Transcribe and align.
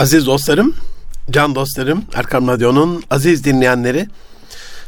Aziz 0.00 0.26
dostlarım, 0.26 0.74
can 1.30 1.54
dostlarım, 1.54 2.04
Erkam 2.14 2.48
Radyo'nun 2.48 3.02
aziz 3.10 3.44
dinleyenleri, 3.44 4.08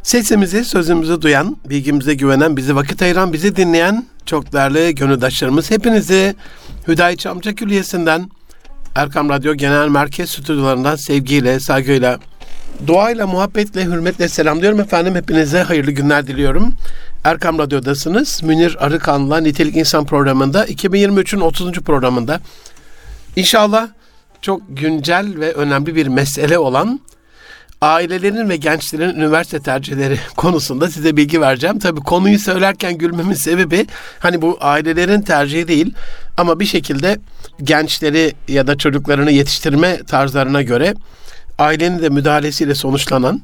sesimizi, 0.03 0.65
sözümüzü 0.65 1.23
duyan, 1.23 1.57
bilgimize 1.71 2.15
güvenen, 2.15 2.56
bizi 2.56 2.77
vakit 2.77 3.03
ayıran, 3.03 3.33
bizi 3.33 3.56
dinleyen 3.56 4.06
çok 4.27 4.53
değerli 4.53 4.95
gönüldaşlarımız 4.95 5.71
hepinizi 5.71 6.35
Hüdayi 6.88 7.17
Amca 7.29 7.54
Külliyesi'nden, 7.54 8.30
Erkam 8.95 9.29
Radyo 9.29 9.54
Genel 9.54 9.88
Merkez 9.88 10.30
Stüdyolarından 10.30 10.96
sevgiyle, 10.96 11.60
saygıyla, 11.60 12.18
duayla, 12.86 13.26
muhabbetle, 13.26 13.84
hürmetle 13.84 14.29
selamlıyorum 14.29 14.80
efendim. 14.80 15.14
Hepinize 15.14 15.62
hayırlı 15.62 15.90
günler 15.90 16.26
diliyorum. 16.26 16.74
Erkam 17.24 17.58
Radyo'dasınız. 17.58 18.42
Münir 18.42 18.86
Arıkan'la 18.86 19.38
Nitelik 19.40 19.76
İnsan 19.76 20.06
programında 20.06 20.66
2023'ün 20.66 21.40
30. 21.40 21.72
programında. 21.72 22.40
İnşallah 23.36 23.88
çok 24.43 24.62
güncel 24.68 25.40
ve 25.40 25.52
önemli 25.52 25.95
bir 25.95 26.06
mesele 26.06 26.58
olan 26.58 27.00
ailelerin 27.80 28.48
ve 28.48 28.57
gençlerin 28.57 29.14
üniversite 29.14 29.61
tercihleri 29.61 30.18
konusunda 30.36 30.90
size 30.90 31.17
bilgi 31.17 31.40
vereceğim. 31.40 31.79
Tabii 31.79 32.00
konuyu 32.00 32.39
söylerken 32.39 32.98
gülmemin 32.98 33.34
sebebi 33.34 33.86
hani 34.19 34.42
bu 34.42 34.58
ailelerin 34.61 35.22
tercihi 35.22 35.69
değil 35.69 35.94
ama 36.36 36.61
bir 36.61 36.67
şekilde 36.67 37.19
gençleri 37.62 38.34
ya 38.48 38.67
da 38.67 38.78
çocuklarını 38.78 39.31
yetiştirme 39.31 40.03
tarzlarına 40.03 40.62
göre 40.62 40.95
ailenin 41.59 42.03
de 42.03 42.09
müdahalesiyle 42.09 42.75
sonuçlanan 42.75 43.42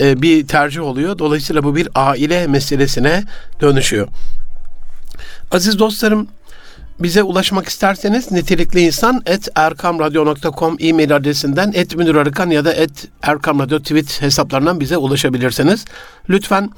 e, 0.00 0.22
bir 0.22 0.46
tercih 0.46 0.82
oluyor. 0.82 1.18
Dolayısıyla 1.18 1.64
bu 1.64 1.76
bir 1.76 1.88
aile 1.94 2.46
meselesine 2.46 3.24
dönüşüyor. 3.60 4.08
Aziz 5.50 5.78
dostlarım 5.78 6.28
bize 7.00 7.22
ulaşmak 7.22 7.68
isterseniz 7.68 8.32
nitelikli 8.32 8.80
insan 8.80 9.22
et 9.26 9.48
erkamradyo.com 9.54 10.76
e-mail 10.80 11.16
adresinden 11.16 11.72
et 11.74 11.96
Münir 11.96 12.14
Arıkan 12.14 12.50
ya 12.50 12.64
da 12.64 12.72
et 12.72 13.08
erkamradyo 13.22 13.78
tweet 13.78 14.22
hesaplarından 14.22 14.80
bize 14.80 14.96
ulaşabilirsiniz. 14.96 15.84
Lütfen 16.30 16.70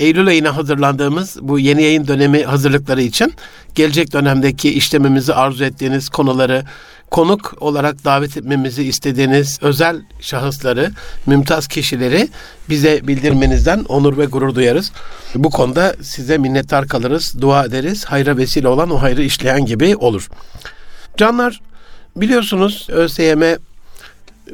Eylül 0.00 0.28
ayına 0.28 0.56
hazırlandığımız 0.56 1.36
bu 1.42 1.58
yeni 1.58 1.82
yayın 1.82 2.06
dönemi 2.06 2.42
hazırlıkları 2.42 3.02
için 3.02 3.34
gelecek 3.74 4.12
dönemdeki 4.12 4.72
işlememizi 4.72 5.34
arzu 5.34 5.64
ettiğiniz 5.64 6.08
konuları 6.08 6.64
konuk 7.10 7.54
olarak 7.60 8.04
davet 8.04 8.36
etmemizi 8.36 8.84
istediğiniz 8.84 9.58
özel 9.62 10.02
şahısları, 10.20 10.90
mümtaz 11.26 11.68
kişileri 11.68 12.28
bize 12.68 13.08
bildirmenizden 13.08 13.84
onur 13.88 14.18
ve 14.18 14.24
gurur 14.24 14.54
duyarız. 14.54 14.92
Bu 15.34 15.50
konuda 15.50 15.94
size 16.02 16.38
minnettar 16.38 16.88
kalırız, 16.88 17.40
dua 17.40 17.64
ederiz. 17.64 18.04
Hayra 18.04 18.36
vesile 18.36 18.68
olan 18.68 18.90
o 18.90 19.02
hayrı 19.02 19.22
işleyen 19.22 19.66
gibi 19.66 19.96
olur. 19.96 20.28
Canlar 21.16 21.60
biliyorsunuz 22.16 22.86
ÖSYM 22.90 23.42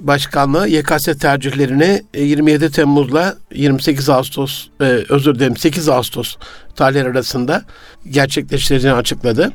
Başkanlığı 0.01 0.69
YKS 0.69 1.05
tercihlerini 1.05 2.03
27 2.15 2.71
Temmuz'la 2.71 3.37
28 3.55 4.09
Ağustos 4.09 4.69
e, 4.81 4.85
özür 4.85 5.35
dilerim 5.35 5.57
8 5.57 5.89
Ağustos 5.89 6.37
tarihleri 6.77 7.09
arasında 7.09 7.65
gerçekleştireceğini 8.11 8.97
açıkladı. 8.97 9.53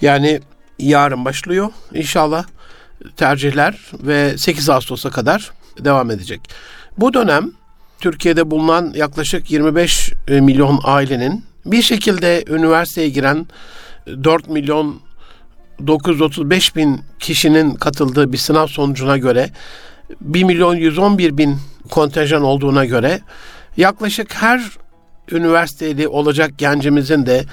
Yani 0.00 0.40
yarın 0.78 1.24
başlıyor 1.24 1.68
inşallah 1.94 2.44
tercihler 3.16 3.78
ve 3.92 4.38
8 4.38 4.70
Ağustos'a 4.70 5.10
kadar 5.10 5.52
devam 5.84 6.10
edecek. 6.10 6.40
Bu 6.98 7.14
dönem 7.14 7.52
Türkiye'de 8.00 8.50
bulunan 8.50 8.92
yaklaşık 8.96 9.50
25 9.50 10.12
e, 10.28 10.40
milyon 10.40 10.80
ailenin 10.84 11.44
bir 11.66 11.82
şekilde 11.82 12.44
üniversiteye 12.48 13.08
giren 13.08 13.46
4 14.06 14.48
milyon 14.48 15.00
935 15.86 16.76
bin 16.76 17.00
kişinin 17.20 17.74
katıldığı 17.74 18.32
bir 18.32 18.38
sınav 18.38 18.66
sonucuna 18.66 19.18
göre 19.18 19.50
1 20.20 20.44
milyon 20.44 20.74
111 20.74 21.38
bin 21.38 21.58
kontenjan 21.90 22.42
olduğuna 22.42 22.84
göre 22.84 23.20
yaklaşık 23.76 24.34
her 24.34 24.62
üniversiteli 25.30 26.08
olacak 26.08 26.58
gencimizin 26.58 27.26
de 27.26 27.44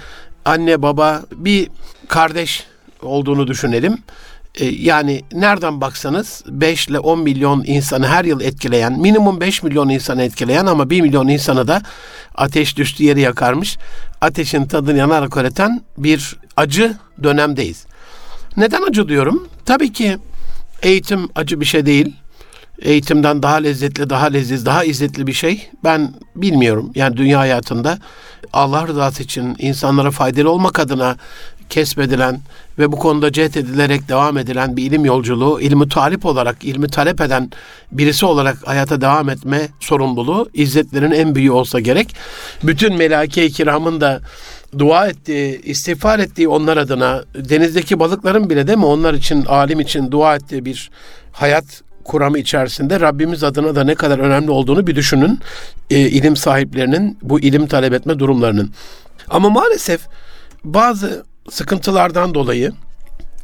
anne 0.45 0.81
baba 0.81 1.21
bir 1.35 1.69
kardeş 2.07 2.65
olduğunu 3.01 3.47
düşünelim. 3.47 3.97
E, 4.55 4.65
yani 4.65 5.21
nereden 5.31 5.81
baksanız 5.81 6.43
5 6.47 6.87
ile 6.87 6.99
10 6.99 7.19
milyon 7.19 7.63
insanı 7.67 8.07
her 8.07 8.25
yıl 8.25 8.41
etkileyen, 8.41 8.99
minimum 8.99 9.41
5 9.41 9.63
milyon 9.63 9.89
insanı 9.89 10.23
etkileyen 10.23 10.65
ama 10.65 10.89
1 10.89 11.01
milyon 11.01 11.27
insanı 11.27 11.67
da 11.67 11.81
ateş 12.35 12.77
düştüğü 12.77 13.03
yeri 13.03 13.21
yakarmış. 13.21 13.77
Ateşin 14.21 14.65
tadını 14.65 14.97
yanarak 14.97 15.37
öğreten 15.37 15.81
bir 15.97 16.35
acı 16.57 16.97
dönemdeyiz. 17.23 17.85
Neden 18.57 18.81
acı 18.81 19.07
diyorum? 19.07 19.47
Tabii 19.65 19.93
ki 19.93 20.17
eğitim 20.81 21.29
acı 21.35 21.59
bir 21.59 21.65
şey 21.65 21.85
değil. 21.85 22.15
Eğitimden 22.81 23.43
daha 23.43 23.55
lezzetli, 23.55 24.09
daha 24.09 24.25
leziz, 24.25 24.65
daha 24.65 24.83
izzetli 24.83 25.27
bir 25.27 25.33
şey 25.33 25.69
ben 25.83 26.13
bilmiyorum. 26.35 26.91
Yani 26.95 27.17
dünya 27.17 27.39
hayatında 27.39 27.99
Allah 28.53 28.87
rızası 28.87 29.23
için 29.23 29.55
insanlara 29.59 30.11
faydalı 30.11 30.51
olmak 30.51 30.79
adına 30.79 31.15
kesbedilen 31.69 32.39
ve 32.79 32.91
bu 32.91 32.99
konuda 32.99 33.31
cehd 33.31 33.55
edilerek 33.55 34.09
devam 34.09 34.37
edilen 34.37 34.77
bir 34.77 34.83
ilim 34.83 35.05
yolculuğu, 35.05 35.61
ilmi 35.61 35.89
talip 35.89 36.25
olarak, 36.25 36.63
ilmi 36.63 36.87
talep 36.87 37.21
eden 37.21 37.51
birisi 37.91 38.25
olarak 38.25 38.67
hayata 38.67 39.01
devam 39.01 39.29
etme 39.29 39.67
sorumluluğu 39.79 40.49
izzetlerin 40.53 41.11
en 41.11 41.35
büyüğü 41.35 41.51
olsa 41.51 41.79
gerek. 41.79 42.15
Bütün 42.63 42.95
melaike-i 42.95 43.51
kiramın 43.51 44.01
da 44.01 44.21
dua 44.77 45.07
ettiği, 45.07 45.61
istiğfar 45.61 46.19
ettiği 46.19 46.47
onlar 46.47 46.77
adına, 46.77 47.23
denizdeki 47.35 47.99
balıkların 47.99 48.49
bile 48.49 48.67
değil 48.67 48.77
mi 48.77 48.85
onlar 48.85 49.13
için, 49.13 49.45
alim 49.45 49.79
için 49.79 50.11
dua 50.11 50.35
ettiği 50.35 50.65
bir 50.65 50.89
hayat 51.31 51.81
kuramı 52.03 52.39
içerisinde 52.39 52.99
Rabbimiz 52.99 53.43
adına 53.43 53.75
da 53.75 53.83
ne 53.83 53.95
kadar 53.95 54.19
önemli 54.19 54.51
olduğunu 54.51 54.87
bir 54.87 54.95
düşünün. 54.95 55.39
E, 55.89 55.99
ilim 55.99 56.35
sahiplerinin 56.35 57.17
bu 57.21 57.39
ilim 57.39 57.67
talep 57.67 57.93
etme 57.93 58.19
durumlarının. 58.19 58.71
Ama 59.29 59.49
maalesef 59.49 60.01
bazı 60.63 61.23
sıkıntılardan 61.49 62.33
dolayı 62.33 62.71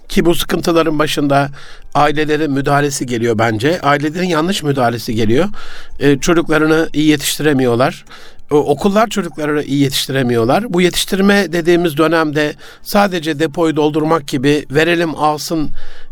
ki 0.10 0.26
bu 0.26 0.36
sıkıntıların 0.36 1.00
başında 1.00 1.50
ailelerin 1.96 2.52
müdahalesi 2.52 3.06
geliyor 3.06 3.38
bence. 3.38 3.82
Ailelerin 3.82 4.28
yanlış 4.28 4.64
müdahalesi 4.64 5.16
geliyor. 5.16 5.46
Ee, 6.00 6.20
çocuklarını 6.20 6.90
iyi 6.94 7.10
yetiştiremiyorlar 7.10 8.06
okullar 8.56 9.08
çocukları 9.08 9.64
iyi 9.64 9.82
yetiştiremiyorlar. 9.82 10.74
Bu 10.74 10.82
yetiştirme 10.82 11.54
dediğimiz 11.54 11.98
dönemde 11.98 12.56
sadece 12.82 13.40
depoyu 13.40 13.76
doldurmak 13.76 14.28
gibi 14.28 14.66
verelim 14.72 15.16
alsın 15.16 15.70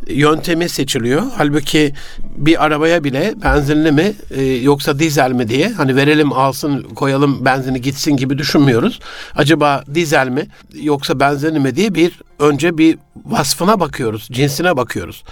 yöntemi 0.07 0.69
seçiliyor. 0.69 1.23
Halbuki 1.37 1.93
bir 2.37 2.65
arabaya 2.65 3.03
bile 3.03 3.33
benzinli 3.43 3.91
mi 3.91 4.13
e, 4.31 4.43
yoksa 4.43 4.99
dizel 4.99 5.31
mi 5.31 5.47
diye 5.49 5.69
hani 5.69 5.95
verelim 5.95 6.33
alsın 6.33 6.83
koyalım 6.83 7.45
benzini 7.45 7.81
gitsin 7.81 8.17
gibi 8.17 8.37
düşünmüyoruz. 8.37 8.99
Acaba 9.35 9.83
dizel 9.93 10.27
mi 10.27 10.47
yoksa 10.73 11.19
benzinli 11.19 11.59
mi 11.59 11.75
diye 11.75 11.95
bir 11.95 12.21
önce 12.39 12.77
bir 12.77 12.97
vasfına 13.25 13.79
bakıyoruz, 13.79 14.27
cinsine 14.31 14.77
bakıyoruz. 14.77 15.23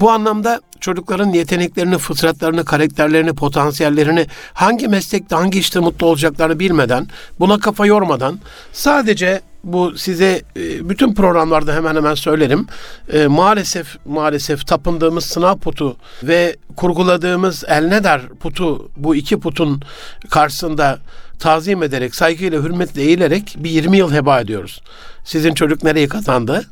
Bu 0.00 0.10
anlamda 0.10 0.60
çocukların 0.80 1.28
yeteneklerini, 1.28 1.98
fıtratlarını, 1.98 2.64
karakterlerini, 2.64 3.34
potansiyellerini 3.34 4.26
hangi 4.52 4.88
meslekte, 4.88 5.36
hangi 5.36 5.58
işte 5.58 5.80
mutlu 5.80 6.06
olacaklarını 6.06 6.58
bilmeden, 6.58 7.06
buna 7.40 7.58
kafa 7.58 7.86
yormadan 7.86 8.38
sadece 8.72 9.40
bu 9.64 9.98
size 9.98 10.42
e, 10.56 10.88
bütün 10.88 11.14
programlarda 11.14 11.74
hemen 11.74 11.96
hemen 11.96 12.14
söylerim. 12.14 12.66
E, 13.12 13.26
maalesef 13.26 13.96
maalesef 14.04 14.66
tapındığımız 14.66 15.24
sınav 15.24 15.58
putu 15.58 15.96
ve 16.22 16.56
kurguladığımız 16.76 17.64
el 17.68 17.84
ne 17.84 18.04
der 18.04 18.28
putu 18.28 18.90
bu 18.96 19.16
iki 19.16 19.40
putun 19.40 19.82
karşısında 20.30 20.98
tazim 21.38 21.82
ederek, 21.82 22.14
saygıyla, 22.14 22.62
hürmetle 22.62 23.02
eğilerek 23.02 23.56
bir 23.58 23.70
20 23.70 23.96
yıl 23.96 24.12
heba 24.12 24.40
ediyoruz. 24.40 24.82
Sizin 25.24 25.54
çocuk 25.54 25.84
nereyi 25.84 26.08
kazandı? 26.08 26.64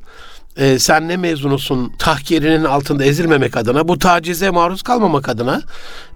E, 0.58 0.78
sen 0.78 1.08
ne 1.08 1.16
mezunusun 1.16 1.92
tahkirinin 1.98 2.64
altında 2.64 3.04
ezilmemek 3.04 3.56
adına, 3.56 3.88
bu 3.88 3.98
tacize 3.98 4.50
maruz 4.50 4.82
kalmamak 4.82 5.28
adına, 5.28 5.62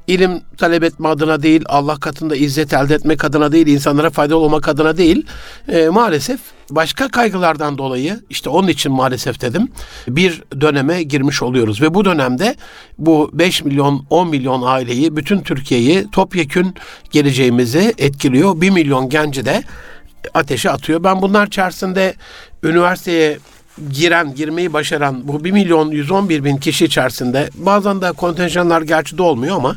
ilim 0.06 0.42
talep 0.58 0.82
etme 0.82 1.08
adına 1.08 1.42
değil, 1.42 1.62
Allah 1.68 1.96
katında 1.96 2.36
izzet 2.36 2.72
elde 2.72 2.94
etmek 2.94 3.24
adına 3.24 3.52
değil, 3.52 3.66
insanlara 3.66 4.10
faydalı 4.10 4.38
olmak 4.38 4.68
adına 4.68 4.96
değil, 4.96 5.26
e, 5.68 5.88
maalesef 5.88 6.40
başka 6.70 7.08
kaygılardan 7.08 7.78
dolayı, 7.78 8.20
işte 8.30 8.50
onun 8.50 8.68
için 8.68 8.92
maalesef 8.92 9.40
dedim, 9.40 9.68
bir 10.08 10.42
döneme 10.60 11.02
girmiş 11.02 11.42
oluyoruz. 11.42 11.82
Ve 11.82 11.94
bu 11.94 12.04
dönemde 12.04 12.56
bu 12.98 13.30
5 13.32 13.64
milyon, 13.64 14.06
10 14.10 14.28
milyon 14.28 14.62
aileyi, 14.62 15.16
bütün 15.16 15.40
Türkiye'yi 15.40 16.10
topyekün 16.10 16.74
geleceğimizi 17.10 17.94
etkiliyor. 17.98 18.60
1 18.60 18.70
milyon 18.70 19.08
genci 19.08 19.44
de 19.44 19.62
ateşe 20.34 20.70
atıyor. 20.70 21.04
Ben 21.04 21.22
bunlar 21.22 21.46
içerisinde 21.46 22.14
üniversiteye 22.62 23.38
giren, 23.90 24.34
girmeyi 24.34 24.72
başaran 24.72 25.28
bu 25.28 25.44
1 25.44 25.50
milyon 25.50 25.90
111 25.90 26.44
bin 26.44 26.56
kişi 26.56 26.84
içerisinde 26.84 27.50
bazen 27.54 28.00
de 28.00 28.12
kontenjanlar 28.12 28.82
gerçi 28.82 29.18
de 29.18 29.22
olmuyor 29.22 29.56
ama 29.56 29.76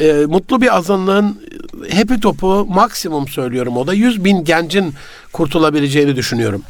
e, 0.00 0.12
mutlu 0.12 0.60
bir 0.60 0.76
azınlığın 0.76 1.42
hepi 1.88 2.20
topu 2.20 2.66
maksimum 2.68 3.28
söylüyorum 3.28 3.76
o 3.76 3.86
da 3.86 3.94
100 3.94 4.24
bin 4.24 4.44
gencin 4.44 4.94
kurtulabileceğini 5.32 6.16
düşünüyorum. 6.16 6.62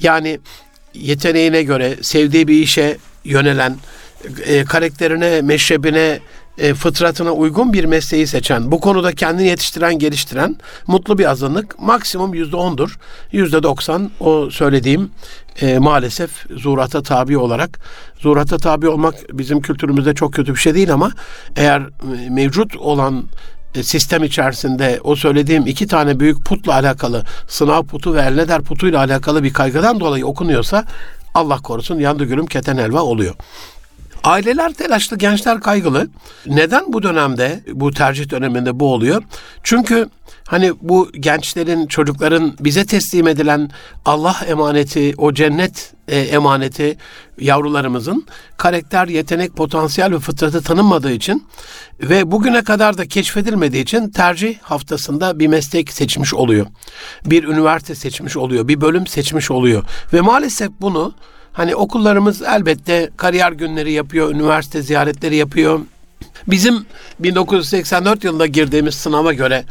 Yani 0.00 0.40
yeteneğine 0.94 1.62
göre 1.62 1.96
sevdiği 2.02 2.48
bir 2.48 2.62
işe 2.62 2.96
yönelen 3.24 3.76
e, 4.44 4.64
karakterine, 4.64 5.42
meşrebine, 5.42 6.18
e, 6.58 6.74
fıtratına 6.74 7.32
uygun 7.32 7.72
bir 7.72 7.84
mesleği 7.84 8.26
seçen, 8.26 8.72
bu 8.72 8.80
konuda 8.80 9.12
kendini 9.12 9.46
yetiştiren, 9.48 9.98
geliştiren 9.98 10.56
mutlu 10.86 11.18
bir 11.18 11.30
azınlık 11.30 11.78
maksimum 11.82 12.34
yüzde 12.34 12.56
ondur. 12.56 12.98
Yüzde 13.32 13.62
doksan 13.62 14.10
o 14.20 14.50
söylediğim 14.50 15.10
e, 15.60 15.78
maalesef 15.78 16.30
zuhurata 16.56 17.02
tabi 17.02 17.38
olarak, 17.38 17.78
zuhurata 18.20 18.58
tabi 18.58 18.88
olmak 18.88 19.14
bizim 19.32 19.60
kültürümüzde 19.60 20.14
çok 20.14 20.34
kötü 20.34 20.54
bir 20.54 20.60
şey 20.60 20.74
değil 20.74 20.92
ama 20.92 21.12
eğer 21.56 21.80
e, 21.80 22.30
mevcut 22.30 22.76
olan 22.76 23.24
e, 23.74 23.82
sistem 23.82 24.24
içerisinde 24.24 25.00
o 25.04 25.16
söylediğim 25.16 25.66
iki 25.66 25.86
tane 25.86 26.20
büyük 26.20 26.44
putla 26.44 26.74
alakalı 26.74 27.24
sınav 27.48 27.82
putu 27.82 28.14
ve 28.14 28.20
elleder 28.20 28.62
putuyla 28.62 28.98
alakalı 28.98 29.42
bir 29.42 29.52
kaygıdan 29.52 30.00
dolayı 30.00 30.26
okunuyorsa 30.26 30.84
Allah 31.34 31.58
korusun 31.58 31.98
yandı 31.98 32.24
gülüm 32.24 32.46
keten 32.46 32.78
helva 32.78 33.02
oluyor. 33.02 33.34
Aileler 34.24 34.72
telaşlı, 34.72 35.18
gençler 35.18 35.60
kaygılı. 35.60 36.08
Neden 36.46 36.92
bu 36.92 37.02
dönemde, 37.02 37.60
bu 37.72 37.90
tercih 37.90 38.30
döneminde 38.30 38.80
bu 38.80 38.92
oluyor? 38.92 39.22
Çünkü 39.62 40.08
hani 40.46 40.72
bu 40.82 41.12
gençlerin, 41.12 41.86
çocukların 41.86 42.56
bize 42.60 42.86
teslim 42.86 43.28
edilen 43.28 43.70
Allah 44.04 44.36
emaneti, 44.46 45.14
o 45.18 45.32
cennet 45.32 45.92
e, 46.08 46.20
emaneti 46.20 46.98
yavrularımızın 47.40 48.26
karakter, 48.56 49.08
yetenek, 49.08 49.56
potansiyel 49.56 50.12
ve 50.12 50.18
fıtratı 50.18 50.62
tanınmadığı 50.62 51.12
için 51.12 51.46
ve 52.00 52.30
bugüne 52.30 52.64
kadar 52.64 52.98
da 52.98 53.08
keşfedilmediği 53.08 53.82
için 53.82 54.10
tercih 54.10 54.58
haftasında 54.58 55.38
bir 55.38 55.46
meslek 55.46 55.92
seçmiş 55.92 56.34
oluyor. 56.34 56.66
Bir 57.26 57.44
üniversite 57.44 57.94
seçmiş 57.94 58.36
oluyor, 58.36 58.68
bir 58.68 58.80
bölüm 58.80 59.06
seçmiş 59.06 59.50
oluyor 59.50 59.84
ve 60.12 60.20
maalesef 60.20 60.70
bunu 60.80 61.14
Hani 61.58 61.76
okullarımız 61.76 62.42
elbette 62.42 63.10
kariyer 63.16 63.52
günleri 63.52 63.92
yapıyor, 63.92 64.30
üniversite 64.30 64.82
ziyaretleri 64.82 65.36
yapıyor. 65.36 65.80
Bizim 66.46 66.86
1984 67.18 68.24
yılında 68.24 68.46
girdiğimiz 68.46 68.94
sınava 68.94 69.32
göre 69.32 69.64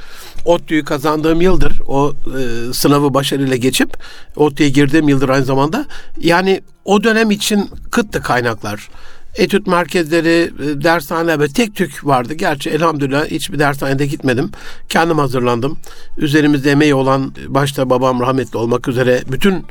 ODTÜ'yü 0.45 0.83
kazandığım 0.83 1.41
yıldır. 1.41 1.81
O 1.87 2.13
e, 2.13 2.73
sınavı 2.73 3.13
başarıyla 3.13 3.55
geçip 3.55 3.97
ODTÜ'ye 4.35 4.69
girdiğim 4.69 5.09
yıldır 5.09 5.29
aynı 5.29 5.45
zamanda. 5.45 5.85
Yani 6.19 6.61
o 6.85 7.03
dönem 7.03 7.31
için 7.31 7.69
kıttı 7.91 8.21
kaynaklar 8.21 8.89
etüt 9.37 9.67
merkezleri, 9.67 10.51
e, 10.63 10.81
dershaneler 10.83 11.39
ve 11.39 11.47
tek 11.47 11.75
tük 11.75 12.05
vardı. 12.05 12.33
Gerçi 12.33 12.69
elhamdülillah 12.69 13.25
hiçbir 13.25 13.59
dershanede 13.59 14.05
gitmedim. 14.05 14.51
Kendim 14.89 15.17
hazırlandım. 15.17 15.77
Üzerimizde 16.17 16.71
emeği 16.71 16.95
olan 16.95 17.33
başta 17.47 17.89
babam 17.89 18.19
rahmetli 18.19 18.57
olmak 18.57 18.87
üzere 18.87 19.23
bütün 19.31 19.65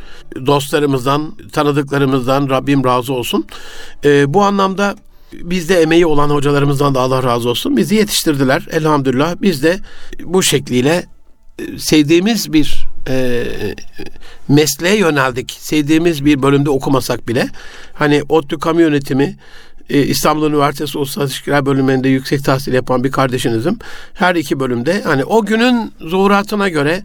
dostlarımızdan, 0.46 1.32
tanıdıklarımızdan 1.52 2.50
Rabbim 2.50 2.84
razı 2.84 3.12
olsun. 3.12 3.46
E, 4.04 4.34
bu 4.34 4.42
anlamda 4.42 4.96
bizde 5.32 5.82
emeği 5.82 6.06
olan 6.06 6.30
hocalarımızdan 6.30 6.94
da 6.94 7.00
Allah 7.00 7.22
razı 7.22 7.48
olsun. 7.48 7.76
Bizi 7.76 7.94
yetiştirdiler 7.94 8.66
elhamdülillah. 8.70 9.34
Biz 9.42 9.62
de 9.62 9.78
bu 10.24 10.42
şekliyle 10.42 11.06
sevdiğimiz 11.79 12.53
bir 12.53 12.87
e, 13.08 13.44
mesleğe 14.49 14.97
yöneldik. 14.97 15.56
Sevdiğimiz 15.61 16.25
bir 16.25 16.43
bölümde 16.43 16.70
okumasak 16.70 17.29
bile. 17.29 17.49
Hani 17.93 18.23
ODTÜ 18.29 18.58
Kamu 18.58 18.81
Yönetimi 18.81 19.37
e, 19.91 20.03
İstanbul 20.03 20.50
Üniversitesi 20.50 20.99
Uluslararası 20.99 21.32
İlişkiler 21.32 21.67
bölümünde 21.67 22.08
yüksek 22.08 22.44
tahsil 22.44 22.73
yapan 22.73 23.05
bir 23.05 23.11
kardeşinizim. 23.11 23.79
Her 24.14 24.35
iki 24.35 24.61
bölümde 24.61 25.03
hani 25.03 25.25
o 25.25 25.44
günün 25.44 25.93
zuhuratına 26.00 26.69
göre 26.69 27.03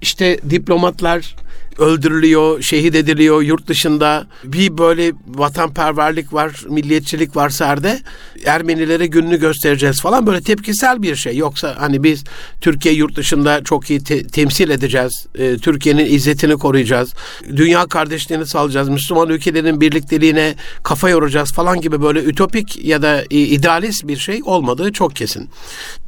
işte 0.00 0.38
diplomatlar 0.50 1.36
öldürülüyor, 1.78 2.62
şehit 2.62 2.94
ediliyor 2.94 3.42
yurt 3.42 3.66
dışında. 3.68 4.26
Bir 4.44 4.78
böyle 4.78 5.12
vatanperverlik 5.26 6.32
var, 6.32 6.64
milliyetçilik 6.68 7.36
var 7.36 7.50
serde. 7.50 7.98
Ermenilere 8.46 9.06
gününü 9.06 9.40
göstereceğiz 9.40 10.00
falan 10.00 10.26
böyle 10.26 10.40
tepkisel 10.40 11.02
bir 11.02 11.16
şey. 11.16 11.36
Yoksa 11.36 11.74
hani 11.78 12.02
biz 12.02 12.24
Türkiye 12.60 12.94
yurt 12.94 13.16
dışında 13.16 13.64
çok 13.64 13.90
iyi 13.90 14.04
te- 14.04 14.26
temsil 14.26 14.70
edeceğiz. 14.70 15.26
E, 15.34 15.56
Türkiye'nin 15.56 16.06
izzetini 16.06 16.56
koruyacağız. 16.56 17.14
Dünya 17.56 17.86
kardeşliğini 17.86 18.46
sağlayacağız. 18.46 18.88
Müslüman 18.88 19.28
ülkelerin 19.28 19.80
birlikteliğine 19.80 20.54
kafa 20.82 21.08
yoracağız 21.08 21.52
falan 21.52 21.80
gibi 21.80 22.02
böyle 22.02 22.22
ütopik 22.22 22.84
ya 22.84 23.02
da 23.02 23.24
idealist 23.30 24.08
bir 24.08 24.16
şey 24.16 24.40
olmadığı 24.44 24.92
çok 24.92 25.16
kesin. 25.16 25.50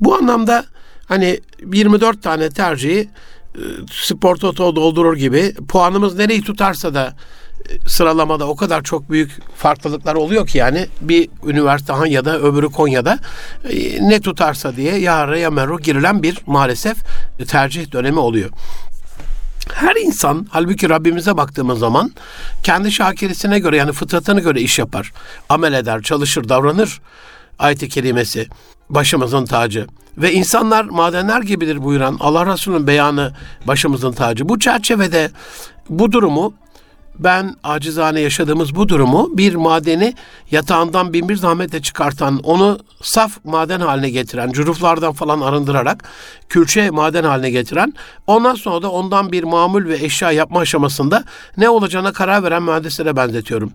Bu 0.00 0.14
anlamda 0.14 0.64
hani 1.06 1.40
24 1.72 2.22
tane 2.22 2.50
tercihi 2.50 3.08
spor 3.92 4.36
toto 4.36 4.76
doldurur 4.76 5.16
gibi 5.16 5.54
puanımız 5.68 6.18
nereyi 6.18 6.42
tutarsa 6.42 6.94
da 6.94 7.14
e, 7.68 7.88
sıralamada 7.88 8.48
o 8.48 8.56
kadar 8.56 8.82
çok 8.82 9.10
büyük 9.10 9.56
farklılıklar 9.56 10.14
oluyor 10.14 10.46
ki 10.46 10.58
yani 10.58 10.86
bir 11.00 11.28
üniversite 11.46 11.92
ya 12.08 12.22
öbürü 12.22 12.68
Konya'da 12.68 13.18
e, 13.70 14.08
ne 14.08 14.20
tutarsa 14.20 14.76
diye 14.76 14.98
ya 14.98 15.36
ya 15.36 15.50
meru 15.50 15.80
girilen 15.80 16.22
bir 16.22 16.38
maalesef 16.46 16.96
tercih 17.48 17.92
dönemi 17.92 18.18
oluyor. 18.18 18.50
Her 19.72 19.96
insan 19.96 20.46
halbuki 20.50 20.88
Rabbimize 20.88 21.36
baktığımız 21.36 21.78
zaman 21.78 22.12
kendi 22.62 22.92
şakirisine 22.92 23.58
göre 23.58 23.76
yani 23.76 23.92
fıtratına 23.92 24.40
göre 24.40 24.60
iş 24.60 24.78
yapar. 24.78 25.12
Amel 25.48 25.72
eder, 25.72 26.02
çalışır, 26.02 26.48
davranır. 26.48 27.00
Ayet-i 27.58 27.88
kerimesi 27.88 28.46
başımızın 28.90 29.44
tacı. 29.44 29.86
Ve 30.18 30.32
insanlar 30.32 30.84
madenler 30.84 31.42
gibidir 31.42 31.84
buyuran 31.84 32.16
Allah 32.20 32.52
Resulü'nün 32.52 32.86
beyanı 32.86 33.32
başımızın 33.66 34.12
tacı. 34.12 34.48
Bu 34.48 34.58
çerçevede 34.58 35.30
bu 35.88 36.12
durumu 36.12 36.54
ben 37.18 37.56
acizane 37.64 38.20
yaşadığımız 38.20 38.74
bu 38.74 38.88
durumu 38.88 39.38
bir 39.38 39.54
madeni 39.54 40.14
yatağından 40.50 41.12
bin 41.12 41.28
bir 41.28 41.36
zahmetle 41.36 41.82
çıkartan, 41.82 42.38
onu 42.38 42.78
saf 43.02 43.44
maden 43.44 43.80
haline 43.80 44.10
getiren, 44.10 44.52
cüruflardan 44.52 45.12
falan 45.12 45.40
arındırarak 45.40 46.04
külçe 46.48 46.90
maden 46.90 47.24
haline 47.24 47.50
getiren, 47.50 47.92
ondan 48.26 48.54
sonra 48.54 48.82
da 48.82 48.90
ondan 48.90 49.32
bir 49.32 49.44
mamul 49.44 49.84
ve 49.84 49.94
eşya 49.94 50.32
yapma 50.32 50.60
aşamasında 50.60 51.24
ne 51.56 51.68
olacağına 51.68 52.12
karar 52.12 52.42
veren 52.42 52.62
mühendislere 52.62 53.16
benzetiyorum 53.16 53.72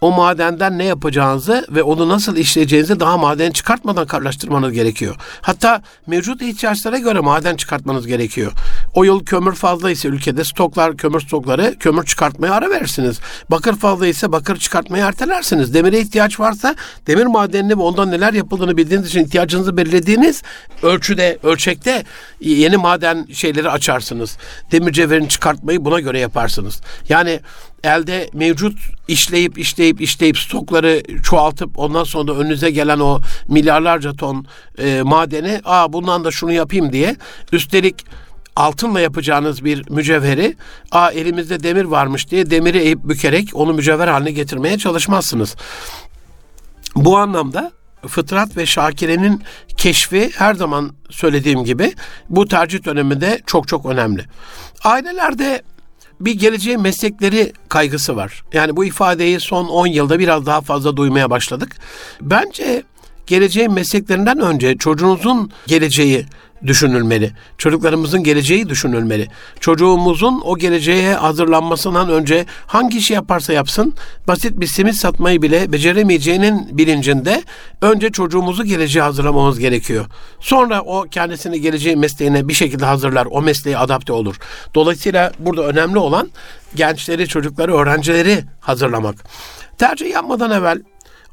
o 0.00 0.12
madenden 0.12 0.78
ne 0.78 0.84
yapacağınızı 0.84 1.66
ve 1.70 1.82
onu 1.82 2.08
nasıl 2.08 2.36
işleyeceğinizi 2.36 3.00
daha 3.00 3.16
maden 3.16 3.50
çıkartmadan 3.50 4.06
karşılaştırmanız 4.06 4.72
gerekiyor. 4.72 5.16
Hatta 5.40 5.82
mevcut 6.06 6.42
ihtiyaçlara 6.42 6.98
göre 6.98 7.20
maden 7.20 7.56
çıkartmanız 7.56 8.06
gerekiyor. 8.06 8.52
O 8.94 9.04
yıl 9.04 9.24
kömür 9.24 9.54
fazla 9.54 9.90
ise 9.90 10.08
ülkede 10.08 10.44
stoklar, 10.44 10.96
kömür 10.96 11.20
stokları 11.20 11.74
kömür 11.80 12.04
çıkartmaya 12.04 12.52
ara 12.52 12.70
verirsiniz. 12.70 13.20
Bakır 13.50 13.76
fazla 13.76 14.06
ise 14.06 14.32
bakır 14.32 14.56
çıkartmayı 14.56 15.04
ertelersiniz. 15.04 15.74
Demire 15.74 16.00
ihtiyaç 16.00 16.40
varsa 16.40 16.74
demir 17.06 17.26
madenini 17.26 17.78
ve 17.78 17.82
ondan 17.82 18.10
neler 18.10 18.32
yapıldığını 18.32 18.76
bildiğiniz 18.76 19.08
için 19.08 19.24
ihtiyacınızı 19.24 19.76
belirlediğiniz 19.76 20.42
ölçüde, 20.82 21.38
ölçekte 21.42 22.04
yeni 22.40 22.76
maden 22.76 23.26
şeyleri 23.32 23.70
açarsınız. 23.70 24.38
Demir 24.72 24.92
cevherini 24.92 25.28
çıkartmayı 25.28 25.84
buna 25.84 26.00
göre 26.00 26.18
yaparsınız. 26.18 26.80
Yani 27.08 27.40
elde 27.84 28.30
mevcut 28.32 28.78
işleyip 29.08 29.58
işleyip 29.58 30.00
işleyip 30.00 30.38
stokları 30.38 31.02
çoğaltıp 31.22 31.78
ondan 31.78 32.04
sonra 32.04 32.28
da 32.28 32.38
önünüze 32.38 32.70
gelen 32.70 32.98
o 32.98 33.20
milyarlarca 33.48 34.12
ton 34.12 34.46
e, 34.78 35.02
madeni 35.02 35.60
aa 35.64 35.92
bundan 35.92 36.24
da 36.24 36.30
şunu 36.30 36.52
yapayım 36.52 36.92
diye 36.92 37.16
üstelik 37.52 38.04
altınla 38.56 39.00
yapacağınız 39.00 39.64
bir 39.64 39.90
mücevheri 39.90 40.56
aa 40.92 41.10
elimizde 41.10 41.62
demir 41.62 41.84
varmış 41.84 42.30
diye 42.30 42.50
demiri 42.50 42.78
eğip 42.78 43.04
bükerek 43.04 43.48
onu 43.54 43.72
mücevher 43.72 44.08
haline 44.08 44.30
getirmeye 44.30 44.78
çalışmazsınız. 44.78 45.56
Bu 46.96 47.18
anlamda 47.18 47.72
fıtrat 48.06 48.56
ve 48.56 48.66
şakirenin 48.66 49.42
keşfi 49.76 50.30
her 50.34 50.54
zaman 50.54 50.92
söylediğim 51.10 51.64
gibi 51.64 51.94
bu 52.30 52.48
tercih 52.48 52.84
döneminde 52.84 53.40
çok 53.46 53.68
çok 53.68 53.86
önemli. 53.86 54.24
Ailelerde 54.84 55.62
bir 56.20 56.34
geleceğe 56.34 56.76
meslekleri 56.76 57.52
kaygısı 57.68 58.16
var. 58.16 58.42
Yani 58.52 58.76
bu 58.76 58.84
ifadeyi 58.84 59.40
son 59.40 59.66
10 59.66 59.86
yılda 59.86 60.18
biraz 60.18 60.46
daha 60.46 60.60
fazla 60.60 60.96
duymaya 60.96 61.30
başladık. 61.30 61.76
Bence 62.20 62.82
geleceğin 63.26 63.72
mesleklerinden 63.72 64.40
önce 64.40 64.76
çocuğunuzun 64.76 65.50
geleceği 65.66 66.26
düşünülmeli. 66.66 67.32
Çocuklarımızın 67.58 68.22
geleceği 68.22 68.68
düşünülmeli. 68.68 69.28
Çocuğumuzun 69.60 70.42
o 70.44 70.58
geleceğe 70.58 71.14
hazırlanmasından 71.14 72.10
önce 72.10 72.46
hangi 72.66 72.98
işi 72.98 73.12
yaparsa 73.12 73.52
yapsın 73.52 73.94
basit 74.28 74.60
bir 74.60 74.66
simit 74.66 74.94
satmayı 74.94 75.42
bile 75.42 75.72
beceremeyeceğinin 75.72 76.78
bilincinde 76.78 77.42
önce 77.82 78.10
çocuğumuzu 78.10 78.64
geleceğe 78.64 79.00
hazırlamamız 79.00 79.58
gerekiyor. 79.58 80.06
Sonra 80.40 80.82
o 80.82 81.02
kendisini 81.10 81.60
geleceği 81.60 81.96
mesleğine 81.96 82.48
bir 82.48 82.54
şekilde 82.54 82.84
hazırlar. 82.84 83.28
O 83.30 83.42
mesleğe 83.42 83.78
adapte 83.78 84.12
olur. 84.12 84.36
Dolayısıyla 84.74 85.32
burada 85.38 85.62
önemli 85.62 85.98
olan 85.98 86.30
gençleri, 86.74 87.28
çocukları, 87.28 87.74
öğrencileri 87.74 88.44
hazırlamak. 88.60 89.16
Tercih 89.78 90.10
yapmadan 90.10 90.50
evvel 90.50 90.82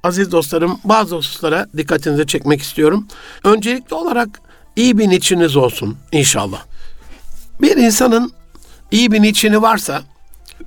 aziz 0.03 0.31
dostlarım 0.31 0.79
bazı 0.83 1.15
hususlara 1.15 1.67
dikkatinizi 1.77 2.27
çekmek 2.27 2.61
istiyorum. 2.61 3.07
Öncelikli 3.43 3.93
olarak 3.93 4.42
iyi 4.75 4.97
bir 4.97 5.09
niçiniz 5.09 5.55
olsun 5.55 5.97
inşallah. 6.11 6.63
Bir 7.61 7.77
insanın 7.77 8.33
iyi 8.91 9.11
bir 9.11 9.21
niçini 9.21 9.61
varsa 9.61 10.01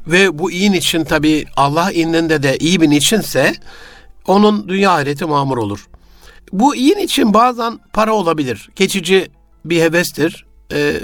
ve 0.06 0.38
bu 0.38 0.50
iyi 0.50 0.72
niçin 0.72 1.04
tabi 1.04 1.44
Allah 1.56 1.92
indinde 1.92 2.42
de 2.42 2.56
iyi 2.58 2.80
bir 2.80 2.90
niçinse 2.90 3.54
onun 4.26 4.68
dünya 4.68 4.90
ahireti 4.90 5.24
mamur 5.24 5.58
olur. 5.58 5.88
Bu 6.52 6.76
iyin 6.76 6.98
için 6.98 7.34
bazen 7.34 7.78
para 7.92 8.14
olabilir. 8.14 8.68
Geçici 8.76 9.30
bir 9.64 9.80
hevestir. 9.82 10.46
Ee, 10.72 11.00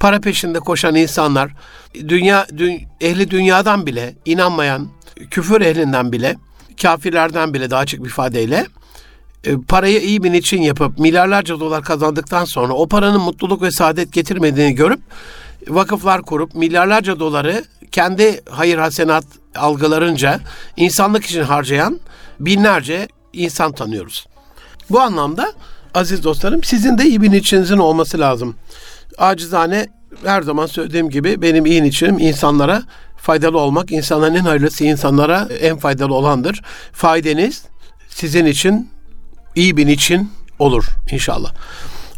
para 0.00 0.20
peşinde 0.20 0.60
koşan 0.60 0.94
insanlar, 0.94 1.50
dünya 1.94 2.46
dü, 2.58 2.78
ehli 3.00 3.30
dünyadan 3.30 3.86
bile 3.86 4.14
inanmayan, 4.24 4.88
küfür 5.30 5.60
ehlinden 5.60 6.12
bile, 6.12 6.36
kafirlerden 6.82 7.54
bile 7.54 7.70
daha 7.70 7.80
açık 7.80 8.04
bir 8.04 8.08
ifadeyle 8.08 8.56
e, 8.56 8.66
parayı 9.68 10.00
iyi 10.00 10.22
bir 10.22 10.32
için 10.32 10.62
yapıp 10.62 10.98
milyarlarca 10.98 11.60
dolar 11.60 11.82
kazandıktan 11.82 12.44
sonra 12.44 12.72
o 12.72 12.88
paranın 12.88 13.20
mutluluk 13.20 13.62
ve 13.62 13.70
saadet 13.70 14.12
getirmediğini 14.12 14.74
görüp 14.74 15.00
vakıflar 15.68 16.22
kurup 16.22 16.54
milyarlarca 16.54 17.20
doları 17.20 17.64
kendi 17.92 18.40
hayır 18.50 18.78
hasenat 18.78 19.24
algılarınca 19.54 20.40
insanlık 20.76 21.24
için 21.24 21.42
harcayan 21.42 22.00
binlerce 22.40 23.08
insan 23.32 23.72
tanıyoruz. 23.72 24.26
Bu 24.90 25.00
anlamda 25.00 25.52
aziz 25.94 26.24
dostlarım 26.24 26.64
sizin 26.64 26.98
de 26.98 27.04
iyi 27.04 27.22
bir 27.22 27.30
niçinizin 27.30 27.78
olması 27.78 28.20
lazım. 28.20 28.56
Acizane 29.18 29.86
her 30.24 30.42
zaman 30.42 30.66
söylediğim 30.66 31.10
gibi 31.10 31.42
benim 31.42 31.66
iyi 31.66 31.82
niçinim 31.82 32.18
insanlara 32.18 32.82
faydalı 33.16 33.58
olmak. 33.58 33.92
İnsanların 33.92 34.34
en 34.34 34.40
hayırlısı 34.40 34.84
insanlara 34.84 35.48
en 35.60 35.78
faydalı 35.78 36.14
olandır. 36.14 36.62
Faydeniz 36.92 37.62
sizin 38.08 38.46
için 38.46 38.90
iyi 39.56 39.76
bir 39.76 39.86
niçin 39.86 40.30
olur 40.58 40.84
inşallah. 41.10 41.52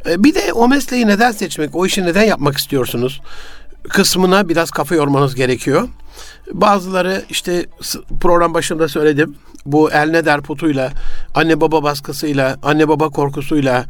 E, 0.07 0.25
bir 0.25 0.35
de 0.35 0.53
o 0.53 0.69
mesleği 0.69 1.07
neden 1.07 1.33
seçmek, 1.33 1.77
o 1.77 1.87
işi 1.87 2.05
neden 2.05 2.25
yapmak 2.25 2.59
istiyorsunuz 2.59 3.21
kısmına 3.89 4.49
biraz 4.49 4.71
kafa 4.71 4.95
yormanız 4.95 5.35
gerekiyor. 5.35 5.89
Bazıları 6.53 7.25
işte 7.31 7.67
program 8.21 8.55
başında 8.55 8.89
söyledim. 8.89 9.37
Bu 9.67 9.91
el 9.91 10.11
ne 10.11 10.25
der 10.25 10.41
putuyla, 10.41 10.93
anne 11.35 11.61
baba 11.61 11.83
baskısıyla, 11.83 12.57
anne 12.63 12.89
baba 12.89 13.09
korkusuyla, 13.09 13.85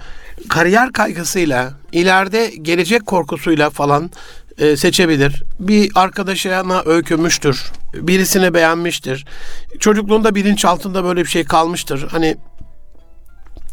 kariyer 0.48 0.92
kaygısıyla, 0.92 1.72
ileride 1.92 2.52
gelecek 2.62 3.06
korkusuyla 3.06 3.70
falan 3.70 4.10
e, 4.58 4.76
seçebilir. 4.76 5.42
Bir 5.60 5.90
arkadaşına 5.94 6.82
öykünmüştür. 6.86 7.64
Birisini 7.94 8.54
beğenmiştir. 8.54 9.26
Çocukluğunda 9.78 10.34
bilinç 10.34 10.64
altında 10.64 11.04
böyle 11.04 11.20
bir 11.20 11.28
şey 11.28 11.44
kalmıştır. 11.44 12.08
Hani 12.10 12.36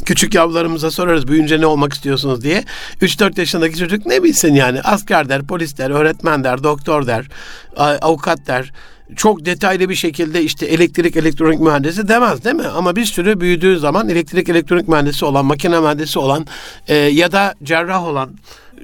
Küçük 0.06 0.34
yavrularımıza 0.34 0.92
sorarız 0.92 1.28
büyünce 1.28 1.62
ne 1.62 1.66
olmak 1.66 1.94
istiyorsunuz 1.94 2.42
diye. 2.42 2.64
3-4 3.02 3.40
yaşındaki 3.40 3.78
çocuk 3.78 4.06
ne 4.06 4.24
bilsin 4.24 4.54
yani 4.54 4.82
asker 4.82 5.30
der, 5.30 5.44
polis 5.44 5.78
der, 5.78 5.90
öğretmen 5.90 6.44
der, 6.44 6.64
doktor 6.64 7.08
der, 7.08 7.26
avukat 7.78 8.48
der. 8.48 8.72
Çok 9.16 9.46
detaylı 9.46 9.90
bir 9.90 9.96
şekilde 9.96 10.44
işte 10.44 10.66
elektrik 10.66 11.16
elektronik 11.16 11.60
mühendisi 11.60 12.08
demez 12.08 12.44
değil 12.44 12.56
mi? 12.56 12.68
Ama 12.68 12.96
bir 12.96 13.06
sürü 13.06 13.40
büyüdüğü 13.40 13.80
zaman 13.80 14.10
elektrik 14.10 14.50
elektronik 14.50 14.88
mühendisi 14.88 15.26
olan, 15.26 15.46
makine 15.46 15.80
mühendisi 15.80 16.20
olan 16.20 16.48
e, 16.88 16.96
ya 16.96 17.32
da 17.32 17.56
cerrah 17.64 18.06
olan 18.06 18.36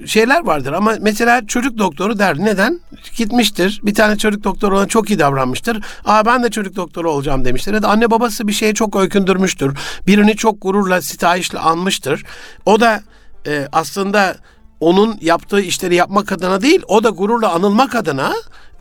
şeyler 0.06 0.46
vardır 0.46 0.72
ama 0.72 0.94
mesela 1.00 1.46
çocuk 1.46 1.78
doktoru 1.78 2.18
der. 2.18 2.38
Neden? 2.38 2.80
Gitmiştir. 3.16 3.80
Bir 3.84 3.94
tane 3.94 4.18
çocuk 4.18 4.44
doktoru 4.44 4.78
ona 4.78 4.88
çok 4.88 5.10
iyi 5.10 5.18
davranmıştır. 5.18 5.84
Aa 6.04 6.26
ben 6.26 6.42
de 6.42 6.50
çocuk 6.50 6.76
doktoru 6.76 7.10
olacağım 7.10 7.44
demiştir. 7.44 7.74
Ya 7.74 7.82
da 7.82 7.88
anne 7.88 8.10
babası 8.10 8.48
bir 8.48 8.52
şeye 8.52 8.74
çok 8.74 8.96
öykündürmüştür. 8.96 9.76
Birini 10.06 10.36
çok 10.36 10.62
gururla, 10.62 11.02
sitayişle 11.02 11.58
anmıştır. 11.58 12.24
O 12.66 12.80
da 12.80 13.02
e, 13.46 13.68
aslında 13.72 14.36
onun 14.80 15.18
yaptığı 15.20 15.60
işleri 15.60 15.94
yapmak 15.94 16.32
adına 16.32 16.62
değil, 16.62 16.82
o 16.88 17.04
da 17.04 17.08
gururla 17.10 17.52
anılmak 17.52 17.94
adına 17.94 18.32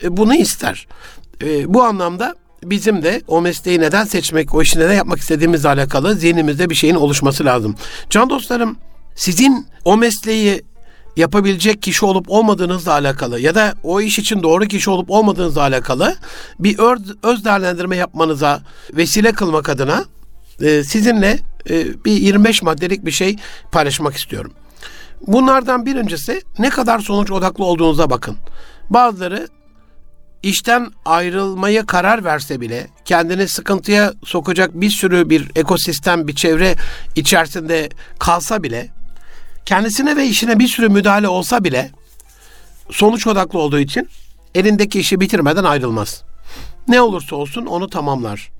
e, 0.03 0.17
bunu 0.17 0.35
ister. 0.35 0.87
E, 1.43 1.73
bu 1.73 1.83
anlamda 1.83 2.35
bizim 2.63 3.03
de 3.03 3.21
o 3.27 3.41
mesleği 3.41 3.79
neden 3.79 4.05
seçmek, 4.05 4.55
o 4.55 4.61
işi 4.61 4.79
neden 4.79 4.93
yapmak 4.93 5.19
istediğimizle 5.19 5.69
alakalı 5.69 6.15
zihnimizde 6.15 6.69
bir 6.69 6.75
şeyin 6.75 6.95
oluşması 6.95 7.45
lazım. 7.45 7.75
Can 8.09 8.29
dostlarım, 8.29 8.77
sizin 9.15 9.67
o 9.85 9.97
mesleği 9.97 10.61
yapabilecek 11.17 11.81
kişi 11.81 12.05
olup 12.05 12.25
olmadığınızla 12.29 12.91
alakalı 12.91 13.39
ya 13.39 13.55
da 13.55 13.73
o 13.83 14.01
iş 14.01 14.19
için 14.19 14.43
doğru 14.43 14.65
kişi 14.65 14.89
olup 14.89 15.11
olmadığınızla 15.11 15.61
alakalı 15.61 16.15
bir 16.59 16.79
öz 17.23 17.45
değerlendirme 17.45 17.97
yapmanıza 17.97 18.61
vesile 18.93 19.31
kılmak 19.31 19.69
adına 19.69 20.05
e, 20.61 20.83
sizinle 20.83 21.39
e, 21.69 22.05
bir 22.05 22.11
25 22.11 22.61
maddelik 22.61 23.05
bir 23.05 23.11
şey 23.11 23.35
paylaşmak 23.71 24.15
istiyorum. 24.15 24.51
Bunlardan 25.27 25.85
birincisi 25.85 26.41
ne 26.59 26.69
kadar 26.69 26.99
sonuç 26.99 27.31
odaklı 27.31 27.65
olduğunuza 27.65 28.09
bakın. 28.09 28.37
Bazıları 28.89 29.47
işten 30.43 30.91
ayrılmaya 31.05 31.85
karar 31.85 32.23
verse 32.23 32.61
bile 32.61 32.87
kendini 33.05 33.47
sıkıntıya 33.47 34.13
sokacak 34.25 34.81
bir 34.81 34.89
sürü 34.89 35.29
bir 35.29 35.51
ekosistem, 35.55 36.27
bir 36.27 36.35
çevre 36.35 36.75
içerisinde 37.15 37.89
kalsa 38.19 38.63
bile 38.63 38.89
kendisine 39.65 40.15
ve 40.15 40.25
işine 40.25 40.59
bir 40.59 40.67
sürü 40.67 40.89
müdahale 40.89 41.27
olsa 41.27 41.63
bile 41.63 41.91
sonuç 42.91 43.27
odaklı 43.27 43.59
olduğu 43.59 43.79
için 43.79 44.09
elindeki 44.55 44.99
işi 44.99 45.19
bitirmeden 45.19 45.63
ayrılmaz. 45.63 46.23
Ne 46.87 47.01
olursa 47.01 47.35
olsun 47.35 47.65
onu 47.65 47.89
tamamlar. 47.89 48.51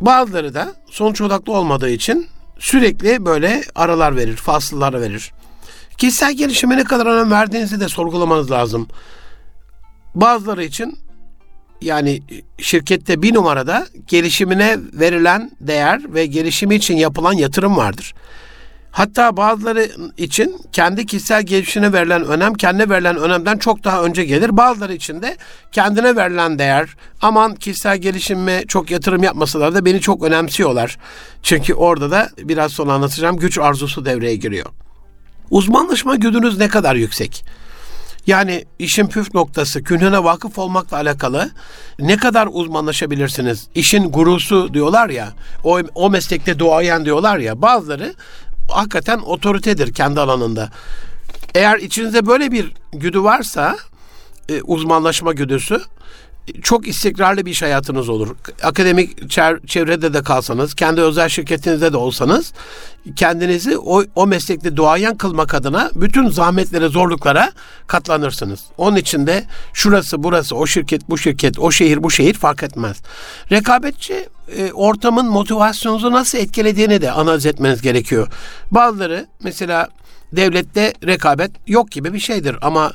Bazıları 0.00 0.54
da 0.54 0.74
sonuç 0.90 1.20
odaklı 1.20 1.52
olmadığı 1.52 1.90
için 1.90 2.28
sürekli 2.58 3.26
böyle 3.26 3.62
aralar 3.74 4.16
verir, 4.16 4.36
fasıllar 4.36 5.00
verir. 5.00 5.32
Kişisel 5.98 6.34
gelişime 6.34 6.76
ne 6.76 6.84
kadar 6.84 7.06
önem 7.06 7.30
verdiğinizi 7.30 7.80
de 7.80 7.88
sorgulamanız 7.88 8.50
lazım. 8.50 8.88
Bazıları 10.14 10.64
için 10.64 10.98
yani 11.80 12.22
şirkette 12.58 13.22
bir 13.22 13.34
numarada 13.34 13.86
gelişimine 14.06 14.78
verilen 14.92 15.50
değer 15.60 16.14
ve 16.14 16.26
gelişimi 16.26 16.74
için 16.74 16.96
yapılan 16.96 17.32
yatırım 17.32 17.76
vardır. 17.76 18.14
Hatta 18.94 19.36
bazıları 19.36 19.88
için 20.16 20.56
kendi 20.72 21.06
kişisel 21.06 21.42
gelişine 21.42 21.92
verilen 21.92 22.24
önem, 22.24 22.54
kendine 22.54 22.88
verilen 22.88 23.16
önemden 23.16 23.58
çok 23.58 23.84
daha 23.84 24.02
önce 24.02 24.24
gelir. 24.24 24.56
Bazıları 24.56 24.94
için 24.94 25.22
de 25.22 25.36
kendine 25.72 26.16
verilen 26.16 26.58
değer, 26.58 26.96
aman 27.22 27.54
kişisel 27.54 27.98
gelişime 27.98 28.64
çok 28.68 28.90
yatırım 28.90 29.22
yapmasalar 29.22 29.74
da 29.74 29.84
beni 29.84 30.00
çok 30.00 30.22
önemsiyorlar. 30.22 30.98
Çünkü 31.42 31.74
orada 31.74 32.10
da 32.10 32.28
biraz 32.38 32.72
sonra 32.72 32.92
anlatacağım 32.92 33.36
güç 33.36 33.58
arzusu 33.58 34.04
devreye 34.04 34.36
giriyor. 34.36 34.66
Uzmanlaşma 35.50 36.14
güdünüz 36.14 36.58
ne 36.58 36.68
kadar 36.68 36.94
yüksek? 36.94 37.44
Yani 38.26 38.64
işin 38.78 39.06
püf 39.06 39.34
noktası 39.34 39.82
künhüne 39.82 40.24
vakıf 40.24 40.58
olmakla 40.58 40.96
alakalı 40.96 41.50
ne 41.98 42.16
kadar 42.16 42.48
uzmanlaşabilirsiniz? 42.52 43.68
İşin 43.74 44.12
gurusu 44.12 44.74
diyorlar 44.74 45.10
ya, 45.10 45.28
o, 45.64 45.80
o 45.94 46.10
meslekte 46.10 46.58
doğayan 46.58 47.04
diyorlar 47.04 47.38
ya, 47.38 47.62
bazıları 47.62 48.14
hakikaten 48.68 49.18
otoritedir 49.18 49.94
kendi 49.94 50.20
alanında. 50.20 50.70
Eğer 51.54 51.78
içinizde 51.78 52.26
böyle 52.26 52.52
bir 52.52 52.72
güdü 52.92 53.22
varsa, 53.22 53.76
e, 54.48 54.62
uzmanlaşma 54.62 55.32
güdüsü, 55.32 55.80
çok 56.62 56.88
istikrarlı 56.88 57.46
bir 57.46 57.50
iş 57.50 57.62
hayatınız 57.62 58.08
olur. 58.08 58.36
Akademik 58.62 59.30
çevrede 59.68 60.14
de 60.14 60.22
kalsanız, 60.22 60.74
kendi 60.74 61.00
özel 61.00 61.28
şirketinizde 61.28 61.92
de 61.92 61.96
olsanız, 61.96 62.52
kendinizi 63.16 63.78
o, 63.78 64.02
o 64.14 64.26
meslekte 64.26 64.76
duayen 64.76 65.16
kılmak 65.16 65.54
adına 65.54 65.90
bütün 65.94 66.28
zahmetlere, 66.30 66.88
zorluklara 66.88 67.52
katlanırsınız. 67.86 68.60
Onun 68.78 68.96
için 68.96 69.26
de 69.26 69.44
şurası, 69.72 70.22
burası, 70.22 70.56
o 70.56 70.66
şirket, 70.66 71.10
bu 71.10 71.18
şirket, 71.18 71.58
o 71.58 71.70
şehir, 71.70 72.02
bu 72.02 72.10
şehir 72.10 72.34
fark 72.34 72.62
etmez. 72.62 73.02
Rekabetçi 73.52 74.28
e, 74.56 74.72
ortamın 74.72 75.26
motivasyonunuzu 75.26 76.12
nasıl 76.12 76.38
etkilediğini 76.38 77.02
de 77.02 77.10
analiz 77.10 77.46
etmeniz 77.46 77.82
gerekiyor. 77.82 78.28
Bazıları 78.70 79.26
mesela 79.42 79.88
devlette 80.32 80.92
rekabet 81.06 81.50
yok 81.66 81.90
gibi 81.90 82.12
bir 82.12 82.18
şeydir 82.18 82.56
ama 82.62 82.92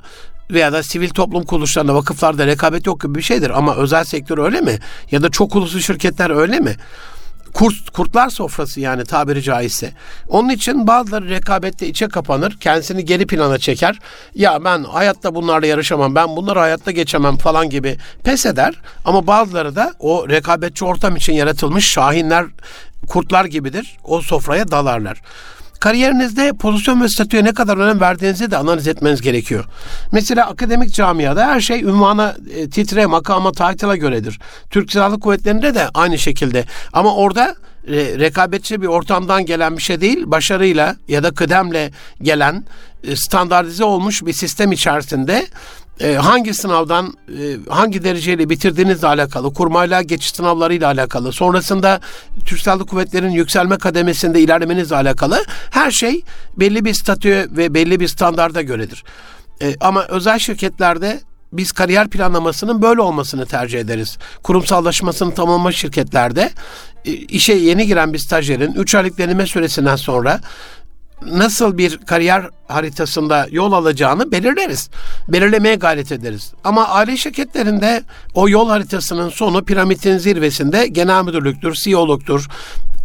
veya 0.52 0.74
da 0.74 0.84
sivil 0.84 1.10
toplum 1.10 1.44
kuruluşlarında, 1.44 1.96
vakıflarda 1.96 2.48
rekabet 2.48 2.86
yok 2.86 3.02
gibi 3.02 3.16
bir 3.16 3.22
şeydir. 3.22 3.50
Ama 3.50 3.76
özel 3.76 4.04
sektör 4.04 4.38
öyle 4.38 4.62
mi? 4.62 4.80
Ya 5.12 5.24
da 5.24 5.30
çok 5.30 5.56
uluslu 5.56 5.82
şirketler 5.82 6.30
öyle 6.30 6.60
mi? 6.60 6.76
Kurt, 7.54 7.90
kurtlar 7.90 8.30
sofrası 8.30 8.80
yani 8.80 9.06
tabiri 9.06 9.42
caizse. 9.42 9.94
Onun 10.28 10.50
için 10.50 10.88
bazıları 10.88 11.30
rekabette 11.30 11.88
içe 11.88 12.08
kapanır, 12.08 12.58
kendisini 12.60 13.06
geri 13.06 13.28
plana 13.28 13.58
çeker. 13.58 14.00
Ya 14.36 14.64
ben 14.64 14.84
hayatta 14.84 15.36
bunlarla 15.36 15.68
yarışamam, 15.68 16.16
ben 16.16 16.36
bunları 16.36 16.60
hayatta 16.60 16.92
geçemem 16.92 17.38
falan 17.38 17.70
gibi 17.70 17.98
pes 18.24 18.46
eder. 18.46 18.74
Ama 19.06 19.28
bazıları 19.28 19.76
da 19.76 19.94
o 20.00 20.30
rekabetçi 20.30 20.86
ortam 20.86 21.16
için 21.16 21.34
yaratılmış 21.34 21.92
şahinler, 21.92 22.46
kurtlar 23.08 23.46
gibidir. 23.46 23.98
O 24.04 24.22
sofraya 24.22 24.72
dalarlar. 24.72 25.22
Kariyerinizde 25.80 26.54
pozisyon 26.54 27.02
ve 27.02 27.10
statüye 27.10 27.44
ne 27.44 27.54
kadar 27.54 27.78
önem 27.78 28.00
verdiğinizi 28.00 28.52
de 28.52 28.58
analiz 28.58 28.88
etmeniz 28.88 29.22
gerekiyor. 29.22 29.66
Mesela 30.12 30.48
akademik 30.48 30.94
camiada 30.94 31.48
her 31.48 31.62
şey 31.62 31.82
ünvana, 31.82 32.36
e, 32.56 32.70
titre, 32.70 33.06
makama, 33.06 33.52
title'a 33.52 33.96
göredir. 33.96 34.40
Türk 34.70 34.92
Silahlı 34.92 35.20
Kuvvetleri'nde 35.20 35.76
de 35.76 35.90
aynı 35.94 36.18
şekilde. 36.18 36.66
Ama 36.94 37.16
orada 37.16 37.56
re, 37.88 38.20
rekabetçi 38.20 38.82
bir 38.82 38.88
ortamdan 38.88 39.46
gelen 39.46 39.78
bir 39.78 39.82
şey 39.82 40.02
değil, 40.02 40.24
başarıyla 40.26 40.96
ya 41.08 41.24
da 41.24 41.32
kıdemle 41.32 41.92
gelen 42.22 42.66
e, 43.04 43.16
standartize 43.16 43.84
olmuş 43.84 44.26
bir 44.26 44.34
sistem 44.34 44.72
içerisinde 44.72 45.48
e, 46.00 46.16
hangi 46.16 46.54
sınavdan 46.54 47.14
e, 47.28 47.70
hangi 47.70 48.04
dereceyle 48.04 48.50
bitirdiğinizle 48.50 49.08
alakalı, 49.08 49.54
kurmayla 49.54 50.02
geçiş 50.02 50.32
sınavlarıyla 50.32 50.88
alakalı, 50.88 51.32
sonrasında 51.32 52.00
Türk 52.46 52.60
Silahlı 52.60 52.86
Kuvvetleri'nin 52.86 53.32
yükselme 53.32 53.78
kademesinde 53.78 54.40
ilerlemenizle 54.42 54.96
alakalı 54.96 55.44
her 55.72 55.92
şey 55.92 56.22
belli 56.58 56.86
bir 56.86 56.94
statü 56.94 57.48
ve 57.52 57.74
belli 57.74 58.00
bir 58.00 58.08
standarda 58.08 58.62
göredir. 58.62 59.04
E, 59.62 59.76
ama 59.80 60.06
özel 60.06 60.40
şirketlerde 60.40 61.20
biz 61.54 61.72
kariyer 61.72 62.10
planlamasının 62.10 62.82
böyle 62.82 63.02
olmasını 63.02 63.46
tercih 63.46 63.80
ederiz. 63.80 64.18
Kurumsallaşmasını 64.44 65.34
tamamlamış 65.34 65.78
şirketlerde 65.78 66.52
e, 67.06 67.12
işe 67.12 67.54
yeni 67.54 67.88
giren 67.88 68.14
bir 68.14 68.18
stajyerin 68.18 68.74
3 68.74 68.96
aylık 68.96 69.18
deneme 69.18 69.46
süresinden 69.46 69.96
sonra 69.96 70.40
nasıl 71.26 71.78
bir 71.78 71.98
kariyer 71.98 72.50
haritasında 72.68 73.48
yol 73.52 73.72
alacağını 73.72 74.32
belirleriz. 74.32 74.90
Belirlemeye 75.28 75.76
gayret 75.76 76.12
ederiz. 76.12 76.54
Ama 76.64 76.88
aile 76.88 77.18
şirketlerinde 77.18 78.04
o 78.34 78.50
yol 78.50 78.70
haritasının 78.70 79.30
sonu 79.30 79.66
piramidin 79.66 80.18
zirvesinde 80.18 80.88
genel 80.88 81.24
müdürlüktür, 81.24 81.74
CEO'luktur, 81.74 82.48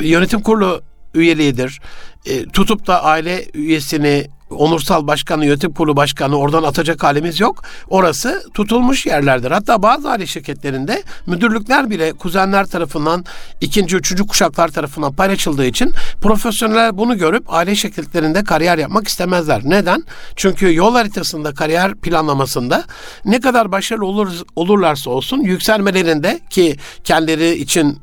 yönetim 0.00 0.40
kurulu 0.40 0.82
üyeliğidir. 1.14 1.80
E, 2.26 2.44
tutup 2.44 2.86
da 2.86 3.04
aile 3.04 3.44
üyesini 3.54 4.26
onursal 4.54 5.06
başkanı, 5.06 5.46
yönetim 5.46 5.74
kurulu 5.74 5.96
başkanı 5.96 6.36
oradan 6.36 6.62
atacak 6.62 7.02
halimiz 7.02 7.40
yok. 7.40 7.62
Orası 7.88 8.42
tutulmuş 8.54 9.06
yerlerdir. 9.06 9.50
Hatta 9.50 9.82
bazı 9.82 10.10
aile 10.10 10.26
şirketlerinde 10.26 11.02
müdürlükler 11.26 11.90
bile 11.90 12.12
kuzenler 12.12 12.66
tarafından, 12.66 13.24
ikinci, 13.60 13.96
üçüncü 13.96 14.26
kuşaklar 14.26 14.68
tarafından 14.68 15.12
paylaşıldığı 15.12 15.66
için 15.66 15.92
profesyoneller 16.20 16.98
bunu 16.98 17.18
görüp 17.18 17.52
aile 17.52 17.74
şirketlerinde 17.74 18.44
kariyer 18.44 18.78
yapmak 18.78 19.08
istemezler. 19.08 19.62
Neden? 19.64 20.04
Çünkü 20.36 20.74
yol 20.74 20.94
haritasında, 20.94 21.54
kariyer 21.54 21.94
planlamasında 21.94 22.84
ne 23.24 23.40
kadar 23.40 23.72
başarılı 23.72 24.06
olur, 24.06 24.28
olurlarsa 24.56 25.10
olsun 25.10 25.40
yükselmelerinde 25.40 26.40
ki 26.50 26.76
kendileri 27.04 27.54
için 27.54 27.98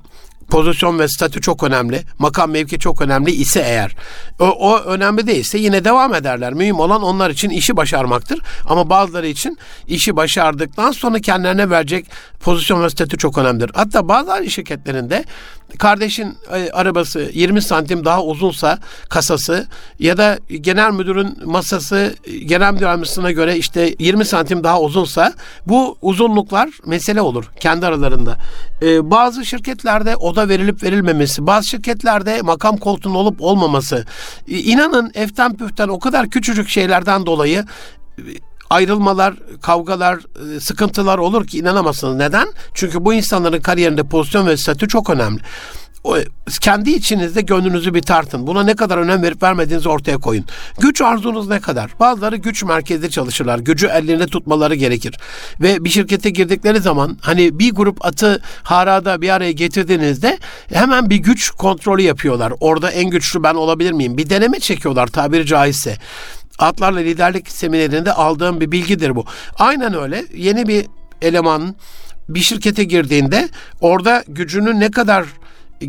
pozisyon 0.51 0.99
ve 0.99 1.07
statü 1.07 1.41
çok 1.41 1.63
önemli, 1.63 2.03
makam 2.19 2.51
mevki 2.51 2.79
çok 2.79 3.01
önemli 3.01 3.31
ise 3.31 3.59
eğer, 3.59 3.95
o, 4.39 4.45
o 4.45 4.79
önemli 4.79 5.27
değilse 5.27 5.57
yine 5.57 5.83
devam 5.83 6.15
ederler. 6.15 6.53
Mühim 6.53 6.79
olan 6.79 7.03
onlar 7.03 7.29
için 7.29 7.49
işi 7.49 7.77
başarmaktır. 7.77 8.39
Ama 8.65 8.89
bazıları 8.89 9.27
için 9.27 9.57
işi 9.87 10.15
başardıktan 10.15 10.91
sonra 10.91 11.19
kendilerine 11.19 11.69
verecek 11.69 12.05
pozisyon 12.39 12.83
ve 12.83 12.89
statü 12.89 13.17
çok 13.17 13.37
önemlidir. 13.37 13.71
Hatta 13.73 14.07
bazı 14.07 14.49
şirketlerinde 14.49 15.25
kardeşin 15.79 16.37
e, 16.53 16.71
arabası 16.71 17.29
20 17.33 17.61
santim 17.61 18.05
daha 18.05 18.23
uzunsa 18.23 18.79
kasası 19.09 19.67
ya 19.99 20.17
da 20.17 20.39
genel 20.61 20.91
müdürün 20.91 21.37
masası 21.45 22.15
genel 22.45 22.73
müdür 22.73 22.85
yardımcısına 22.85 23.31
göre 23.31 23.57
işte 23.57 23.95
20 23.99 24.25
santim 24.25 24.63
daha 24.63 24.81
uzunsa 24.81 25.33
bu 25.67 25.97
uzunluklar 26.01 26.69
mesele 26.85 27.21
olur 27.21 27.45
kendi 27.59 27.85
aralarında. 27.85 28.37
Ee, 28.81 29.11
bazı 29.11 29.45
şirketlerde 29.45 30.15
oda 30.15 30.40
verilip 30.49 30.83
verilmemesi, 30.83 31.47
bazı 31.47 31.67
şirketlerde 31.67 32.41
makam 32.41 32.77
koltuğunun 32.77 33.15
olup 33.15 33.41
olmaması. 33.41 34.05
İnanın 34.47 35.11
eften 35.13 35.57
püften 35.57 35.87
o 35.87 35.99
kadar 35.99 36.29
küçücük 36.29 36.69
şeylerden 36.69 37.25
dolayı 37.25 37.65
ayrılmalar, 38.71 39.33
kavgalar, 39.61 40.19
e, 40.55 40.59
sıkıntılar 40.59 41.17
olur 41.17 41.47
ki 41.47 41.57
inanamazsınız. 41.57 42.15
Neden? 42.15 42.47
Çünkü 42.73 43.05
bu 43.05 43.13
insanların 43.13 43.61
kariyerinde 43.61 44.03
pozisyon 44.03 44.47
ve 44.47 44.57
statü 44.57 44.87
çok 44.87 45.09
önemli. 45.09 45.41
O, 46.03 46.17
kendi 46.61 46.91
içinizde 46.91 47.41
gönlünüzü 47.41 47.93
bir 47.93 48.01
tartın. 48.01 48.47
Buna 48.47 48.63
ne 48.63 48.75
kadar 48.75 48.97
önem 48.97 49.21
verip 49.21 49.43
vermediğinizi 49.43 49.89
ortaya 49.89 50.17
koyun. 50.17 50.45
Güç 50.79 51.01
arzunuz 51.01 51.49
ne 51.49 51.59
kadar? 51.59 51.91
Bazıları 51.99 52.35
güç 52.35 52.63
merkezde 52.63 53.09
çalışırlar. 53.09 53.59
Gücü 53.59 53.87
ellerinde 53.87 54.25
tutmaları 54.25 54.75
gerekir. 54.75 55.17
Ve 55.61 55.83
bir 55.83 55.89
şirkete 55.89 56.29
girdikleri 56.29 56.79
zaman 56.79 57.17
hani 57.21 57.59
bir 57.59 57.71
grup 57.71 58.05
atı 58.05 58.41
harada 58.63 59.21
bir 59.21 59.29
araya 59.29 59.51
getirdiğinizde 59.51 60.39
hemen 60.73 61.09
bir 61.09 61.17
güç 61.17 61.49
kontrolü 61.49 62.01
yapıyorlar. 62.01 62.53
Orada 62.59 62.91
en 62.91 63.09
güçlü 63.09 63.43
ben 63.43 63.55
olabilir 63.55 63.91
miyim? 63.91 64.17
Bir 64.17 64.29
deneme 64.29 64.59
çekiyorlar 64.59 65.07
tabiri 65.07 65.45
caizse 65.45 65.97
atlarla 66.59 66.99
liderlik 66.99 67.51
seminerinde 67.51 68.13
aldığım 68.13 68.61
bir 68.61 68.71
bilgidir 68.71 69.15
bu. 69.15 69.25
Aynen 69.55 69.93
öyle. 69.93 70.25
Yeni 70.33 70.67
bir 70.67 70.85
eleman 71.21 71.75
bir 72.29 72.39
şirkete 72.39 72.83
girdiğinde 72.83 73.49
orada 73.81 74.23
gücünün 74.27 74.79
ne 74.79 74.91
kadar 74.91 75.25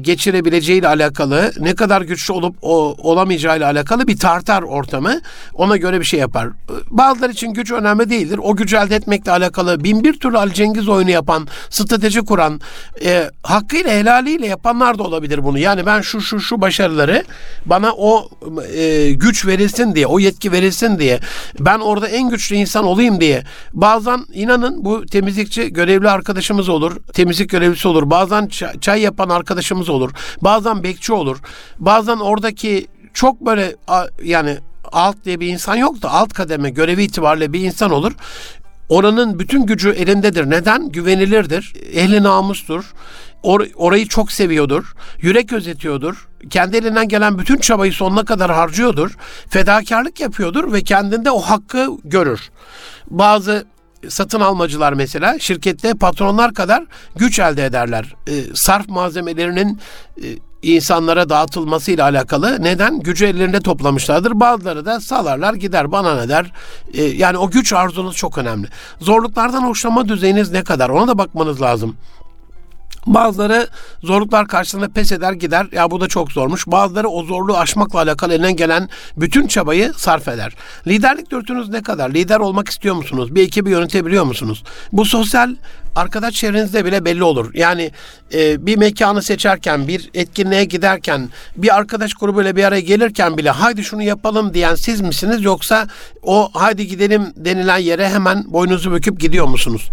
geçirebileceğiyle 0.00 0.88
alakalı, 0.88 1.52
ne 1.60 1.74
kadar 1.74 2.02
güçlü 2.02 2.32
olup 2.32 2.56
o, 2.62 2.96
olamayacağıyla 2.98 3.70
alakalı 3.70 4.06
bir 4.06 4.18
tartar 4.18 4.62
ortamı 4.62 5.20
ona 5.54 5.76
göre 5.76 6.00
bir 6.00 6.04
şey 6.04 6.20
yapar. 6.20 6.48
Bazıları 6.90 7.32
için 7.32 7.52
güç 7.52 7.72
önemli 7.72 8.10
değildir. 8.10 8.40
O 8.42 8.56
gücü 8.56 8.76
elde 8.76 8.96
etmekle 8.96 9.32
alakalı 9.32 9.84
bin 9.84 10.04
bir 10.04 10.20
türlü 10.20 10.38
Ali 10.38 10.54
Cengiz 10.54 10.88
oyunu 10.88 11.10
yapan, 11.10 11.48
strateji 11.70 12.20
kuran, 12.20 12.60
e, 13.04 13.30
hakkıyla 13.42 13.90
helaliyle 13.90 14.46
yapanlar 14.46 14.98
da 14.98 15.02
olabilir 15.02 15.44
bunu. 15.44 15.58
Yani 15.58 15.86
ben 15.86 16.00
şu 16.00 16.20
şu 16.20 16.40
şu 16.40 16.60
başarıları 16.60 17.24
bana 17.66 17.92
o 17.92 18.28
e, 18.76 19.10
güç 19.12 19.46
verilsin 19.46 19.94
diye, 19.94 20.06
o 20.06 20.18
yetki 20.18 20.52
verilsin 20.52 20.98
diye, 20.98 21.20
ben 21.60 21.78
orada 21.78 22.08
en 22.08 22.30
güçlü 22.30 22.56
insan 22.56 22.84
olayım 22.84 23.20
diye. 23.20 23.42
Bazen 23.72 24.26
inanın 24.32 24.84
bu 24.84 25.06
temizlikçi 25.06 25.72
görevli 25.72 26.10
arkadaşımız 26.10 26.68
olur, 26.68 26.96
temizlik 27.12 27.50
görevlisi 27.50 27.88
olur. 27.88 28.10
Bazen 28.10 28.48
çay 28.80 29.00
yapan 29.00 29.28
arkadaşımız 29.28 29.81
arkadaşımız 29.82 29.88
olur. 29.88 30.10
Bazen 30.42 30.82
bekçi 30.82 31.12
olur. 31.12 31.38
Bazen 31.78 32.16
oradaki 32.16 32.86
çok 33.14 33.40
böyle 33.40 33.76
yani 34.24 34.58
alt 34.92 35.16
diye 35.24 35.40
bir 35.40 35.48
insan 35.48 35.76
yok 35.76 36.02
da 36.02 36.10
alt 36.10 36.32
kademe 36.32 36.70
görevi 36.70 37.04
itibariyle 37.04 37.52
bir 37.52 37.60
insan 37.60 37.90
olur. 37.90 38.12
Oranın 38.88 39.38
bütün 39.38 39.66
gücü 39.66 39.90
elindedir. 39.90 40.50
Neden? 40.50 40.88
Güvenilirdir. 40.88 41.74
Ehli 41.94 42.22
namustur. 42.22 42.84
Or, 43.42 43.66
orayı 43.76 44.06
çok 44.08 44.32
seviyordur. 44.32 44.94
Yürek 45.20 45.48
gözetiyordur. 45.48 46.28
Kendi 46.50 46.76
elinden 46.76 47.08
gelen 47.08 47.38
bütün 47.38 47.56
çabayı 47.56 47.92
sonuna 47.92 48.24
kadar 48.24 48.50
harcıyordur. 48.50 49.16
Fedakarlık 49.48 50.20
yapıyordur 50.20 50.72
ve 50.72 50.82
kendinde 50.82 51.30
o 51.30 51.40
hakkı 51.40 51.88
görür. 52.04 52.50
Bazı 53.10 53.64
satın 54.08 54.40
almacılar 54.40 54.92
mesela 54.92 55.38
şirkette 55.38 55.94
patronlar 55.94 56.54
kadar 56.54 56.84
güç 57.16 57.38
elde 57.38 57.64
ederler. 57.64 58.14
E, 58.26 58.32
sarf 58.54 58.88
malzemelerinin 58.88 59.80
e, 60.22 60.26
insanlara 60.62 61.28
dağıtılmasıyla 61.28 62.04
alakalı 62.04 62.62
neden? 62.62 63.00
Gücü 63.00 63.26
ellerinde 63.26 63.60
toplamışlardır. 63.60 64.40
Bazıları 64.40 64.84
da 64.84 65.00
salarlar 65.00 65.54
gider 65.54 65.92
bana 65.92 66.20
ne 66.20 66.28
der. 66.28 66.52
E, 66.94 67.02
yani 67.02 67.38
o 67.38 67.50
güç 67.50 67.72
arzunuz 67.72 68.16
çok 68.16 68.38
önemli. 68.38 68.68
Zorluklardan 69.00 69.62
hoşlanma 69.62 70.08
düzeyiniz 70.08 70.50
ne 70.50 70.64
kadar 70.64 70.88
ona 70.88 71.08
da 71.08 71.18
bakmanız 71.18 71.62
lazım. 71.62 71.96
Bazıları 73.06 73.68
zorluklar 74.02 74.48
karşısında 74.48 74.88
pes 74.88 75.12
eder 75.12 75.32
gider. 75.32 75.66
Ya 75.72 75.90
bu 75.90 76.00
da 76.00 76.08
çok 76.08 76.32
zormuş. 76.32 76.66
Bazıları 76.66 77.08
o 77.08 77.24
zorluğu 77.24 77.56
aşmakla 77.56 77.98
alakalı 77.98 78.34
elinden 78.34 78.56
gelen 78.56 78.88
bütün 79.16 79.46
çabayı 79.46 79.92
sarf 79.96 80.28
eder. 80.28 80.52
Liderlik 80.86 81.30
dürtünüz 81.30 81.68
ne 81.68 81.82
kadar? 81.82 82.10
Lider 82.10 82.40
olmak 82.40 82.68
istiyor 82.68 82.94
musunuz? 82.94 83.34
Bir 83.34 83.42
ekibi 83.42 83.70
yönetebiliyor 83.70 84.24
musunuz? 84.24 84.64
Bu 84.92 85.04
sosyal 85.04 85.54
arkadaş 85.96 86.34
çevrenizde 86.34 86.84
bile 86.84 87.04
belli 87.04 87.24
olur. 87.24 87.50
Yani 87.54 87.90
e, 88.34 88.66
bir 88.66 88.76
mekanı 88.76 89.22
seçerken, 89.22 89.88
bir 89.88 90.10
etkinliğe 90.14 90.64
giderken, 90.64 91.28
bir 91.56 91.76
arkadaş 91.76 92.14
grubuyla 92.14 92.56
bir 92.56 92.64
araya 92.64 92.80
gelirken 92.80 93.38
bile 93.38 93.50
haydi 93.50 93.84
şunu 93.84 94.02
yapalım 94.02 94.54
diyen 94.54 94.74
siz 94.74 95.00
misiniz 95.00 95.44
yoksa 95.44 95.86
o 96.22 96.50
haydi 96.52 96.86
gidelim 96.86 97.32
denilen 97.36 97.78
yere 97.78 98.08
hemen 98.08 98.44
boynunuzu 98.52 98.92
büküp 98.92 99.20
gidiyor 99.20 99.46
musunuz? 99.46 99.90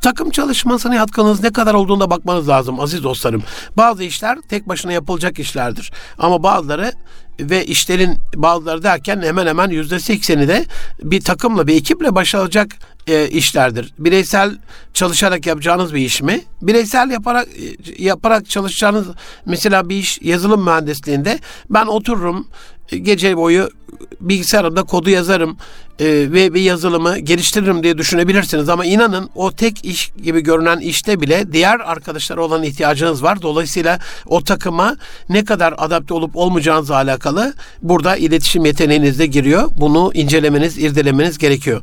Takım 0.00 0.30
çalışmasına 0.30 0.94
yatkınız 0.94 1.42
ne 1.42 1.52
kadar 1.52 1.74
olduğuna 1.74 2.10
bakmanız 2.10 2.48
lazım 2.48 2.80
aziz 2.80 3.04
dostlarım. 3.04 3.42
Bazı 3.76 4.04
işler 4.04 4.38
tek 4.48 4.68
başına 4.68 4.92
yapılacak 4.92 5.38
işlerdir. 5.38 5.92
Ama 6.18 6.42
bazıları 6.42 6.92
ve 7.40 7.66
işlerin 7.66 8.18
bazıları 8.36 8.82
derken 8.82 9.22
hemen 9.22 9.46
hemen 9.46 9.70
yüzde 9.70 10.00
sekseni 10.00 10.48
de 10.48 10.64
bir 11.02 11.20
takımla 11.20 11.66
bir 11.66 11.76
ekiple 11.76 12.14
başarılacak 12.14 12.76
e, 13.06 13.28
işlerdir. 13.28 13.94
Bireysel 13.98 14.58
çalışarak 14.94 15.46
yapacağınız 15.46 15.94
bir 15.94 16.00
iş 16.00 16.22
mi? 16.22 16.40
Bireysel 16.62 17.10
yaparak 17.10 17.48
e, 17.48 18.04
yaparak 18.04 18.48
çalışacağınız 18.50 19.06
mesela 19.46 19.88
bir 19.88 19.96
iş 19.96 20.18
yazılım 20.22 20.64
mühendisliğinde 20.64 21.38
ben 21.70 21.86
otururum 21.86 22.48
e, 22.92 22.98
gece 22.98 23.36
boyu 23.36 23.70
bilgisayarımda 24.20 24.82
kodu 24.82 25.10
yazarım 25.10 25.56
e, 26.02 26.32
ve 26.32 26.54
bir 26.54 26.60
yazılımı 26.60 27.18
geliştiririm 27.18 27.82
diye 27.82 27.98
düşünebilirsiniz. 27.98 28.68
Ama 28.68 28.84
inanın 28.84 29.30
o 29.34 29.52
tek 29.52 29.84
iş 29.84 30.12
gibi 30.22 30.40
görünen 30.40 30.78
işte 30.78 31.20
bile 31.20 31.52
diğer 31.52 31.80
arkadaşlara 31.80 32.44
olan 32.44 32.62
ihtiyacınız 32.62 33.22
var. 33.22 33.42
Dolayısıyla 33.42 33.98
o 34.26 34.44
takıma 34.44 34.96
ne 35.28 35.44
kadar 35.44 35.74
adapte 35.78 36.14
olup 36.14 36.36
olmayacağınızla 36.36 36.94
alakalı 36.94 37.54
burada 37.82 38.16
iletişim 38.16 38.64
yeteneğiniz 38.64 39.18
de 39.18 39.26
giriyor. 39.26 39.70
Bunu 39.80 40.10
incelemeniz, 40.14 40.78
irdelemeniz 40.78 41.38
gerekiyor. 41.38 41.82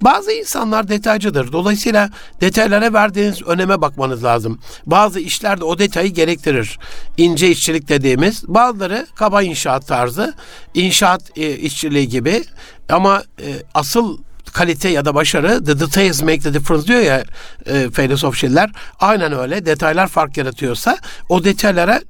Bazı 0.00 0.32
insanlar 0.32 0.88
detaycıdır. 0.88 1.52
Dolayısıyla 1.52 2.10
detaylara 2.40 2.92
verdiğiniz 2.92 3.42
öneme 3.42 3.80
bakmanız 3.80 4.24
lazım. 4.24 4.58
Bazı 4.86 5.20
işlerde 5.20 5.64
o 5.64 5.78
detayı 5.78 6.08
gerektirir. 6.08 6.78
İnce 7.16 7.50
işçilik 7.50 7.88
dediğimiz. 7.88 8.48
Bazıları 8.48 9.06
kaba 9.14 9.42
inşaat 9.42 9.86
tarzı, 9.86 10.34
inşaat 10.74 11.38
e, 11.38 11.56
işçiliği 11.56 12.08
gibi 12.08 12.44
ama 12.88 13.22
e, 13.40 13.62
asıl 13.74 14.18
kalite 14.52 14.88
ya 14.88 15.04
da 15.04 15.14
başarı 15.14 15.64
the 15.64 15.80
details 15.80 16.22
make 16.22 16.40
the 16.40 16.54
difference 16.54 16.86
diyor 16.86 17.00
ya 17.00 17.24
e, 17.66 17.90
filozof 17.90 18.36
şeyler. 18.36 18.70
Aynen 19.00 19.32
öyle. 19.32 19.66
Detaylar 19.66 20.08
fark 20.08 20.36
yaratıyorsa 20.36 20.98
o 21.28 21.44
detaylara 21.44 22.00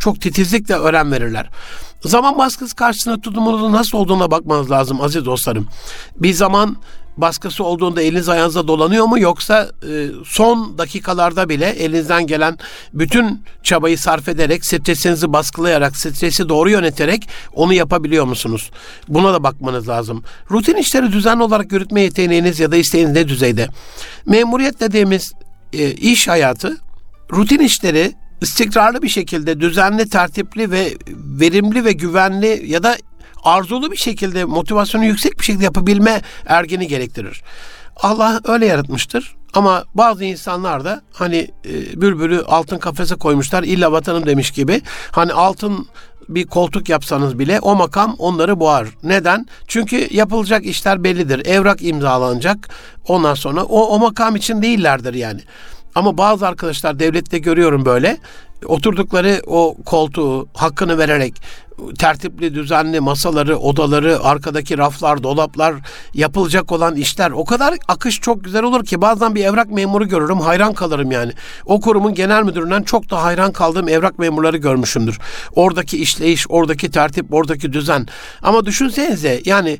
çok 0.00 0.20
titizlikle 0.20 0.74
öğren 0.74 1.12
verirler. 1.12 1.50
Zaman 2.04 2.38
baskısı 2.38 2.76
karşısında 2.76 3.20
tutumunuzun 3.20 3.72
nasıl 3.72 3.98
olduğuna 3.98 4.30
bakmanız 4.30 4.70
lazım 4.70 5.00
aziz 5.00 5.24
dostlarım. 5.24 5.68
Bir 6.16 6.32
zaman 6.32 6.76
baskısı 7.20 7.64
olduğunda 7.64 8.02
eliniz 8.02 8.28
ayağınıza 8.28 8.68
dolanıyor 8.68 9.06
mu 9.06 9.18
yoksa 9.18 9.70
e, 9.82 10.06
son 10.24 10.78
dakikalarda 10.78 11.48
bile 11.48 11.66
elinizden 11.66 12.26
gelen 12.26 12.58
bütün 12.94 13.42
çabayı 13.62 13.98
sarf 13.98 14.28
ederek 14.28 14.66
stresinizi 14.66 15.32
baskılayarak 15.32 15.96
stresi 15.96 16.48
doğru 16.48 16.70
yöneterek 16.70 17.28
onu 17.52 17.74
yapabiliyor 17.74 18.24
musunuz? 18.24 18.70
Buna 19.08 19.34
da 19.34 19.42
bakmanız 19.42 19.88
lazım. 19.88 20.22
Rutin 20.50 20.76
işleri 20.76 21.12
düzenli 21.12 21.42
olarak 21.42 21.72
yürütme 21.72 22.00
yeteneğiniz 22.00 22.60
ya 22.60 22.72
da 22.72 22.76
isteğiniz 22.76 23.12
ne 23.12 23.28
düzeyde? 23.28 23.68
Memuriyet 24.26 24.80
dediğimiz 24.80 25.32
e, 25.72 25.90
iş 25.90 26.28
hayatı 26.28 26.76
rutin 27.32 27.58
işleri 27.58 28.12
istikrarlı 28.40 29.02
bir 29.02 29.08
şekilde 29.08 29.60
düzenli, 29.60 30.08
tertipli 30.08 30.70
ve 30.70 30.94
verimli 31.16 31.84
ve 31.84 31.92
güvenli 31.92 32.62
ya 32.66 32.82
da 32.82 32.96
arzulu 33.44 33.90
bir 33.90 33.96
şekilde 33.96 34.44
motivasyonu 34.44 35.04
yüksek 35.04 35.38
bir 35.38 35.44
şekilde 35.44 35.64
yapabilme 35.64 36.22
ergeni 36.46 36.88
gerektirir. 36.88 37.42
Allah 37.96 38.40
öyle 38.44 38.66
yaratmıştır. 38.66 39.36
Ama 39.54 39.84
bazı 39.94 40.24
insanlar 40.24 40.84
da 40.84 41.02
hani 41.12 41.48
e, 41.64 42.00
bülbülü 42.00 42.42
altın 42.42 42.78
kafese 42.78 43.14
koymuşlar 43.14 43.62
illa 43.62 43.92
vatanım 43.92 44.26
demiş 44.26 44.50
gibi. 44.50 44.82
Hani 45.10 45.32
altın 45.32 45.86
bir 46.28 46.46
koltuk 46.46 46.88
yapsanız 46.88 47.38
bile 47.38 47.60
o 47.60 47.74
makam 47.74 48.14
onları 48.18 48.60
boğar. 48.60 48.88
Neden? 49.02 49.46
Çünkü 49.66 50.08
yapılacak 50.10 50.64
işler 50.64 51.04
bellidir. 51.04 51.46
Evrak 51.46 51.82
imzalanacak. 51.82 52.68
Ondan 53.08 53.34
sonra 53.34 53.64
o, 53.64 53.86
o 53.86 53.98
makam 53.98 54.36
için 54.36 54.62
değillerdir 54.62 55.14
yani. 55.14 55.40
Ama 55.94 56.18
bazı 56.18 56.46
arkadaşlar 56.46 56.98
devlette 56.98 57.38
görüyorum 57.38 57.84
böyle 57.84 58.16
oturdukları 58.66 59.42
o 59.46 59.76
koltuğu 59.84 60.48
hakkını 60.54 60.98
vererek 60.98 61.34
tertipli 61.98 62.54
düzenli 62.54 63.00
masaları, 63.00 63.58
odaları, 63.58 64.22
arkadaki 64.22 64.78
raflar, 64.78 65.22
dolaplar, 65.22 65.74
yapılacak 66.14 66.72
olan 66.72 66.96
işler 66.96 67.30
o 67.30 67.44
kadar 67.44 67.74
akış 67.88 68.20
çok 68.20 68.44
güzel 68.44 68.62
olur 68.62 68.84
ki 68.84 69.00
bazen 69.00 69.34
bir 69.34 69.44
evrak 69.44 69.70
memuru 69.70 70.08
görürüm 70.08 70.40
hayran 70.40 70.74
kalırım 70.74 71.10
yani. 71.10 71.32
O 71.66 71.80
kurumun 71.80 72.14
genel 72.14 72.42
müdüründen 72.42 72.82
çok 72.82 73.10
da 73.10 73.22
hayran 73.22 73.52
kaldığım 73.52 73.88
evrak 73.88 74.18
memurları 74.18 74.56
görmüşümdür. 74.56 75.18
Oradaki 75.54 75.98
işleyiş, 76.02 76.46
oradaki 76.48 76.90
tertip, 76.90 77.34
oradaki 77.34 77.72
düzen. 77.72 78.06
Ama 78.42 78.66
düşünsenize 78.66 79.42
yani 79.44 79.78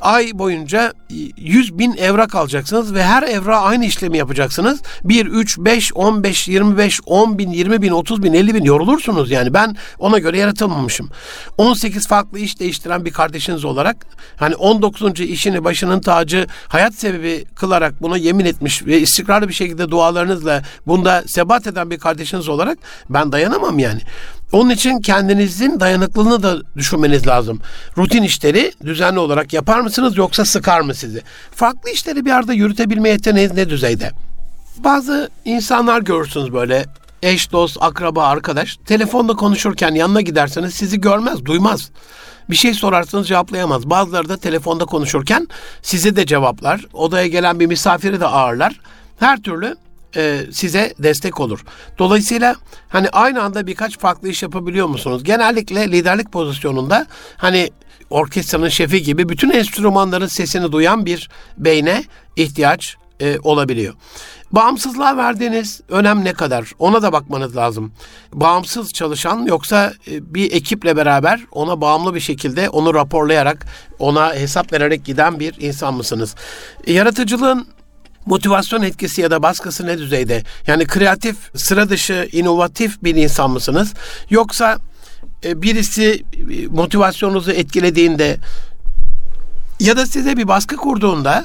ay 0.00 0.30
boyunca 0.34 0.92
100 1.36 1.78
bin 1.78 1.96
evrak 1.96 2.34
alacaksınız 2.34 2.94
ve 2.94 3.02
her 3.04 3.22
evra 3.22 3.60
aynı 3.60 3.84
işlemi 3.84 4.18
yapacaksınız. 4.18 4.80
1, 5.04 5.26
3, 5.26 5.58
5, 5.58 5.92
15, 5.94 6.48
25, 6.48 7.00
10 7.06 7.38
bin, 7.38 7.50
20 7.50 7.82
bin, 7.82 7.90
30 8.08 8.22
bin, 8.22 8.34
50 8.34 8.54
bin 8.54 8.64
yorulursunuz 8.64 9.30
yani. 9.30 9.54
Ben 9.54 9.76
ona 9.98 10.18
göre 10.18 10.38
yaratılmamışım. 10.38 11.10
18 11.58 12.08
farklı 12.08 12.38
iş 12.38 12.60
değiştiren 12.60 13.04
bir 13.04 13.10
kardeşiniz 13.10 13.64
olarak 13.64 14.06
hani 14.36 14.54
19. 14.54 15.20
işini 15.20 15.64
başının 15.64 16.00
tacı 16.00 16.46
hayat 16.68 16.94
sebebi 16.94 17.44
kılarak 17.54 18.02
buna 18.02 18.16
yemin 18.16 18.44
etmiş 18.44 18.86
ve 18.86 19.00
istikrarlı 19.00 19.48
bir 19.48 19.54
şekilde 19.54 19.90
dualarınızla 19.90 20.62
bunda 20.86 21.22
sebat 21.26 21.66
eden 21.66 21.90
bir 21.90 21.98
kardeşiniz 21.98 22.48
olarak 22.48 22.78
ben 23.10 23.32
dayanamam 23.32 23.78
yani. 23.78 24.00
Onun 24.52 24.70
için 24.70 25.00
kendinizin 25.00 25.80
dayanıklılığını 25.80 26.42
da 26.42 26.56
düşünmeniz 26.76 27.26
lazım. 27.26 27.60
Rutin 27.98 28.22
işleri 28.22 28.72
düzenli 28.84 29.18
olarak 29.18 29.52
yapar 29.52 29.80
mısınız 29.80 30.16
yoksa 30.16 30.44
sıkar 30.44 30.80
mı 30.80 30.94
sizi? 30.94 31.22
Farklı 31.54 31.90
işleri 31.90 32.24
bir 32.24 32.30
arada 32.30 32.52
yürütebilme 32.52 33.08
yeteneğiniz 33.08 33.54
ne 33.54 33.70
düzeyde? 33.70 34.10
Bazı 34.78 35.30
insanlar 35.44 36.00
görürsünüz 36.00 36.52
böyle 36.52 36.84
eş, 37.22 37.52
dost, 37.52 37.76
akraba, 37.80 38.24
arkadaş 38.24 38.76
telefonda 38.86 39.32
konuşurken 39.34 39.94
yanına 39.94 40.20
giderseniz 40.20 40.74
sizi 40.74 41.00
görmez, 41.00 41.44
duymaz. 41.44 41.90
Bir 42.50 42.56
şey 42.56 42.74
sorarsanız 42.74 43.28
cevaplayamaz. 43.28 43.90
Bazıları 43.90 44.28
da 44.28 44.36
telefonda 44.36 44.84
konuşurken 44.84 45.48
sizi 45.82 46.16
de 46.16 46.26
cevaplar. 46.26 46.84
Odaya 46.92 47.26
gelen 47.26 47.60
bir 47.60 47.66
misafiri 47.66 48.20
de 48.20 48.26
ağırlar. 48.26 48.80
Her 49.20 49.42
türlü 49.42 49.76
e, 50.16 50.40
size 50.52 50.94
destek 50.98 51.40
olur. 51.40 51.64
Dolayısıyla 51.98 52.54
hani 52.88 53.08
aynı 53.08 53.42
anda 53.42 53.66
birkaç 53.66 53.98
farklı 53.98 54.28
iş 54.28 54.42
yapabiliyor 54.42 54.86
musunuz? 54.86 55.24
Genellikle 55.24 55.92
liderlik 55.92 56.32
pozisyonunda 56.32 57.06
hani 57.36 57.70
orkestranın 58.10 58.68
şefi 58.68 59.02
gibi 59.02 59.28
bütün 59.28 59.50
enstrümanların 59.50 60.26
sesini 60.26 60.72
duyan 60.72 61.06
bir 61.06 61.28
beyne 61.58 62.04
ihtiyaç 62.36 62.96
e, 63.20 63.38
olabiliyor. 63.42 63.94
Bağımsızlığa 64.52 65.16
verdiğiniz 65.16 65.80
önem 65.88 66.24
ne 66.24 66.32
kadar? 66.32 66.72
Ona 66.78 67.02
da 67.02 67.12
bakmanız 67.12 67.56
lazım. 67.56 67.92
Bağımsız 68.32 68.92
çalışan 68.92 69.46
yoksa 69.46 69.92
e, 70.10 70.34
bir 70.34 70.52
ekiple 70.52 70.96
beraber 70.96 71.40
ona 71.52 71.80
bağımlı 71.80 72.14
bir 72.14 72.20
şekilde 72.20 72.68
onu 72.68 72.94
raporlayarak, 72.94 73.66
ona 73.98 74.34
hesap 74.34 74.72
vererek 74.72 75.04
giden 75.04 75.40
bir 75.40 75.54
insan 75.60 75.94
mısınız? 75.94 76.34
Yaratıcılığın 76.86 77.66
motivasyon 78.26 78.82
etkisi 78.82 79.20
ya 79.20 79.30
da 79.30 79.42
baskısı 79.42 79.86
ne 79.86 79.98
düzeyde? 79.98 80.42
Yani 80.66 80.86
kreatif, 80.86 81.36
sıra 81.54 81.88
dışı, 81.88 82.28
inovatif 82.32 83.02
bir 83.02 83.14
insan 83.14 83.50
mısınız? 83.50 83.94
Yoksa 84.30 84.78
e, 85.44 85.62
birisi 85.62 86.24
e, 86.50 86.66
motivasyonunuzu 86.66 87.50
etkilediğinde 87.50 88.36
ya 89.80 89.96
da 89.96 90.06
size 90.06 90.36
bir 90.36 90.48
baskı 90.48 90.76
kurduğunda 90.76 91.44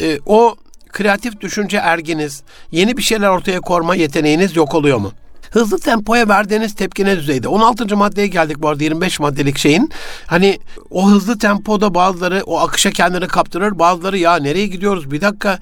e, 0.00 0.18
o 0.26 0.56
kreatif 0.94 1.40
düşünce 1.40 1.76
erginiz, 1.76 2.42
yeni 2.70 2.96
bir 2.96 3.02
şeyler 3.02 3.28
ortaya 3.28 3.60
korma 3.60 3.94
yeteneğiniz 3.94 4.56
yok 4.56 4.74
oluyor 4.74 4.98
mu? 4.98 5.12
Hızlı 5.50 5.78
tempoya 5.78 6.28
verdiğiniz 6.28 6.74
tepki 6.74 7.04
ne 7.04 7.16
düzeyde? 7.16 7.48
16. 7.48 7.96
maddeye 7.96 8.26
geldik 8.26 8.56
bu 8.62 8.68
arada 8.68 8.84
25 8.84 9.20
maddelik 9.20 9.58
şeyin. 9.58 9.90
Hani 10.26 10.58
o 10.90 11.10
hızlı 11.10 11.38
tempoda 11.38 11.94
bazıları 11.94 12.42
o 12.46 12.58
akışa 12.58 12.90
kendini 12.90 13.26
kaptırır. 13.26 13.78
Bazıları 13.78 14.18
ya 14.18 14.36
nereye 14.36 14.66
gidiyoruz 14.66 15.10
bir 15.10 15.20
dakika 15.20 15.58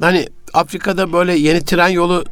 Hani 0.00 0.28
Afrika'da 0.54 1.12
böyle 1.12 1.34
yeni 1.34 1.64
tren 1.64 1.88
yolu 1.88 2.24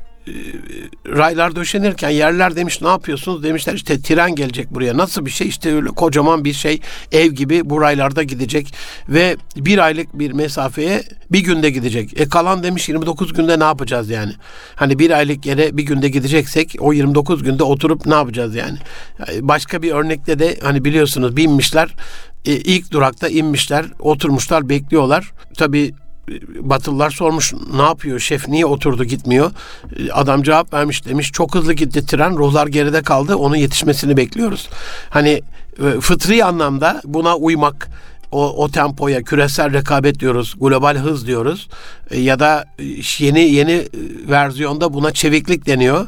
raylar 1.07 1.57
döşenirken 1.57 2.11
yerler 2.11 2.57
demiş 2.57 2.83
ne 2.83 2.89
yapıyorsunuz? 2.89 3.43
demişler. 3.43 3.75
İşte 3.75 4.01
tren 4.01 4.35
gelecek 4.35 4.71
buraya. 4.71 4.97
Nasıl 4.97 5.27
bir 5.27 5.31
şey? 5.31 5.49
İşte 5.49 5.75
öyle 5.75 5.89
kocaman 5.89 6.45
bir 6.45 6.53
şey 6.53 6.81
ev 7.13 7.33
gibi 7.33 7.71
bu 7.71 7.81
raylarda 7.81 8.23
gidecek 8.23 8.75
ve 9.09 9.37
bir 9.57 9.79
aylık 9.79 10.19
bir 10.19 10.33
mesafeye 10.33 11.03
bir 11.33 11.41
günde 11.41 11.71
gidecek. 11.71 12.21
E 12.21 12.29
kalan 12.29 12.63
demiş 12.63 12.89
29 12.89 13.33
günde 13.33 13.59
ne 13.59 13.65
yapacağız 13.65 14.11
yani? 14.11 14.33
Hani 14.77 14.99
bir 14.99 15.11
aylık 15.11 15.47
yere 15.47 15.77
bir 15.77 15.83
günde 15.83 16.09
gideceksek 16.09 16.77
o 16.81 16.93
29 16.93 17.43
günde 17.43 17.63
oturup 17.63 18.07
ne 18.07 18.15
yapacağız 18.15 18.55
yani? 18.55 18.79
Başka 19.41 19.83
bir 19.83 19.93
örnekte 19.93 20.39
de 20.39 20.59
hani 20.63 20.85
biliyorsunuz 20.85 21.37
binmişler 21.37 21.89
e, 22.45 22.53
ilk 22.53 22.93
durakta 22.93 23.29
inmişler 23.29 23.87
oturmuşlar 23.99 24.69
bekliyorlar. 24.69 25.33
Tabi 25.57 25.95
Batılılar 26.61 27.11
sormuş 27.11 27.53
ne 27.75 27.83
yapıyor 27.83 28.21
şef 28.21 28.49
niye 28.49 28.67
oturdu 28.67 29.05
gitmiyor. 29.05 29.51
Adam 30.13 30.43
cevap 30.43 30.75
vermiş 30.75 31.05
demiş 31.05 31.33
çok 31.33 31.55
hızlı 31.55 31.73
gitti 31.73 32.07
tren 32.07 32.37
ruhlar 32.39 32.67
geride 32.67 33.03
kaldı 33.03 33.37
onun 33.37 33.57
yetişmesini 33.57 34.17
bekliyoruz. 34.17 34.69
Hani 35.11 35.43
e, 35.79 36.01
fıtri 36.01 36.45
anlamda 36.45 37.01
buna 37.05 37.37
uymak 37.37 37.89
o, 38.33 38.65
o 38.65 38.71
tempoya 38.71 39.23
küresel 39.23 39.73
rekabet 39.73 40.21
diyoruz, 40.21 40.55
global 40.61 40.97
hız 40.97 41.27
diyoruz 41.27 41.69
e, 42.11 42.21
ya 42.21 42.39
da 42.39 42.65
yeni 43.19 43.41
yeni 43.41 43.89
versiyonda 44.29 44.95
buna 44.95 45.13
çeviklik 45.13 45.67
deniyor 45.67 46.07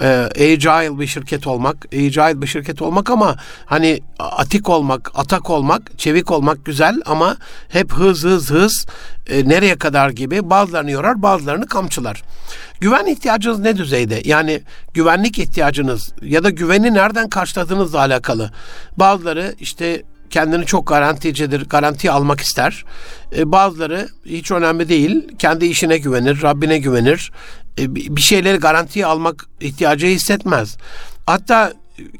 e, 0.00 0.28
agile 0.40 0.98
bir 0.98 1.06
şirket 1.06 1.46
olmak, 1.46 1.86
agile 1.92 2.42
bir 2.42 2.46
şirket 2.46 2.82
olmak 2.82 3.10
ama 3.10 3.36
hani 3.66 4.00
atik 4.18 4.68
olmak, 4.68 5.10
atak 5.14 5.50
olmak, 5.50 5.98
çevik 5.98 6.30
olmak 6.30 6.64
güzel 6.64 7.00
ama 7.06 7.36
hep 7.68 7.92
hız 7.92 8.24
hız 8.24 8.50
hız 8.50 8.86
e, 9.30 9.48
nereye 9.48 9.78
kadar 9.78 10.10
gibi 10.10 10.50
bazılarını 10.50 10.90
yorar, 10.90 11.22
bazılarını 11.22 11.66
kamçılar. 11.66 12.22
Güven 12.80 13.06
ihtiyacınız 13.06 13.58
ne 13.58 13.76
düzeyde? 13.76 14.22
Yani 14.24 14.62
güvenlik 14.94 15.38
ihtiyacınız 15.38 16.12
ya 16.22 16.44
da 16.44 16.50
güveni 16.50 16.94
nereden 16.94 17.28
karşıladığınızla 17.28 17.98
alakalı. 17.98 18.50
Bazıları 18.96 19.54
işte 19.60 20.02
kendini 20.30 20.66
çok 20.66 20.86
garanticidir, 20.86 21.68
garanti 21.68 22.10
almak 22.10 22.40
ister. 22.40 22.84
E, 23.36 23.52
bazıları 23.52 24.08
hiç 24.26 24.50
önemli 24.50 24.88
değil, 24.88 25.28
kendi 25.38 25.66
işine 25.66 25.98
güvenir, 25.98 26.42
Rabbine 26.42 26.78
güvenir. 26.78 27.32
E, 27.78 27.94
bir 27.94 28.20
şeyleri 28.20 28.56
garantiye 28.56 29.06
almak 29.06 29.46
ihtiyacı 29.60 30.06
hissetmez. 30.06 30.76
Hatta 31.26 31.72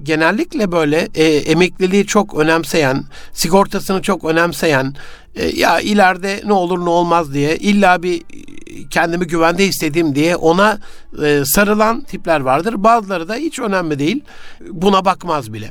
genellikle 0.02 0.72
böyle 0.72 1.08
e, 1.14 1.24
emekliliği 1.24 2.06
çok 2.06 2.34
önemseyen, 2.34 3.04
sigortasını 3.32 4.02
çok 4.02 4.24
önemseyen, 4.24 4.94
e, 5.34 5.46
ya 5.46 5.80
ileride 5.80 6.42
ne 6.44 6.52
olur 6.52 6.84
ne 6.84 6.90
olmaz 6.90 7.34
diye 7.34 7.56
illa 7.56 8.02
bir 8.02 8.22
kendimi 8.90 9.26
güvende 9.26 9.66
istediğim 9.66 10.14
diye 10.14 10.36
ona 10.36 10.78
e, 11.24 11.42
sarılan 11.44 12.00
tipler 12.00 12.40
vardır. 12.40 12.74
Bazıları 12.84 13.28
da 13.28 13.34
hiç 13.34 13.58
önemli 13.58 13.98
değil. 13.98 14.24
Buna 14.70 15.04
bakmaz 15.04 15.52
bile. 15.52 15.70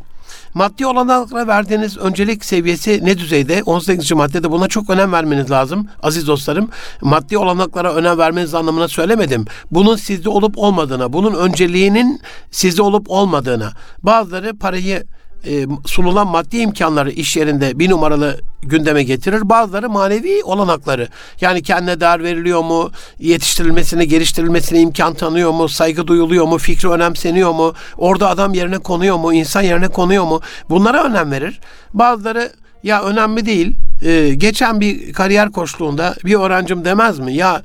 Maddi 0.53 0.85
olanaklara 0.85 1.47
verdiğiniz 1.47 1.97
öncelik 1.97 2.45
seviyesi 2.45 2.99
ne 3.03 3.17
düzeyde? 3.17 3.63
18. 3.63 4.11
maddede 4.11 4.51
buna 4.51 4.67
çok 4.67 4.89
önem 4.89 5.11
vermeniz 5.11 5.51
lazım 5.51 5.87
aziz 6.03 6.27
dostlarım. 6.27 6.69
Maddi 7.01 7.37
olanaklara 7.37 7.93
önem 7.93 8.17
vermeniz 8.17 8.53
anlamına 8.53 8.87
söylemedim. 8.87 9.45
Bunun 9.71 9.95
sizde 9.95 10.29
olup 10.29 10.57
olmadığına, 10.57 11.13
bunun 11.13 11.33
önceliğinin 11.33 12.21
sizde 12.51 12.81
olup 12.81 13.09
olmadığına. 13.09 13.71
Bazıları 14.03 14.57
parayı 14.57 15.03
e, 15.45 15.65
sunulan 15.85 16.27
maddi 16.27 16.57
imkanları 16.57 17.11
iş 17.11 17.37
yerinde 17.37 17.79
bir 17.79 17.89
numaralı 17.89 18.39
gündeme 18.61 19.03
getirir. 19.03 19.49
Bazıları 19.49 19.89
manevi 19.89 20.43
olanakları. 20.43 21.07
Yani 21.41 21.63
kendine 21.63 21.99
değer 21.99 22.23
veriliyor 22.23 22.63
mu? 22.63 22.91
Yetiştirilmesine, 23.19 24.05
geliştirilmesine 24.05 24.79
imkan 24.79 25.13
tanıyor 25.13 25.51
mu? 25.51 25.69
Saygı 25.69 26.07
duyuluyor 26.07 26.45
mu? 26.45 26.57
Fikri 26.57 26.89
önemseniyor 26.89 27.51
mu? 27.51 27.73
Orada 27.97 28.29
adam 28.29 28.53
yerine 28.53 28.77
konuyor 28.77 29.17
mu? 29.17 29.33
İnsan 29.33 29.61
yerine 29.61 29.87
konuyor 29.87 30.23
mu? 30.23 30.41
Bunlara 30.69 31.03
önem 31.03 31.31
verir. 31.31 31.59
Bazıları 31.93 32.51
ya 32.83 33.03
önemli 33.03 33.45
değil. 33.45 33.75
Ee, 34.03 34.33
geçen 34.37 34.79
bir 34.79 35.13
kariyer 35.13 35.51
koçluğunda 35.51 36.15
bir 36.25 36.35
öğrencim 36.35 36.85
demez 36.85 37.19
mi? 37.19 37.33
Ya 37.33 37.61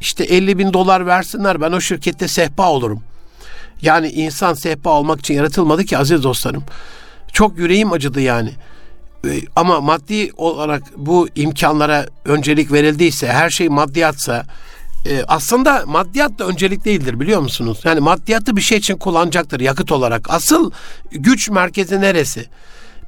işte 0.00 0.24
50 0.24 0.58
bin 0.58 0.72
dolar 0.72 1.06
versinler 1.06 1.60
ben 1.60 1.72
o 1.72 1.80
şirkette 1.80 2.28
sehpa 2.28 2.70
olurum. 2.70 3.02
Yani 3.82 4.08
insan 4.08 4.54
sehpa 4.54 4.90
olmak 4.90 5.20
için 5.20 5.34
yaratılmadı 5.34 5.84
ki 5.84 5.98
aziz 5.98 6.22
dostlarım. 6.22 6.64
Çok 7.32 7.58
yüreğim 7.58 7.92
acıdı 7.92 8.20
yani. 8.20 8.52
Ee, 9.26 9.40
ama 9.56 9.80
maddi 9.80 10.30
olarak 10.36 10.82
bu 10.96 11.28
imkanlara 11.34 12.06
öncelik 12.24 12.72
verildiyse, 12.72 13.28
her 13.28 13.50
şey 13.50 13.68
maddiyatsa, 13.68 14.44
e, 15.06 15.24
aslında 15.28 15.84
maddiyat 15.86 16.38
da 16.38 16.46
öncelik 16.46 16.84
değildir 16.84 17.20
biliyor 17.20 17.40
musunuz? 17.40 17.80
Yani 17.84 18.00
maddiyatı 18.00 18.56
bir 18.56 18.60
şey 18.60 18.78
için 18.78 18.96
kullanacaktır 18.96 19.60
yakıt 19.60 19.92
olarak. 19.92 20.30
Asıl 20.30 20.70
güç 21.10 21.50
merkezi 21.50 22.00
neresi? 22.00 22.46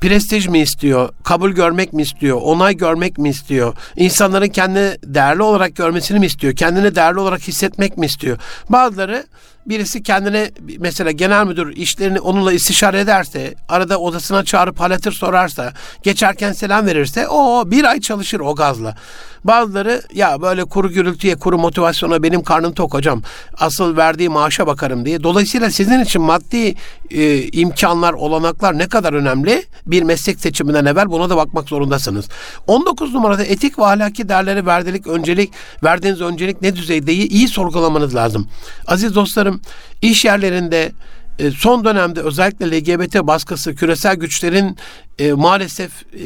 Prestij 0.01 0.49
mi 0.49 0.59
istiyor? 0.59 1.09
Kabul 1.25 1.51
görmek 1.51 1.93
mi 1.93 2.03
istiyor? 2.03 2.41
Onay 2.43 2.77
görmek 2.77 3.19
mi 3.19 3.29
istiyor? 3.29 3.75
İnsanların 3.97 4.49
kendini 4.49 4.97
değerli 5.05 5.43
olarak 5.43 5.77
görmesini 5.77 6.19
mi 6.19 6.27
istiyor? 6.27 6.57
Kendini 6.57 6.95
değerli 6.95 7.21
olarak 7.21 7.41
hissetmek 7.41 7.99
mi 7.99 8.07
istiyor? 8.07 8.39
Bazıları 8.69 9.27
birisi 9.67 10.03
kendine 10.03 10.51
mesela 10.79 11.11
genel 11.11 11.47
müdür 11.47 11.77
işlerini 11.77 12.21
onunla 12.21 12.53
istişare 12.53 13.01
ederse, 13.01 13.55
arada 13.69 13.99
odasına 13.99 14.45
çağırıp 14.45 14.81
halatır 14.81 15.13
sorarsa, 15.13 15.73
geçerken 16.03 16.53
selam 16.53 16.87
verirse 16.87 17.29
o 17.29 17.71
bir 17.71 17.85
ay 17.85 18.01
çalışır 18.01 18.41
o 18.41 18.55
gazla. 18.55 18.97
Bazıları 19.45 20.03
ya 20.15 20.43
böyle 20.43 20.65
kuru 20.65 20.91
gürültüye, 20.91 21.37
kuru 21.37 21.59
motivasyona 21.59 22.23
benim 22.23 22.43
karnım 22.43 22.75
tok 22.75 22.95
hocam. 22.95 23.23
Asıl 23.59 23.97
verdiği 23.97 24.29
maaşa 24.29 24.67
bakarım 24.67 25.05
diye. 25.05 25.23
Dolayısıyla 25.23 25.71
sizin 25.71 26.01
için 26.01 26.23
maddi 26.23 26.75
e, 27.11 27.43
imkanlar, 27.43 28.13
olanaklar 28.13 28.79
ne 28.79 28.89
kadar 28.89 29.13
önemli? 29.13 29.65
Bir 29.87 30.03
meslek 30.03 30.41
seçiminden 30.41 30.85
evvel 30.85 31.11
buna 31.11 31.31
da 31.31 31.37
bakmak 31.37 31.69
zorundasınız. 31.69 32.29
19 32.67 33.15
numarada 33.15 33.45
etik 33.45 33.79
ve 33.79 33.85
ahlaki 33.85 34.29
değerlere 34.29 34.67
verdilik 34.67 35.07
öncelik, 35.07 35.53
verdiğiniz 35.83 36.21
öncelik 36.21 36.63
ne 36.63 36.77
düzeydeyi 36.77 37.29
iyi 37.29 37.49
sorgulamanız 37.49 38.15
lazım. 38.15 38.49
Aziz 38.87 39.15
dostlarım, 39.15 39.54
iş 40.03 40.25
yerlerinde 40.25 40.93
e, 41.39 41.51
son 41.51 41.85
dönemde 41.85 42.21
özellikle 42.21 42.67
LGBT 42.67 43.27
baskısı, 43.27 43.75
küresel 43.75 44.17
güçlerin 44.17 44.77
e, 45.19 45.33
maalesef 45.33 45.91
e, 45.93 46.25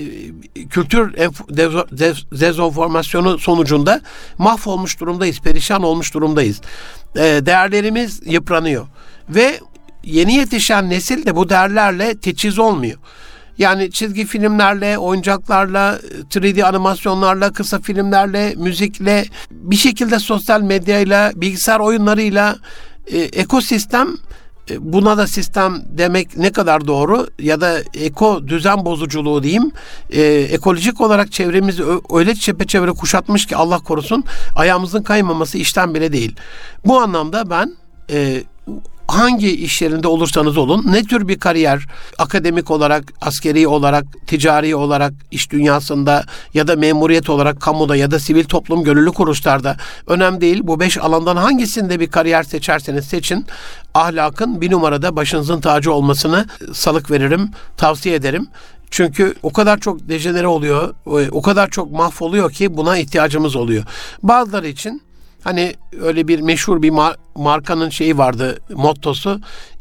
kültür 0.68 1.14
dezenformasyonu 2.40 3.38
sonucunda 3.38 4.00
mahvolmuş 4.38 5.00
durumdayız, 5.00 5.40
perişan 5.40 5.82
olmuş 5.82 6.14
durumdayız. 6.14 6.60
E, 7.16 7.20
değerlerimiz 7.20 8.20
yıpranıyor 8.24 8.86
ve 9.28 9.60
yeni 10.04 10.34
yetişen 10.34 10.90
nesil 10.90 11.26
de 11.26 11.36
bu 11.36 11.48
değerlerle 11.48 12.18
teçhiz 12.18 12.58
olmuyor. 12.58 12.98
Yani 13.58 13.90
çizgi 13.90 14.26
filmlerle, 14.26 14.98
oyuncaklarla, 14.98 15.98
3D 16.30 16.64
animasyonlarla, 16.64 17.52
kısa 17.52 17.80
filmlerle, 17.80 18.54
müzikle, 18.56 19.24
bir 19.50 19.76
şekilde 19.76 20.18
sosyal 20.18 20.62
medyayla, 20.62 21.32
bilgisayar 21.34 21.80
oyunlarıyla 21.80 22.56
e, 23.10 23.18
ekosistem 23.18 24.08
e, 24.70 24.92
buna 24.92 25.18
da 25.18 25.26
sistem 25.26 25.82
demek 25.88 26.36
ne 26.36 26.52
kadar 26.52 26.86
doğru 26.86 27.26
ya 27.38 27.60
da 27.60 27.78
eko 27.94 28.48
düzen 28.48 28.84
bozuculuğu 28.84 29.42
diyeyim 29.42 29.72
e, 30.10 30.22
ekolojik 30.22 31.00
olarak 31.00 31.32
çevremizi 31.32 31.82
öyle 32.12 32.34
çepeçevre 32.34 32.90
kuşatmış 32.90 33.46
ki 33.46 33.56
Allah 33.56 33.78
korusun 33.78 34.24
ayağımızın 34.56 35.02
kaymaması 35.02 35.58
işten 35.58 35.94
bile 35.94 36.12
değil. 36.12 36.36
Bu 36.86 37.00
anlamda 37.00 37.50
ben 37.50 37.76
e, 38.10 38.42
hangi 39.08 39.56
iş 39.56 39.82
yerinde 39.82 40.08
olursanız 40.08 40.58
olun 40.58 40.84
ne 40.88 41.04
tür 41.04 41.28
bir 41.28 41.38
kariyer 41.38 41.86
akademik 42.18 42.70
olarak, 42.70 43.04
askeri 43.20 43.68
olarak, 43.68 44.04
ticari 44.26 44.76
olarak 44.76 45.12
iş 45.30 45.50
dünyasında 45.50 46.24
ya 46.54 46.68
da 46.68 46.76
memuriyet 46.76 47.30
olarak 47.30 47.60
kamuda 47.60 47.96
ya 47.96 48.10
da 48.10 48.18
sivil 48.18 48.44
toplum 48.44 48.84
gönüllü 48.84 49.12
kuruluşlarda 49.12 49.76
önemli 50.06 50.40
değil. 50.40 50.60
Bu 50.62 50.80
beş 50.80 50.98
alandan 50.98 51.36
hangisinde 51.36 52.00
bir 52.00 52.10
kariyer 52.10 52.42
seçerseniz 52.42 53.04
seçin 53.04 53.46
ahlakın 53.94 54.60
bir 54.60 54.70
numarada 54.70 55.16
başınızın 55.16 55.60
tacı 55.60 55.92
olmasını 55.92 56.46
salık 56.72 57.10
veririm, 57.10 57.50
tavsiye 57.76 58.14
ederim. 58.14 58.48
Çünkü 58.90 59.34
o 59.42 59.52
kadar 59.52 59.78
çok 59.78 60.08
dejenere 60.08 60.46
oluyor, 60.46 60.94
o 61.30 61.42
kadar 61.42 61.70
çok 61.70 61.92
mahvoluyor 61.92 62.50
ki 62.50 62.76
buna 62.76 62.98
ihtiyacımız 62.98 63.56
oluyor. 63.56 63.84
Bazıları 64.22 64.68
için 64.68 65.02
Hani 65.44 65.74
öyle 66.00 66.28
bir 66.28 66.40
meşhur 66.40 66.82
bir 66.82 66.90
mar- 66.90 67.16
markanın 67.34 67.90
şeyi 67.90 68.18
vardı, 68.18 68.58
mottosu 68.70 69.40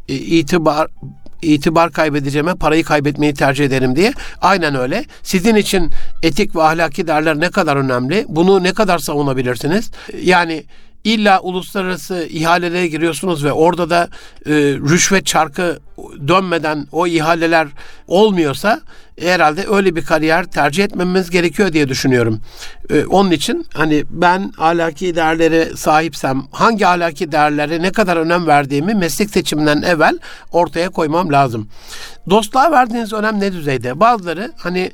e, 0.10 0.14
itibar 0.14 0.88
itibar 1.42 1.92
kaybedeceğime 1.92 2.56
parayı 2.56 2.84
kaybetmeyi 2.84 3.34
tercih 3.34 3.66
ederim 3.66 3.96
diye. 3.96 4.14
Aynen 4.42 4.76
öyle. 4.76 5.06
Sizin 5.24 5.56
için 5.56 5.92
etik 6.24 6.56
ve 6.56 6.64
ahlaki 6.64 7.08
değerler 7.08 7.40
ne 7.40 7.50
kadar 7.50 7.78
önemli? 7.78 8.26
Bunu 8.28 8.64
ne 8.64 8.74
kadar 8.74 9.00
savunabilirsiniz? 9.00 9.92
Yani 10.22 10.64
illa 11.04 11.40
uluslararası 11.42 12.28
ihalelere 12.30 12.88
giriyorsunuz 12.88 13.44
ve 13.44 13.52
orada 13.52 13.90
da 13.90 14.10
e, 14.46 14.52
rüşvet 14.90 15.26
çarkı 15.26 15.80
dönmeden 16.28 16.88
o 16.92 17.08
ihaleler 17.08 17.68
olmuyorsa 18.08 18.82
herhalde 19.22 19.66
öyle 19.68 19.96
bir 19.96 20.06
kariyer 20.06 20.46
tercih 20.46 20.84
etmemiz 20.84 21.30
gerekiyor 21.30 21.74
diye 21.74 21.90
düşünüyorum. 21.90 22.42
E, 22.90 23.06
onun 23.06 23.32
için 23.32 23.66
hani 23.74 24.04
ben 24.10 24.54
ahlaki 24.58 25.16
değerlere 25.16 25.66
sahipsem 25.76 26.44
hangi 26.52 26.88
ahlaki 26.88 27.32
değerlere 27.32 27.82
ne 27.82 27.92
kadar 27.92 28.18
önem 28.18 28.48
verdiğimi 28.48 28.94
meslek 28.94 29.30
seçiminden 29.30 29.82
evvel 29.82 30.20
ortaya 30.52 30.90
koymam 30.90 31.32
lazım. 31.32 31.70
Dostluğa 32.30 32.72
verdiğiniz 32.72 33.14
önem 33.14 33.40
ne 33.40 33.54
düzeyde? 33.54 34.00
Bazıları 34.00 34.52
hani 34.58 34.92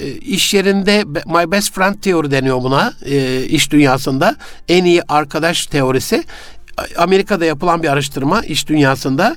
e, 0.00 0.10
iş 0.10 0.54
yerinde 0.54 1.04
my 1.06 1.50
best 1.50 1.74
friend 1.74 1.94
teori 1.94 2.30
deniyor 2.30 2.62
buna 2.62 2.92
e, 3.04 3.42
iş 3.44 3.72
dünyasında 3.72 4.36
en 4.68 4.84
iyi 4.84 5.02
arkadaş 5.08 5.66
teorisi 5.66 6.24
Amerika'da 6.96 7.44
yapılan 7.44 7.82
bir 7.82 7.88
araştırma 7.88 8.40
iş 8.40 8.68
dünyasında 8.68 9.36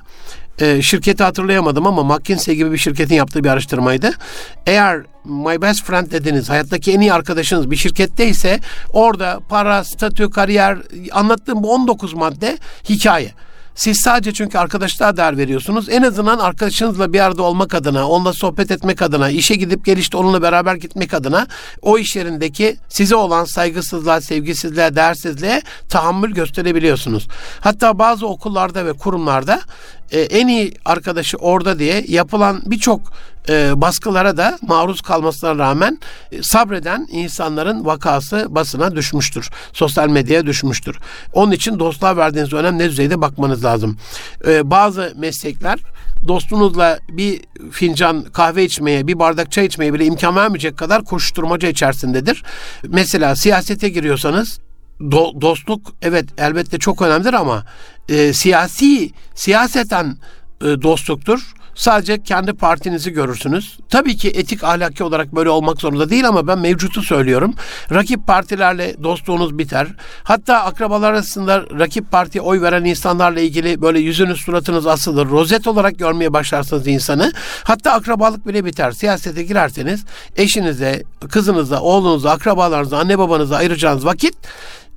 e, 0.59 0.81
şirketi 0.81 1.23
hatırlayamadım 1.23 1.87
ama 1.87 2.03
McKinsey 2.03 2.55
gibi 2.55 2.71
bir 2.71 2.77
şirketin 2.77 3.15
yaptığı 3.15 3.43
bir 3.43 3.49
araştırmaydı. 3.49 4.11
Eğer 4.65 5.01
my 5.25 5.61
best 5.61 5.83
friend 5.83 6.11
dediniz, 6.11 6.49
hayattaki 6.49 6.91
en 6.91 6.99
iyi 6.99 7.13
arkadaşınız 7.13 7.71
bir 7.71 7.75
şirkette 7.75 8.27
ise 8.27 8.59
orada 8.93 9.39
para, 9.49 9.83
statü, 9.83 10.29
kariyer 10.29 10.77
anlattığım 11.11 11.63
bu 11.63 11.73
19 11.73 12.13
madde 12.13 12.57
hikaye. 12.89 13.31
Siz 13.79 14.01
sadece 14.01 14.33
çünkü 14.33 14.57
arkadaşlığa 14.57 15.17
değer 15.17 15.37
veriyorsunuz. 15.37 15.89
En 15.89 16.01
azından 16.01 16.39
arkadaşınızla 16.39 17.13
bir 17.13 17.19
arada 17.19 17.43
olmak 17.43 17.73
adına, 17.73 18.09
onunla 18.09 18.33
sohbet 18.33 18.71
etmek 18.71 19.01
adına, 19.01 19.29
işe 19.29 19.55
gidip 19.55 19.85
gelişte 19.85 20.17
onunla 20.17 20.41
beraber 20.41 20.75
gitmek 20.75 21.13
adına 21.13 21.47
o 21.81 21.97
iş 21.97 22.15
yerindeki 22.15 22.77
size 22.89 23.15
olan 23.15 23.45
saygısızlığa, 23.45 24.21
sevgisizliğe, 24.21 24.95
değersizliğe 24.95 25.61
tahammül 25.89 26.31
gösterebiliyorsunuz. 26.31 27.27
Hatta 27.61 27.99
bazı 27.99 28.27
okullarda 28.27 28.85
ve 28.85 28.93
kurumlarda 28.93 29.61
e, 30.11 30.19
en 30.19 30.47
iyi 30.47 30.73
arkadaşı 30.85 31.37
orada 31.37 31.79
diye 31.79 32.05
yapılan 32.07 32.61
birçok 32.65 33.01
e, 33.49 33.81
baskılara 33.81 34.37
da 34.37 34.59
maruz 34.61 35.01
kalmasına 35.01 35.57
rağmen 35.57 35.99
e, 36.31 36.43
sabreden 36.43 37.07
insanların 37.11 37.85
vakası 37.85 38.47
basına 38.49 38.95
düşmüştür. 38.95 39.49
Sosyal 39.73 40.09
medyaya 40.09 40.45
düşmüştür. 40.45 40.97
Onun 41.33 41.51
için 41.51 41.79
dostluğa 41.79 42.17
verdiğiniz 42.17 42.53
önem 42.53 42.77
ne 42.77 42.89
düzeyde 42.89 43.21
bakmanız 43.21 43.63
lazım. 43.63 43.97
Bazı 44.63 45.13
meslekler 45.17 45.79
dostunuzla 46.27 46.99
bir 47.09 47.41
fincan 47.71 48.23
kahve 48.23 48.65
içmeye, 48.65 49.07
bir 49.07 49.19
bardak 49.19 49.51
çay 49.51 49.65
içmeye 49.65 49.93
bile 49.93 50.05
imkan 50.05 50.35
vermeyecek 50.35 50.77
kadar 50.77 51.03
koşturmaca 51.03 51.69
içerisindedir. 51.69 52.43
Mesela 52.87 53.35
siyasete 53.35 53.89
giriyorsanız 53.89 54.59
do, 55.11 55.41
dostluk 55.41 55.93
evet 56.01 56.25
elbette 56.37 56.79
çok 56.79 57.01
önemlidir 57.01 57.33
ama 57.33 57.63
e, 58.09 58.33
siyasi 58.33 59.11
siyaseten 59.35 60.17
e, 60.61 60.65
dostluktur. 60.65 61.39
Sadece 61.75 62.23
kendi 62.23 62.53
partinizi 62.53 63.11
görürsünüz. 63.11 63.79
Tabii 63.89 64.17
ki 64.17 64.29
etik 64.29 64.63
ahlaki 64.63 65.03
olarak 65.03 65.35
böyle 65.35 65.49
olmak 65.49 65.81
zorunda 65.81 66.09
değil 66.09 66.27
ama 66.27 66.47
ben 66.47 66.59
mevcutu 66.59 67.01
söylüyorum. 67.01 67.53
Rakip 67.91 68.27
partilerle 68.27 69.03
dostluğunuz 69.03 69.57
biter. 69.57 69.87
Hatta 70.23 70.63
akrabalar 70.63 71.09
arasında 71.09 71.65
rakip 71.79 72.11
partiye 72.11 72.41
oy 72.41 72.61
veren 72.61 72.83
insanlarla 72.83 73.39
ilgili 73.39 73.81
böyle 73.81 73.99
yüzünüz 73.99 74.37
suratınız 74.37 74.87
asılır. 74.87 75.29
Rozet 75.29 75.67
olarak 75.67 75.99
görmeye 75.99 76.33
başlarsınız 76.33 76.87
insanı. 76.87 77.31
Hatta 77.63 77.91
akrabalık 77.91 78.47
bile 78.47 78.65
biter. 78.65 78.91
Siyasete 78.91 79.43
girerseniz 79.43 80.05
eşinize, 80.35 81.03
kızınıza, 81.29 81.81
oğlunuza, 81.81 82.31
akrabalarınıza, 82.31 82.97
anne 82.97 83.19
babanıza 83.19 83.55
ayıracağınız 83.55 84.05
vakit 84.05 84.35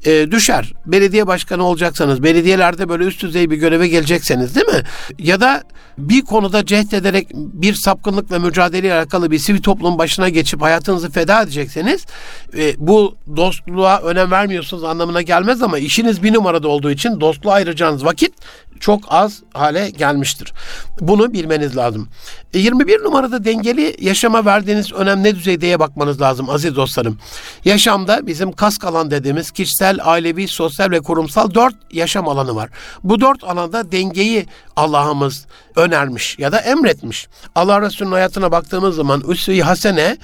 e, 0.07 0.31
düşer. 0.31 0.73
Belediye 0.87 1.27
başkanı 1.27 1.65
olacaksanız, 1.65 2.23
belediyelerde 2.23 2.89
böyle 2.89 3.05
üst 3.05 3.23
düzey 3.23 3.51
bir 3.51 3.57
göreve 3.57 3.89
gelecekseniz 3.89 4.55
değil 4.55 4.67
mi? 4.67 4.83
Ya 5.19 5.41
da 5.41 5.63
bir 5.99 6.23
konuda 6.23 6.67
cehd 6.67 6.93
ederek 6.93 7.29
bir 7.35 7.75
sapkınlıkla 7.75 8.39
mücadele 8.39 8.95
alakalı 8.95 9.31
bir 9.31 9.39
sivil 9.39 9.63
toplum 9.63 9.99
başına 9.99 10.29
geçip 10.29 10.63
hayatınızı 10.63 11.11
feda 11.11 11.43
edecekseniz 11.43 12.07
e, 12.57 12.75
bu 12.79 13.17
dostluğa 13.37 14.01
önem 14.01 14.31
vermiyorsunuz 14.31 14.85
anlamına 14.85 15.23
gelmez 15.23 15.63
ama 15.63 15.79
işiniz 15.79 16.23
bir 16.23 16.33
numarada 16.33 16.69
olduğu 16.69 16.91
için 16.91 17.21
dostluğa 17.21 17.55
ayıracağınız 17.55 18.05
vakit 18.05 18.33
çok 18.83 19.01
az 19.09 19.43
hale 19.55 19.91
gelmiştir. 19.91 20.53
Bunu 21.01 21.33
bilmeniz 21.33 21.77
lazım. 21.77 22.09
21 22.55 23.01
e, 23.01 23.03
numarada 23.03 23.45
dengeli 23.45 23.97
yaşama 24.01 24.45
verdiğiniz 24.45 24.93
önem 24.93 25.23
ne 25.23 25.35
düzeydeye 25.35 25.81
bakmanız 25.81 26.21
lazım 26.21 26.51
aziz 26.51 26.77
dostlarım. 26.77 27.19
Yaşamda 27.65 28.27
bizim 28.27 28.53
kask 28.53 28.85
alan 28.85 29.11
dediğimiz 29.11 29.51
kişisel, 29.51 29.92
ailevi, 30.03 30.49
sosyal 30.49 30.91
ve 30.91 31.01
kurumsal 31.01 31.55
dört 31.55 31.75
yaşam 31.91 32.29
alanı 32.29 32.55
var. 32.55 32.71
Bu 33.05 33.21
dört 33.21 33.45
alanda 33.45 33.93
dengeyi 33.93 34.47
Allah'ımız 34.77 35.47
önermiş 35.77 36.39
ya 36.39 36.53
da 36.53 36.59
emretmiş. 36.59 37.29
Allah 37.55 37.83
Resulü'nün 37.83 38.13
hayatına 38.13 38.53
baktığımız 38.53 38.97
zaman 38.97 39.23
Üsve-i 39.29 39.63
Hasene, 39.63 40.17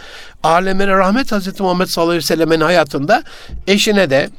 alemine 0.43 0.93
rahmet 0.93 1.33
Hazreti 1.33 1.63
Muhammed 1.63 1.87
sallallahu 1.87 2.11
aleyhi 2.11 2.25
ve 2.25 2.27
sellemin 2.27 2.61
hayatında 2.61 3.23
eşine 3.67 4.11
de, 4.11 4.31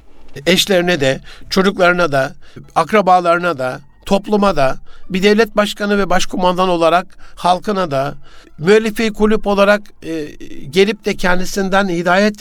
eşlerine 0.46 1.00
de, 1.00 1.22
çocuklarına 1.50 2.12
da, 2.12 2.36
akrabalarına 2.76 3.58
da, 3.58 3.80
topluma 4.06 4.56
da, 4.56 4.78
bir 5.10 5.24
devlet 5.24 5.56
başkanı 5.56 5.98
ve 5.98 6.10
başkumandan 6.10 6.70
olarak 6.70 7.18
halkına 7.36 7.92
da, 7.92 8.16
müellifi 8.58 9.14
kulüp 9.14 9.48
olarak 9.48 9.82
e, 10.04 10.26
gelip 10.70 11.06
de 11.06 11.16
kendisinden 11.16 11.90
hidayet 11.90 12.36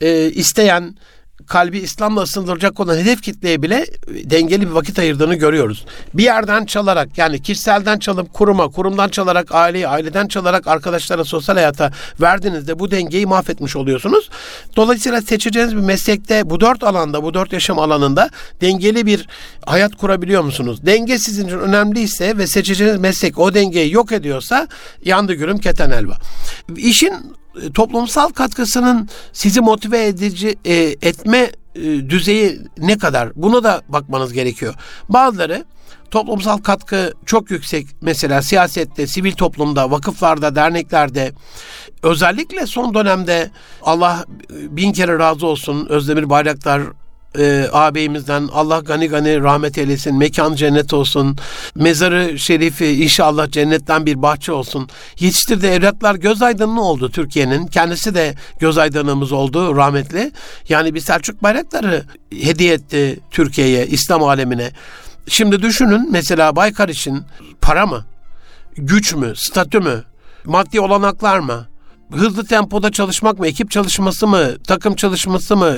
e, 0.00 0.30
isteyen 0.30 0.96
kalbi 1.46 1.78
İslam'la 1.78 2.22
ısındıracak 2.22 2.80
olan 2.80 2.96
hedef 2.96 3.22
kitleye 3.22 3.62
bile 3.62 3.86
dengeli 4.08 4.66
bir 4.66 4.72
vakit 4.72 4.98
ayırdığını 4.98 5.34
görüyoruz. 5.34 5.84
Bir 6.14 6.22
yerden 6.22 6.64
çalarak 6.64 7.18
yani 7.18 7.42
kişiselden 7.42 7.98
çalıp 7.98 8.34
kuruma, 8.34 8.68
kurumdan 8.68 9.08
çalarak 9.08 9.54
aileye, 9.54 9.88
aileden 9.88 10.28
çalarak 10.28 10.66
arkadaşlara, 10.66 11.24
sosyal 11.24 11.54
hayata 11.54 11.92
verdiğinizde 12.20 12.78
bu 12.78 12.90
dengeyi 12.90 13.26
mahvetmiş 13.26 13.76
oluyorsunuz. 13.76 14.30
Dolayısıyla 14.76 15.22
seçeceğiniz 15.22 15.76
bir 15.76 15.80
meslekte 15.80 16.50
bu 16.50 16.60
dört 16.60 16.84
alanda, 16.84 17.22
bu 17.22 17.34
dört 17.34 17.52
yaşam 17.52 17.78
alanında 17.78 18.30
dengeli 18.60 19.06
bir 19.06 19.26
hayat 19.66 19.96
kurabiliyor 19.96 20.42
musunuz? 20.42 20.86
Denge 20.86 21.18
sizin 21.18 21.44
için 21.44 21.58
önemliyse 21.58 22.38
ve 22.38 22.46
seçeceğiniz 22.46 23.00
meslek 23.00 23.38
o 23.38 23.54
dengeyi 23.54 23.92
yok 23.92 24.12
ediyorsa 24.12 24.68
yandı 25.04 25.34
gürüm 25.34 25.58
keten 25.58 25.90
elva. 25.90 26.16
İşin 26.76 27.12
e, 27.12 27.43
toplumsal 27.74 28.28
katkısının 28.28 29.08
sizi 29.32 29.60
motive 29.60 30.06
edici 30.06 30.56
e, 30.64 30.74
etme 31.02 31.50
e, 31.74 31.82
düzeyi 31.82 32.60
ne 32.78 32.98
kadar? 32.98 33.32
Buna 33.36 33.64
da 33.64 33.82
bakmanız 33.88 34.32
gerekiyor. 34.32 34.74
Bazıları 35.08 35.64
toplumsal 36.10 36.58
katkı 36.58 37.12
çok 37.26 37.50
yüksek. 37.50 37.86
Mesela 38.00 38.42
siyasette, 38.42 39.06
sivil 39.06 39.32
toplumda, 39.32 39.90
vakıflarda, 39.90 40.54
derneklerde 40.54 41.32
özellikle 42.02 42.66
son 42.66 42.94
dönemde 42.94 43.50
Allah 43.82 44.24
bin 44.50 44.92
kere 44.92 45.18
razı 45.18 45.46
olsun 45.46 45.86
Özdemir 45.86 46.30
Bayraktar 46.30 46.82
e, 47.38 47.68
ağabeyimizden 47.72 48.48
Allah 48.52 48.78
gani 48.78 49.08
gani 49.08 49.40
rahmet 49.40 49.78
eylesin, 49.78 50.18
mekan 50.18 50.54
cennet 50.54 50.94
olsun, 50.94 51.36
mezarı 51.74 52.38
şerifi 52.38 52.86
inşallah 52.86 53.50
cennetten 53.50 54.06
bir 54.06 54.22
bahçe 54.22 54.52
olsun. 54.52 54.88
Yetiştirdiği 55.18 55.72
evlatlar 55.72 56.14
göz 56.14 56.42
aydınlığı 56.42 56.82
oldu 56.82 57.10
Türkiye'nin. 57.10 57.66
Kendisi 57.66 58.14
de 58.14 58.34
göz 58.58 58.78
aydınlığımız 58.78 59.32
oldu 59.32 59.76
rahmetli. 59.76 60.32
Yani 60.68 60.94
bir 60.94 61.00
Selçuk 61.00 61.42
bayrakları 61.42 62.04
hediye 62.42 62.74
etti 62.74 63.20
Türkiye'ye, 63.30 63.86
İslam 63.86 64.22
alemine. 64.22 64.70
Şimdi 65.28 65.62
düşünün 65.62 66.12
mesela 66.12 66.56
Baykar 66.56 66.88
için 66.88 67.22
para 67.60 67.86
mı, 67.86 68.04
güç 68.76 69.14
mü, 69.14 69.32
statü 69.36 69.80
mü, 69.80 70.04
maddi 70.44 70.80
olanaklar 70.80 71.38
mı? 71.38 71.66
Hızlı 72.12 72.46
tempoda 72.46 72.90
çalışmak 72.90 73.38
mı, 73.38 73.46
ekip 73.46 73.70
çalışması 73.70 74.26
mı, 74.26 74.58
takım 74.66 74.94
çalışması 74.94 75.56
mı, 75.56 75.76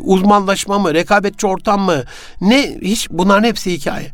uzmanlaşma 0.00 0.78
mı, 0.78 0.94
rekabetçi 0.94 1.46
ortam 1.46 1.80
mı? 1.80 2.02
Ne 2.40 2.78
hiç 2.82 3.10
bunların 3.10 3.44
hepsi 3.44 3.72
hikaye. 3.72 4.10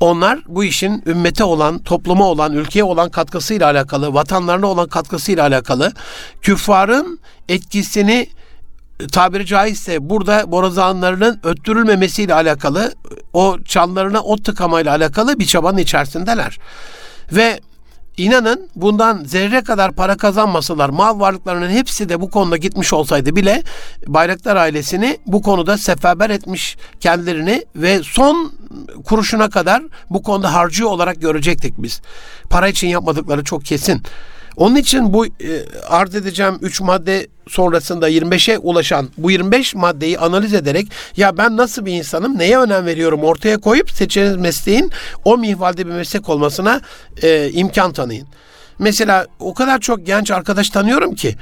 Onlar 0.00 0.38
bu 0.46 0.64
işin 0.64 1.02
ümmete 1.06 1.44
olan, 1.44 1.78
topluma 1.78 2.24
olan, 2.24 2.52
ülkeye 2.52 2.84
olan 2.84 3.10
katkısıyla 3.10 3.70
alakalı, 3.70 4.14
vatanlarına 4.14 4.66
olan 4.66 4.88
katkısıyla 4.88 5.46
alakalı 5.46 5.92
küffarın 6.42 7.18
etkisini 7.48 8.28
tabiri 9.12 9.46
caizse 9.46 10.10
burada 10.10 10.52
borazanlarının 10.52 11.40
öttürülmemesiyle 11.42 12.34
alakalı, 12.34 12.94
o 13.32 13.56
çanlarına 13.64 14.20
ot 14.20 14.44
tıkamayla 14.44 14.92
alakalı 14.96 15.38
bir 15.38 15.46
çabanın 15.46 15.78
içerisindeler. 15.78 16.58
Ve 17.32 17.60
İnanın 18.16 18.68
bundan 18.76 19.24
zerre 19.24 19.62
kadar 19.62 19.92
para 19.92 20.16
kazanmasalar 20.16 20.88
mal 20.88 21.20
varlıklarının 21.20 21.70
hepsi 21.70 22.08
de 22.08 22.20
bu 22.20 22.30
konuda 22.30 22.56
gitmiş 22.56 22.92
olsaydı 22.92 23.36
bile 23.36 23.62
Bayraktar 24.06 24.56
ailesini 24.56 25.18
bu 25.26 25.42
konuda 25.42 25.78
seferber 25.78 26.30
etmiş 26.30 26.76
kendilerini 27.00 27.64
ve 27.76 28.02
son 28.02 28.52
kuruşuna 29.04 29.50
kadar 29.50 29.82
bu 30.10 30.22
konuda 30.22 30.54
harcıyor 30.54 30.90
olarak 30.90 31.20
görecektik 31.20 31.74
biz. 31.78 32.00
Para 32.50 32.68
için 32.68 32.88
yapmadıkları 32.88 33.44
çok 33.44 33.64
kesin. 33.64 34.02
Onun 34.56 34.76
için 34.76 35.12
bu 35.12 35.26
e, 35.26 35.30
arz 35.88 36.14
edeceğim 36.14 36.58
3 36.62 36.80
madde 36.80 37.26
sonrasında 37.48 38.10
25'e 38.10 38.58
ulaşan 38.58 39.08
bu 39.18 39.30
25 39.30 39.74
maddeyi 39.74 40.18
analiz 40.18 40.54
ederek 40.54 40.88
ya 41.16 41.38
ben 41.38 41.56
nasıl 41.56 41.86
bir 41.86 41.92
insanım, 41.92 42.38
neye 42.38 42.58
önem 42.58 42.86
veriyorum 42.86 43.24
ortaya 43.24 43.58
koyup 43.58 43.90
seçeceğiniz 43.90 44.36
mesleğin 44.36 44.90
o 45.24 45.38
mihvalde 45.38 45.86
bir 45.86 45.92
meslek 45.92 46.28
olmasına 46.28 46.80
e, 47.22 47.50
imkan 47.50 47.92
tanıyın. 47.92 48.28
Mesela 48.78 49.26
o 49.40 49.54
kadar 49.54 49.78
çok 49.80 50.06
genç 50.06 50.30
arkadaş 50.30 50.70
tanıyorum 50.70 51.14
ki 51.14 51.36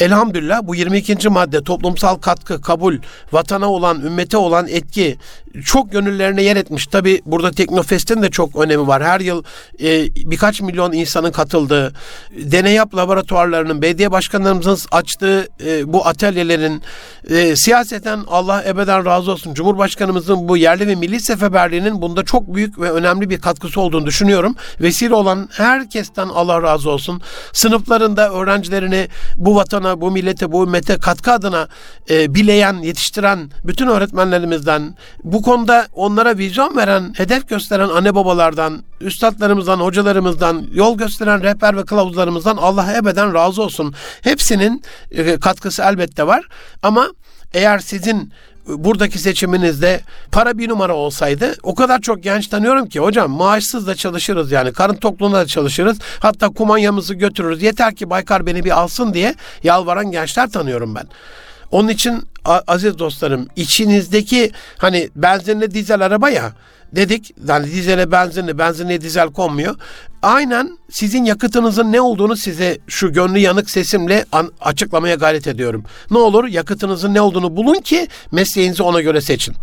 elhamdülillah 0.00 0.60
bu 0.62 0.74
22. 0.74 1.28
madde 1.28 1.64
toplumsal 1.64 2.16
katkı, 2.16 2.60
kabul, 2.60 2.96
vatana 3.32 3.70
olan, 3.70 4.00
ümmete 4.00 4.36
olan 4.36 4.68
etki 4.68 5.18
çok 5.64 5.92
gönüllerine 5.92 6.42
yer 6.42 6.56
etmiş. 6.56 6.86
Tabi 6.86 7.22
burada 7.26 7.50
Teknofest'in 7.50 8.22
de 8.22 8.30
çok 8.30 8.56
önemi 8.56 8.86
var. 8.86 9.02
Her 9.02 9.20
yıl 9.20 9.42
e, 9.82 10.06
birkaç 10.16 10.60
milyon 10.60 10.92
insanın 10.92 11.30
katıldığı, 11.30 11.92
deney 12.30 12.74
yap 12.74 12.96
laboratuvarlarının, 12.96 13.82
belediye 13.82 14.10
başkanlarımızın 14.10 14.78
açtığı 14.92 15.48
e, 15.64 15.92
bu 15.92 16.06
atölyelerin, 16.06 16.82
e, 17.30 17.56
siyaseten 17.56 18.24
Allah 18.28 18.64
ebeden 18.66 19.04
razı 19.04 19.32
olsun. 19.32 19.54
Cumhurbaşkanımızın 19.54 20.48
bu 20.48 20.56
yerli 20.56 20.86
ve 20.86 20.94
milli 20.94 21.20
seferberliğinin 21.20 22.02
bunda 22.02 22.24
çok 22.24 22.54
büyük 22.54 22.80
ve 22.80 22.90
önemli 22.90 23.30
bir 23.30 23.40
katkısı 23.40 23.80
olduğunu 23.80 24.06
düşünüyorum. 24.06 24.54
Vesile 24.80 25.14
olan 25.14 25.48
herkesten 25.52 26.28
Allah 26.28 26.62
razı 26.62 26.90
olsun. 26.90 27.22
Sınıflarında 27.52 28.32
öğrencilerini 28.32 29.08
bu 29.36 29.56
vatana, 29.56 29.89
bu 30.00 30.10
millete, 30.10 30.52
bu 30.52 30.64
ümmete 30.64 30.96
katkı 30.98 31.32
adına 31.32 31.68
e, 32.10 32.34
bileyen, 32.34 32.74
yetiştiren 32.74 33.50
bütün 33.64 33.86
öğretmenlerimizden, 33.86 34.96
bu 35.24 35.42
konuda 35.42 35.86
onlara 35.94 36.38
vizyon 36.38 36.76
veren, 36.76 37.14
hedef 37.16 37.48
gösteren 37.48 37.88
anne 37.88 38.14
babalardan, 38.14 38.82
üstadlarımızdan, 39.00 39.80
hocalarımızdan, 39.80 40.66
yol 40.72 40.98
gösteren 40.98 41.42
rehber 41.42 41.76
ve 41.76 41.84
kılavuzlarımızdan 41.84 42.56
Allah 42.56 42.96
ebeden 42.96 43.34
razı 43.34 43.62
olsun. 43.62 43.94
Hepsinin 44.22 44.82
e, 45.10 45.40
katkısı 45.40 45.82
elbette 45.82 46.26
var 46.26 46.44
ama 46.82 47.08
eğer 47.54 47.78
sizin 47.78 48.32
buradaki 48.78 49.18
seçiminizde 49.18 50.00
para 50.32 50.58
bir 50.58 50.68
numara 50.68 50.94
olsaydı 50.94 51.54
o 51.62 51.74
kadar 51.74 52.00
çok 52.00 52.22
genç 52.22 52.46
tanıyorum 52.46 52.88
ki 52.88 53.00
hocam 53.00 53.30
maaşsız 53.30 53.86
da 53.86 53.94
çalışırız 53.94 54.52
yani 54.52 54.72
karın 54.72 54.94
tokluğunda 54.94 55.36
da 55.36 55.46
çalışırız 55.46 55.98
hatta 56.20 56.48
kumanyamızı 56.48 57.14
götürürüz 57.14 57.62
yeter 57.62 57.94
ki 57.94 58.10
Baykar 58.10 58.46
beni 58.46 58.64
bir 58.64 58.70
alsın 58.70 59.14
diye 59.14 59.34
yalvaran 59.62 60.10
gençler 60.10 60.50
tanıyorum 60.50 60.94
ben. 60.94 61.04
Onun 61.70 61.88
için 61.88 62.22
aziz 62.66 62.98
dostlarım 62.98 63.46
içinizdeki 63.56 64.50
hani 64.78 65.08
benzinli 65.16 65.74
dizel 65.74 66.00
araba 66.00 66.30
ya 66.30 66.52
dedik 66.92 67.34
yani 67.48 67.66
dizele 67.66 68.12
benzinli 68.12 68.58
benzinli 68.58 69.00
dizel 69.00 69.28
konmuyor. 69.28 69.74
Aynen 70.22 70.78
sizin 70.90 71.24
yakıtınızın 71.24 71.92
ne 71.92 72.00
olduğunu 72.00 72.36
size 72.36 72.78
şu 72.86 73.12
gönlü 73.12 73.38
yanık 73.38 73.70
sesimle 73.70 74.24
an, 74.32 74.52
açıklamaya 74.60 75.14
gayret 75.14 75.46
ediyorum. 75.46 75.84
Ne 76.10 76.18
olur 76.18 76.44
yakıtınızın 76.44 77.14
ne 77.14 77.20
olduğunu 77.20 77.56
bulun 77.56 77.80
ki 77.80 78.08
mesleğinizi 78.32 78.82
ona 78.82 79.00
göre 79.00 79.20
seçin. 79.20 79.54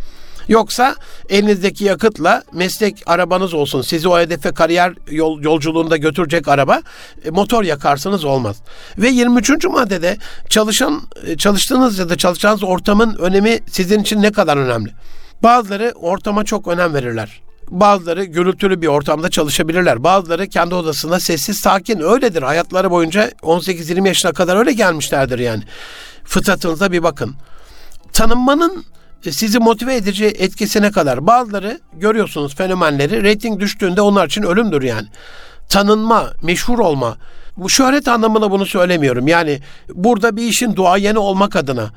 Yoksa 0.47 0.95
elinizdeki 1.29 1.83
yakıtla 1.83 2.43
meslek 2.53 3.03
arabanız 3.05 3.53
olsun. 3.53 3.81
Sizi 3.81 4.07
o 4.07 4.19
hedefe 4.19 4.51
kariyer 4.51 4.93
yol, 5.11 5.41
yolculuğunda 5.41 5.97
götürecek 5.97 6.47
araba 6.47 6.81
e, 7.25 7.29
motor 7.29 7.63
yakarsınız 7.63 8.25
olmaz. 8.25 8.57
Ve 8.97 9.09
23. 9.09 9.65
maddede 9.65 10.17
çalışan 10.49 11.01
e, 11.25 11.37
çalıştığınız 11.37 11.99
ya 11.99 12.09
da 12.09 12.17
çalışacağınız 12.17 12.63
ortamın 12.63 13.15
önemi 13.15 13.59
sizin 13.71 13.99
için 13.99 14.21
ne 14.21 14.31
kadar 14.31 14.57
önemli? 14.57 14.89
Bazıları 15.43 15.93
ortama 15.95 16.43
çok 16.43 16.67
önem 16.67 16.93
verirler. 16.93 17.41
Bazıları 17.69 18.23
gürültülü 18.23 18.81
bir 18.81 18.87
ortamda 18.87 19.29
çalışabilirler. 19.29 20.03
Bazıları 20.03 20.47
kendi 20.47 20.75
odasında 20.75 21.19
sessiz 21.19 21.59
sakin 21.59 21.99
öyledir. 21.99 22.41
Hayatları 22.41 22.91
boyunca 22.91 23.29
18-20 23.29 24.07
yaşına 24.07 24.33
kadar 24.33 24.55
öyle 24.55 24.73
gelmişlerdir 24.73 25.39
yani. 25.39 25.63
Fıtratınıza 26.23 26.91
bir 26.91 27.03
bakın. 27.03 27.35
Tanınmanın 28.13 28.85
sizi 29.21 29.59
motive 29.59 29.95
edici 29.95 30.25
etkisine 30.25 30.91
kadar 30.91 31.27
bazıları 31.27 31.79
görüyorsunuz 31.93 32.55
fenomenleri 32.55 33.23
reyting 33.23 33.59
düştüğünde 33.59 34.01
onlar 34.01 34.27
için 34.27 34.43
ölümdür 34.43 34.81
yani. 34.81 35.07
Tanınma, 35.69 36.33
meşhur 36.43 36.79
olma. 36.79 37.17
Bu 37.57 37.69
şöhret 37.69 38.07
anlamında 38.07 38.51
bunu 38.51 38.65
söylemiyorum. 38.65 39.27
Yani 39.27 39.59
burada 39.93 40.35
bir 40.35 40.43
işin 40.43 40.75
duayeni 40.75 41.19
olmak 41.19 41.55
adına 41.55 41.91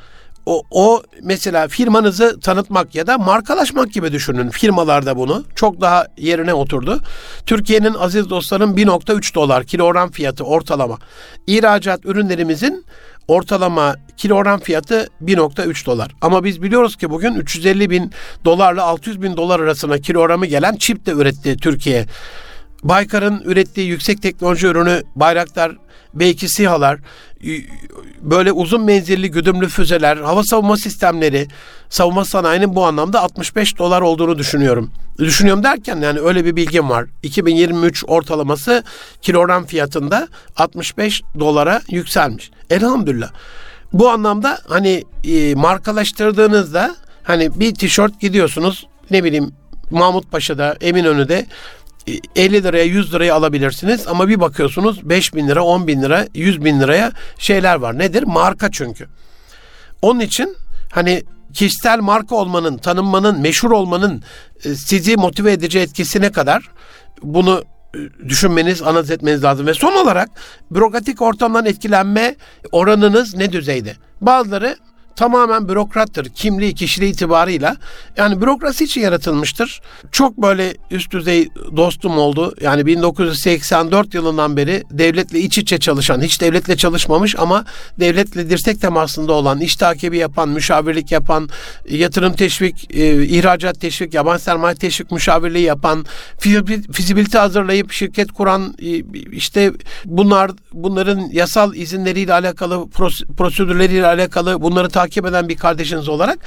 o, 0.46 0.62
o 0.70 1.02
mesela 1.22 1.68
firmanızı 1.68 2.40
tanıtmak 2.40 2.94
ya 2.94 3.06
da 3.06 3.18
markalaşmak 3.18 3.92
gibi 3.92 4.12
düşünün. 4.12 4.50
Firmalarda 4.50 5.16
bunu 5.16 5.44
çok 5.54 5.80
daha 5.80 6.06
yerine 6.16 6.54
oturdu. 6.54 7.00
Türkiye'nin 7.46 7.94
aziz 7.94 8.30
dostlarım 8.30 8.76
1.3 8.76 9.34
dolar 9.34 9.64
kilogram 9.64 10.10
fiyatı 10.10 10.44
ortalama. 10.44 10.98
İhracat 11.46 12.06
ürünlerimizin 12.06 12.84
ortalama 13.30 13.96
kilogram 14.16 14.60
fiyatı 14.60 15.08
1.3 15.24 15.86
dolar. 15.86 16.10
Ama 16.20 16.44
biz 16.44 16.62
biliyoruz 16.62 16.96
ki 16.96 17.10
bugün 17.10 17.34
350 17.34 17.90
bin 17.90 18.12
dolarla 18.44 18.84
600 18.84 19.22
bin 19.22 19.36
dolar 19.36 19.60
arasına 19.60 19.98
kilogramı 19.98 20.46
gelen 20.46 20.76
çip 20.76 21.06
de 21.06 21.10
üretti 21.10 21.56
Türkiye. 21.56 22.06
Baykar'ın 22.82 23.40
ürettiği 23.44 23.88
yüksek 23.88 24.22
teknoloji 24.22 24.66
ürünü 24.66 25.02
Bayraktar 25.16 25.76
belki 26.14 26.48
SİHA'lar, 26.48 26.98
böyle 28.20 28.52
uzun 28.52 28.82
menzilli 28.82 29.30
güdümlü 29.30 29.68
füzeler, 29.68 30.16
hava 30.16 30.44
savunma 30.44 30.76
sistemleri, 30.76 31.48
savunma 31.88 32.24
sanayinin 32.24 32.74
bu 32.74 32.86
anlamda 32.86 33.22
65 33.22 33.78
dolar 33.78 34.00
olduğunu 34.00 34.38
düşünüyorum. 34.38 34.90
Düşünüyorum 35.18 35.64
derken 35.64 36.00
yani 36.00 36.20
öyle 36.20 36.44
bir 36.44 36.56
bilgim 36.56 36.90
var. 36.90 37.06
2023 37.22 38.04
ortalaması 38.06 38.84
kilogram 39.22 39.66
fiyatında 39.66 40.28
65 40.56 41.22
dolara 41.40 41.82
yükselmiş. 41.88 42.50
Elhamdülillah. 42.70 43.30
Bu 43.92 44.10
anlamda 44.10 44.58
hani 44.68 45.04
e, 45.24 45.54
markalaştırdığınızda 45.54 46.96
hani 47.22 47.60
bir 47.60 47.74
tişört 47.74 48.20
gidiyorsunuz 48.20 48.86
ne 49.10 49.24
bileyim 49.24 49.52
Mahmut 49.90 50.30
Paşa'da, 50.30 50.76
Eminönü'de 50.80 51.46
50 52.36 52.62
liraya 52.62 52.84
100 52.84 53.14
liraya 53.14 53.34
alabilirsiniz 53.34 54.06
ama 54.08 54.28
bir 54.28 54.40
bakıyorsunuz 54.40 55.08
5 55.08 55.34
bin 55.34 55.48
lira 55.48 55.64
10 55.64 55.86
bin 55.86 56.02
lira 56.02 56.26
100 56.34 56.64
bin 56.64 56.80
liraya 56.80 57.12
şeyler 57.38 57.74
var. 57.74 57.98
Nedir? 57.98 58.22
Marka 58.22 58.70
çünkü. 58.70 59.06
Onun 60.02 60.20
için 60.20 60.56
hani 60.92 61.22
kişisel 61.52 62.00
marka 62.00 62.34
olmanın, 62.34 62.78
tanınmanın, 62.78 63.40
meşhur 63.40 63.70
olmanın 63.70 64.22
e, 64.64 64.74
sizi 64.74 65.16
motive 65.16 65.52
edici 65.52 65.78
etkisine 65.78 66.32
kadar 66.32 66.70
bunu 67.22 67.64
e, 67.94 67.98
düşünmeniz, 68.28 68.82
analiz 68.82 69.10
etmeniz 69.10 69.44
lazım. 69.44 69.66
Ve 69.66 69.74
son 69.74 69.92
olarak 69.92 70.28
bürokratik 70.70 71.22
ortamdan 71.22 71.66
etkilenme 71.66 72.36
oranınız 72.72 73.34
ne 73.34 73.52
düzeyde? 73.52 73.94
Bazıları 74.20 74.76
tamamen 75.20 75.68
bürokrattır. 75.68 76.28
Kimliği, 76.28 76.74
kişiliği 76.74 77.12
itibarıyla. 77.12 77.76
Yani 78.16 78.40
bürokrasi 78.40 78.84
için 78.84 79.00
yaratılmıştır. 79.00 79.80
Çok 80.12 80.36
böyle 80.36 80.74
üst 80.90 81.12
düzey 81.12 81.48
dostum 81.76 82.18
oldu. 82.18 82.54
Yani 82.60 82.86
1984 82.86 84.14
yılından 84.14 84.56
beri 84.56 84.82
devletle 84.90 85.40
iç 85.40 85.58
içe 85.58 85.78
çalışan, 85.78 86.20
hiç 86.20 86.40
devletle 86.40 86.76
çalışmamış 86.76 87.36
ama 87.38 87.64
devletle 88.00 88.50
dirsek 88.50 88.80
temasında 88.80 89.32
olan, 89.32 89.60
iş 89.60 89.76
takibi 89.76 90.18
yapan, 90.18 90.48
müşavirlik 90.48 91.12
yapan, 91.12 91.48
yatırım 91.88 92.32
teşvik, 92.32 92.96
e, 92.96 93.24
ihracat 93.26 93.80
teşvik, 93.80 94.14
yabancı 94.14 94.44
sermaye 94.44 94.74
teşvik 94.74 95.10
müşavirliği 95.10 95.64
yapan, 95.64 96.06
fizibilite 96.92 97.38
hazırlayıp 97.38 97.92
şirket 97.92 98.32
kuran, 98.32 98.74
e, 98.82 98.88
işte 99.32 99.72
bunlar 100.04 100.50
bunların 100.72 101.20
yasal 101.32 101.74
izinleriyle 101.74 102.32
alakalı, 102.32 102.88
prosedürleriyle 103.36 104.06
alakalı 104.06 104.62
bunları 104.62 104.88
takip 104.88 105.09
eden 105.16 105.48
bir 105.48 105.56
kardeşiniz 105.56 106.08
olarak 106.08 106.38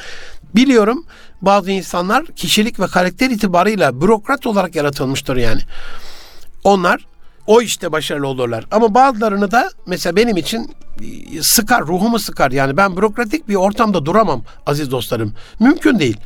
biliyorum 0.55 1.05
bazı 1.41 1.71
insanlar 1.71 2.25
kişilik 2.25 2.79
ve 2.79 2.87
karakter 2.87 3.29
itibarıyla 3.29 4.01
bürokrat 4.01 4.47
olarak 4.47 4.75
yaratılmıştır 4.75 5.37
yani. 5.37 5.61
Onlar 6.63 7.05
o 7.47 7.61
işte 7.61 7.91
başarılı 7.91 8.27
olurlar. 8.27 8.65
Ama 8.71 8.93
bazılarını 8.93 9.51
da 9.51 9.69
mesela 9.85 10.15
benim 10.15 10.37
için 10.37 10.75
sıkar, 11.41 11.81
ruhumu 11.81 12.19
sıkar. 12.19 12.51
Yani 12.51 12.77
ben 12.77 12.97
bürokratik 12.97 13.47
bir 13.47 13.55
ortamda 13.55 14.05
duramam 14.05 14.43
aziz 14.65 14.91
dostlarım. 14.91 15.33
Mümkün 15.59 15.99
değil. 15.99 16.17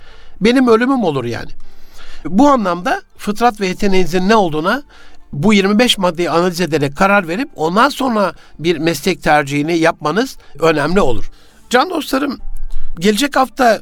Benim 0.42 0.68
ölümüm 0.68 1.04
olur 1.04 1.26
yani. 1.26 1.52
Bu 2.26 2.50
anlamda 2.50 3.02
fıtrat 3.18 3.62
ve 3.62 3.68
yeteneğinizin 3.68 4.30
ne 4.30 4.36
olduğuna 4.36 4.84
bu 5.34 5.54
25 5.54 5.98
maddeyi 5.98 6.30
analiz 6.30 6.62
ederek 6.62 6.98
karar 6.98 7.28
verip 7.28 7.50
ondan 7.56 7.90
sonra 7.90 8.34
bir 8.60 8.78
meslek 8.78 9.24
tercihini 9.24 9.78
yapmanız 9.78 10.38
önemli 10.60 11.02
olur. 11.02 11.32
Can 11.70 11.90
dostlarım 11.90 12.40
gelecek 13.00 13.36
hafta 13.36 13.82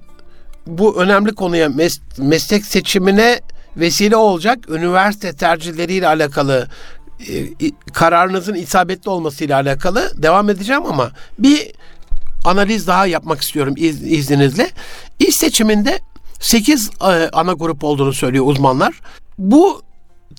bu 0.67 1.01
önemli 1.01 1.35
konuya 1.35 1.67
mes- 1.67 2.01
meslek 2.17 2.65
seçimine 2.65 3.41
vesile 3.77 4.15
olacak 4.15 4.69
üniversite 4.69 5.33
tercihleriyle 5.33 6.07
alakalı 6.07 6.67
e, 7.29 7.71
kararınızın 7.93 8.53
isabetli 8.53 9.09
olmasıyla 9.09 9.55
alakalı 9.55 10.23
devam 10.23 10.49
edeceğim 10.49 10.85
ama 10.85 11.11
bir 11.39 11.71
analiz 12.45 12.87
daha 12.87 13.05
yapmak 13.05 13.41
istiyorum 13.41 13.73
iz, 13.77 14.03
izninizle. 14.03 14.69
İş 15.19 15.35
seçiminde 15.35 15.99
8 16.39 16.89
e, 16.89 17.05
ana 17.33 17.53
grup 17.53 17.83
olduğunu 17.83 18.13
söylüyor 18.13 18.45
uzmanlar. 18.47 19.01
Bu 19.37 19.81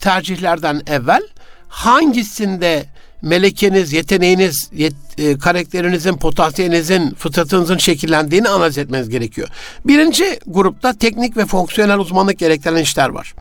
tercihlerden 0.00 0.82
evvel 0.86 1.22
hangisinde 1.68 2.86
melekeniz, 3.22 3.92
yeteneğiniz, 3.92 4.70
yet, 4.72 4.94
e, 5.18 5.38
karakterinizin, 5.38 6.16
potansiyelinizin, 6.16 7.14
fıtratınızın 7.14 7.78
şekillendiğini 7.78 8.48
analiz 8.48 8.78
etmeniz 8.78 9.08
gerekiyor. 9.08 9.48
Birinci 9.84 10.38
grupta 10.46 10.92
teknik 10.92 11.36
ve 11.36 11.46
fonksiyonel 11.46 11.98
uzmanlık 11.98 12.38
gerektiren 12.38 12.76
işler 12.76 13.08
var. 13.08 13.34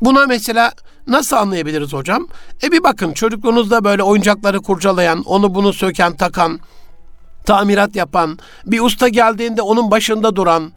Buna 0.00 0.26
mesela 0.26 0.72
nasıl 1.06 1.36
anlayabiliriz 1.36 1.92
hocam? 1.92 2.28
E 2.62 2.72
bir 2.72 2.82
bakın 2.82 3.12
çocukluğunuzda 3.12 3.84
böyle 3.84 4.02
oyuncakları 4.02 4.60
kurcalayan, 4.60 5.22
onu 5.22 5.54
bunu 5.54 5.72
söken, 5.72 6.16
takan, 6.16 6.60
tamirat 7.44 7.96
yapan, 7.96 8.38
bir 8.66 8.80
usta 8.80 9.08
geldiğinde 9.08 9.62
onun 9.62 9.90
başında 9.90 10.36
duran, 10.36 10.72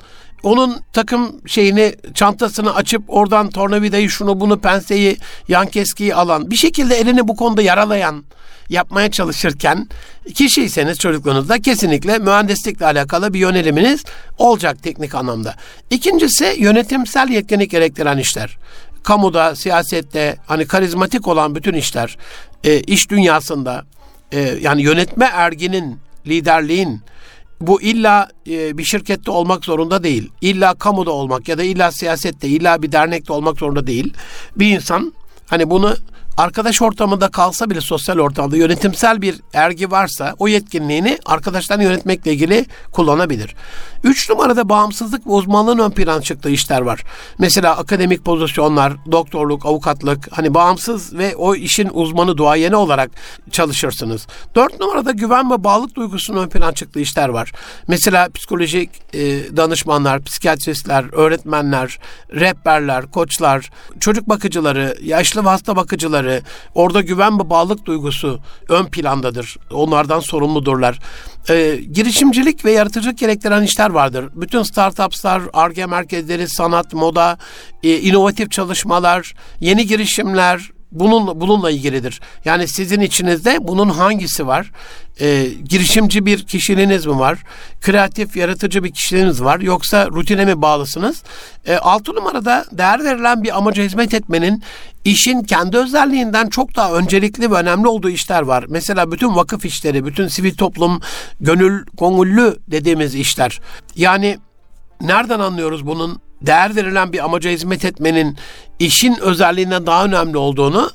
onun 0.47 0.79
takım 0.93 1.47
şeyini 1.47 1.95
çantasını 2.13 2.75
açıp 2.75 3.03
oradan 3.07 3.49
tornavidayı 3.49 4.09
şunu 4.09 4.39
bunu 4.39 4.59
penseyi 4.59 5.17
yan 5.47 5.67
keskiyi 5.67 6.15
alan 6.15 6.51
bir 6.51 6.55
şekilde 6.55 6.95
elini 6.95 7.27
bu 7.27 7.35
konuda 7.35 7.61
yaralayan 7.61 8.23
yapmaya 8.69 9.11
çalışırken 9.11 9.87
kişiyseniz 10.33 10.99
çocukluğunuzda 10.99 11.59
kesinlikle 11.59 12.17
mühendislikle 12.17 12.85
alakalı 12.85 13.33
bir 13.33 13.39
yöneliminiz 13.39 14.03
olacak 14.37 14.83
teknik 14.83 15.15
anlamda. 15.15 15.55
İkincisi 15.89 16.55
yönetimsel 16.59 17.29
yetkinlik 17.29 17.71
gerektiren 17.71 18.17
işler. 18.17 18.57
Kamuda, 19.03 19.55
siyasette 19.55 20.37
hani 20.47 20.67
karizmatik 20.67 21.27
olan 21.27 21.55
bütün 21.55 21.73
işler, 21.73 22.17
e, 22.63 22.79
iş 22.79 23.09
dünyasında 23.09 23.85
e, 24.31 24.39
yani 24.39 24.81
yönetme 24.81 25.29
erginin, 25.33 25.99
liderliğin, 26.27 27.01
bu 27.61 27.81
illa 27.81 28.29
e, 28.47 28.77
bir 28.77 28.83
şirkette 28.83 29.31
olmak 29.31 29.65
zorunda 29.65 30.03
değil. 30.03 30.31
İlla 30.41 30.73
kamuda 30.73 31.11
olmak 31.11 31.47
ya 31.47 31.57
da 31.57 31.63
illa 31.63 31.91
siyasette, 31.91 32.47
illa 32.47 32.81
bir 32.81 32.91
dernekte 32.91 33.33
olmak 33.33 33.59
zorunda 33.59 33.87
değil. 33.87 34.13
Bir 34.55 34.75
insan 34.75 35.13
hani 35.47 35.69
bunu 35.69 35.95
arkadaş 36.37 36.81
ortamında 36.81 37.29
kalsa 37.29 37.69
bile 37.69 37.81
sosyal 37.81 38.19
ortamda 38.19 38.57
yönetimsel 38.57 39.21
bir 39.21 39.41
ergi 39.53 39.91
varsa 39.91 40.35
o 40.39 40.47
yetkinliğini 40.47 41.19
arkadaşlarını 41.25 41.83
yönetmekle 41.83 42.33
ilgili 42.33 42.65
kullanabilir. 42.91 43.55
Üç 44.03 44.29
numarada 44.29 44.69
bağımsızlık 44.69 45.27
ve 45.27 45.31
uzmanlığın 45.31 45.77
ön 45.77 45.91
plan 45.91 46.21
çıktığı 46.21 46.49
işler 46.49 46.81
var. 46.81 47.03
Mesela 47.39 47.77
akademik 47.77 48.25
pozisyonlar, 48.25 48.93
doktorluk, 49.11 49.65
avukatlık 49.65 50.37
hani 50.37 50.53
bağımsız 50.53 51.17
ve 51.17 51.35
o 51.35 51.55
işin 51.55 51.89
uzmanı 51.93 52.37
duayeni 52.37 52.75
olarak 52.75 53.11
çalışırsınız. 53.51 54.27
Dört 54.55 54.79
numarada 54.79 55.11
güven 55.11 55.51
ve 55.51 55.63
bağlılık 55.63 55.95
duygusunun 55.95 56.43
ön 56.43 56.49
plan 56.49 56.73
çıktığı 56.73 56.99
işler 56.99 57.29
var. 57.29 57.51
Mesela 57.87 58.29
psikolojik 58.29 58.89
e, 59.13 59.19
danışmanlar, 59.57 60.23
psikiyatristler, 60.23 61.05
öğretmenler, 61.13 61.99
rehberler, 62.31 63.05
koçlar, 63.11 63.69
çocuk 63.99 64.29
bakıcıları, 64.29 64.97
yaşlı 65.01 65.45
ve 65.45 65.49
hasta 65.49 65.75
bakıcıları, 65.75 66.26
duyguları, 66.27 66.41
orada 66.75 67.01
güven 67.01 67.39
ve 67.39 67.49
bağlılık 67.49 67.85
duygusu 67.85 68.39
ön 68.69 68.85
plandadır. 68.85 69.57
Onlardan 69.71 70.19
sorumludurlar. 70.19 70.99
Ee, 71.49 71.79
girişimcilik 71.91 72.65
ve 72.65 72.71
yaratıcılık 72.71 73.17
gerektiren 73.17 73.63
işler 73.63 73.89
vardır. 73.89 74.25
Bütün 74.35 74.63
startupslar, 74.63 75.41
ARGE 75.53 75.85
merkezleri, 75.85 76.47
sanat, 76.47 76.93
moda, 76.93 77.37
e, 77.83 77.99
inovatif 77.99 78.51
çalışmalar, 78.51 79.33
yeni 79.59 79.87
girişimler, 79.87 80.71
bunun 80.91 81.41
bununla 81.41 81.71
ilgilidir. 81.71 82.21
Yani 82.45 82.67
sizin 82.67 83.01
içinizde 83.01 83.57
bunun 83.61 83.89
hangisi 83.89 84.47
var? 84.47 84.71
Ee, 85.21 85.47
girişimci 85.69 86.25
bir 86.25 86.43
kişiliğiniz 86.43 87.05
mi 87.05 87.19
var? 87.19 87.39
Kreatif, 87.81 88.37
yaratıcı 88.37 88.83
bir 88.83 88.91
kişiliğiniz 88.91 89.43
var? 89.43 89.59
Yoksa 89.59 90.07
rutine 90.07 90.45
mi 90.45 90.61
bağlısınız? 90.61 91.23
Ee, 91.65 91.75
altı 91.75 92.15
numarada 92.15 92.65
değer 92.71 93.03
verilen 93.03 93.43
bir 93.43 93.57
amaca 93.57 93.83
hizmet 93.83 94.13
etmenin 94.13 94.63
işin 95.05 95.43
kendi 95.43 95.77
özelliğinden 95.77 96.49
çok 96.49 96.75
daha 96.75 96.93
öncelikli 96.93 97.51
ve 97.51 97.55
önemli 97.55 97.87
olduğu 97.87 98.09
işler 98.09 98.41
var. 98.41 98.65
Mesela 98.69 99.11
bütün 99.11 99.35
vakıf 99.35 99.65
işleri, 99.65 100.05
bütün 100.05 100.27
sivil 100.27 100.55
toplum, 100.55 101.01
gönül, 101.39 101.85
gönüllü 101.99 102.57
dediğimiz 102.67 103.15
işler. 103.15 103.59
Yani 103.95 104.37
nereden 105.01 105.39
anlıyoruz 105.39 105.85
bunun 105.85 106.21
değer 106.41 106.75
verilen 106.75 107.13
bir 107.13 107.25
amaca 107.25 107.51
hizmet 107.51 107.85
etmenin 107.85 108.37
işin 108.79 109.19
özelliğinden 109.21 109.85
daha 109.85 110.05
önemli 110.05 110.37
olduğunu 110.37 110.91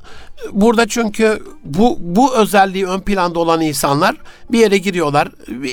burada 0.53 0.88
çünkü 0.88 1.43
bu 1.64 1.99
bu 2.01 2.36
özelliği 2.36 2.86
ön 2.86 3.01
planda 3.01 3.38
olan 3.38 3.61
insanlar 3.61 4.16
bir 4.53 4.59
yere 4.59 4.78
giriyorlar. 4.78 5.28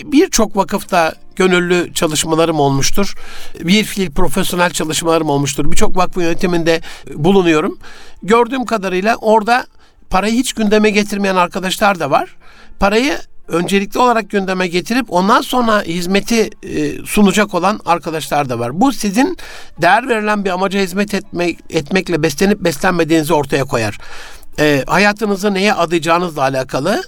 Birçok 0.06 0.56
vakıfta 0.56 1.14
gönüllü 1.36 1.94
çalışmalarım 1.94 2.60
olmuştur. 2.60 3.16
Bir 3.60 3.84
fiil 3.84 4.12
profesyonel 4.12 4.72
çalışmalarım 4.72 5.30
olmuştur. 5.30 5.72
Birçok 5.72 5.98
vakfın 5.98 6.22
yönetiminde 6.22 6.82
bulunuyorum. 7.16 7.80
Gördüğüm 8.24 8.66
kadarıyla 8.66 9.16
orada 9.16 9.66
parayı 10.10 10.34
hiç 10.34 10.54
gündeme 10.54 10.90
getirmeyen 10.90 11.36
arkadaşlar 11.36 12.00
da 12.00 12.12
var. 12.12 12.36
Parayı 12.80 13.18
öncelikli 13.50 14.00
olarak 14.00 14.30
gündeme 14.30 14.68
getirip 14.68 15.06
ondan 15.10 15.42
sonra 15.42 15.82
hizmeti 15.82 16.50
e, 16.64 17.06
sunacak 17.06 17.54
olan 17.54 17.80
arkadaşlar 17.86 18.50
da 18.50 18.60
var. 18.60 18.82
Bu 18.82 18.92
sizin 18.92 19.38
değer 19.82 20.10
verilen 20.10 20.46
bir 20.46 20.50
amaca 20.50 20.80
hizmet 20.80 21.14
etmek, 21.14 21.60
etmekle 21.70 22.24
beslenip 22.24 22.60
beslenmediğinizi 22.60 23.34
ortaya 23.34 23.64
koyar. 23.64 23.98
E, 24.60 24.84
hayatınızı 24.88 25.54
neye 25.54 25.74
adayacağınızla 25.74 26.42
alakalı 26.42 27.04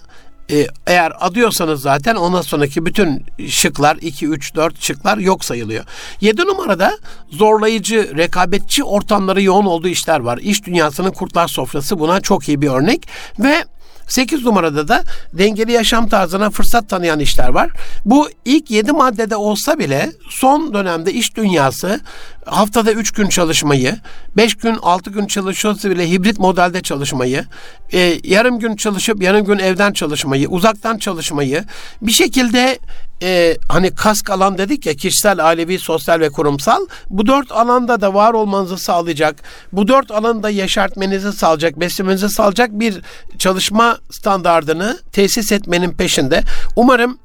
e, 0.51 0.67
eğer 0.87 1.13
adıyorsanız 1.19 1.81
zaten 1.81 2.15
ondan 2.15 2.41
sonraki 2.41 2.85
bütün 2.85 3.25
şıklar 3.47 3.97
2, 4.01 4.27
3, 4.27 4.55
4 4.55 4.81
şıklar 4.81 5.17
yok 5.17 5.45
sayılıyor. 5.45 5.85
7 6.21 6.41
numarada 6.41 6.97
zorlayıcı, 7.29 8.17
rekabetçi 8.17 8.83
ortamları 8.83 9.41
yoğun 9.41 9.65
olduğu 9.65 9.87
işler 9.87 10.19
var. 10.19 10.37
İş 10.37 10.65
dünyasının 10.65 11.11
kurtlar 11.11 11.47
sofrası 11.47 11.99
buna 11.99 12.21
çok 12.21 12.47
iyi 12.47 12.61
bir 12.61 12.69
örnek 12.69 13.07
ve 13.39 13.65
8 14.11 14.45
numarada 14.45 14.87
da 14.87 15.03
dengeli 15.33 15.71
yaşam 15.71 16.09
tarzına 16.09 16.49
fırsat 16.49 16.89
tanıyan 16.89 17.19
işler 17.19 17.49
var. 17.49 17.69
Bu 18.05 18.29
ilk 18.45 18.71
7 18.71 18.91
maddede 18.91 19.35
olsa 19.35 19.79
bile 19.79 20.11
son 20.29 20.73
dönemde 20.73 21.13
iş 21.13 21.37
dünyası 21.37 21.99
haftada 22.45 22.91
3 22.91 23.11
gün 23.11 23.27
çalışmayı, 23.27 23.97
5 24.37 24.55
gün 24.55 24.77
6 24.81 25.09
gün 25.09 25.27
çalışıyorsa 25.27 25.89
bile 25.89 26.09
hibrit 26.09 26.39
modelde 26.39 26.81
çalışmayı, 26.81 27.45
e, 27.93 28.19
yarım 28.23 28.59
gün 28.59 28.75
çalışıp 28.75 29.21
yarım 29.21 29.45
gün 29.45 29.59
evden 29.59 29.93
çalışmayı, 29.93 30.49
uzaktan 30.49 30.97
çalışmayı 30.97 31.63
bir 32.01 32.11
şekilde 32.11 32.79
e, 33.23 33.57
hani 33.69 33.95
kask 33.95 34.29
alan 34.29 34.57
dedik 34.57 34.85
ya 34.85 34.93
kişisel, 34.93 35.47
ailevi, 35.47 35.79
sosyal 35.79 36.19
ve 36.19 36.29
kurumsal 36.29 36.87
bu 37.09 37.27
dört 37.27 37.51
alanda 37.51 38.01
da 38.01 38.13
var 38.13 38.33
olmanızı 38.33 38.77
sağlayacak, 38.77 39.35
bu 39.71 39.87
dört 39.87 40.11
alanda 40.11 40.49
yaşartmenizi 40.49 41.33
sağlayacak, 41.33 41.79
beslemenizi 41.79 42.29
sağlayacak 42.29 42.69
bir 42.71 43.01
çalışma 43.37 43.97
standardını 44.11 44.99
tesis 45.11 45.51
etmenin 45.51 45.91
peşinde. 45.91 46.43
Umarım 46.75 47.17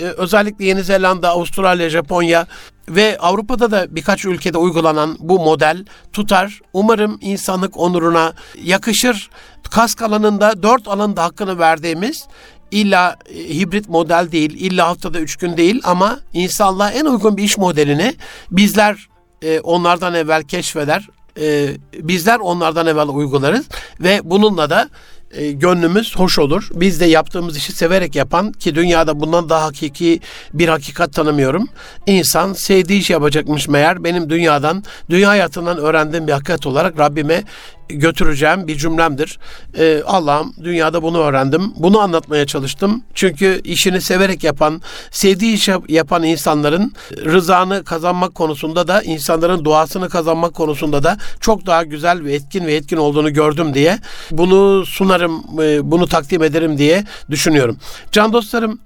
e, 0.00 0.04
özellikle 0.04 0.64
Yeni 0.64 0.82
Zelanda, 0.82 1.28
Avustralya, 1.28 1.90
Japonya 1.90 2.46
ve 2.88 3.18
Avrupa'da 3.18 3.70
da 3.70 3.96
birkaç 3.96 4.24
ülkede 4.24 4.58
uygulanan 4.58 5.16
bu 5.20 5.38
model 5.38 5.84
tutar. 6.12 6.60
Umarım 6.72 7.18
insanlık 7.20 7.76
onuruna 7.76 8.32
yakışır. 8.62 9.30
Kask 9.70 10.02
alanında 10.02 10.62
dört 10.62 10.88
alanda 10.88 11.24
hakkını 11.24 11.58
verdiğimiz 11.58 12.26
illa 12.70 13.16
e, 13.26 13.58
hibrit 13.58 13.88
model 13.88 14.28
değil, 14.32 14.50
illa 14.50 14.88
haftada 14.88 15.20
üç 15.20 15.36
gün 15.36 15.56
değil 15.56 15.80
ama 15.84 16.18
insanlığa 16.32 16.90
en 16.90 17.04
uygun 17.04 17.36
bir 17.36 17.42
iş 17.42 17.58
modelini 17.58 18.14
bizler 18.50 19.08
e, 19.42 19.60
onlardan 19.60 20.14
evvel 20.14 20.42
keşfeder, 20.42 21.08
e, 21.40 21.68
bizler 21.94 22.38
onlardan 22.38 22.86
evvel 22.86 23.08
uygularız 23.08 23.66
ve 24.00 24.20
bununla 24.24 24.70
da 24.70 24.88
e, 25.34 25.52
gönlümüz 25.52 26.16
hoş 26.16 26.38
olur. 26.38 26.68
Biz 26.74 27.00
de 27.00 27.06
yaptığımız 27.06 27.56
işi 27.56 27.72
severek 27.72 28.14
yapan 28.14 28.52
ki 28.52 28.74
dünyada 28.74 29.20
bundan 29.20 29.48
daha 29.48 29.64
hakiki 29.64 30.20
bir 30.54 30.68
hakikat 30.68 31.12
tanımıyorum. 31.12 31.68
İnsan 32.06 32.52
sevdiği 32.52 33.00
iş 33.00 33.10
yapacakmış 33.10 33.68
meğer 33.68 34.04
benim 34.04 34.30
dünyadan, 34.30 34.84
dünya 35.10 35.28
hayatından 35.28 35.78
öğrendiğim 35.78 36.26
bir 36.26 36.32
hakikat 36.32 36.66
olarak 36.66 36.98
Rabbime 36.98 37.44
götüreceğim 37.88 38.68
bir 38.68 38.76
cümlemdir. 38.76 39.38
Ee, 39.78 40.02
Allah'ım 40.06 40.54
dünyada 40.64 41.02
bunu 41.02 41.18
öğrendim. 41.18 41.72
Bunu 41.76 42.00
anlatmaya 42.00 42.46
çalıştım. 42.46 43.02
Çünkü 43.14 43.60
işini 43.64 44.00
severek 44.00 44.44
yapan, 44.44 44.82
sevdiği 45.10 45.54
iş 45.54 45.68
yapan 45.88 46.22
insanların 46.22 46.92
rızanı 47.24 47.84
kazanmak 47.84 48.34
konusunda 48.34 48.88
da 48.88 49.02
insanların 49.02 49.64
duasını 49.64 50.08
kazanmak 50.08 50.54
konusunda 50.54 51.02
da 51.02 51.16
çok 51.40 51.66
daha 51.66 51.82
güzel 51.82 52.24
ve 52.24 52.34
etkin 52.34 52.66
ve 52.66 52.74
etkin 52.74 52.96
olduğunu 52.96 53.32
gördüm 53.32 53.74
diye 53.74 53.98
bunu 54.30 54.86
sunarım, 54.86 55.44
e, 55.62 55.90
bunu 55.90 56.06
takdim 56.06 56.42
ederim 56.42 56.78
diye 56.78 57.04
düşünüyorum. 57.30 57.78
Can 58.12 58.32
dostlarım, 58.32 58.80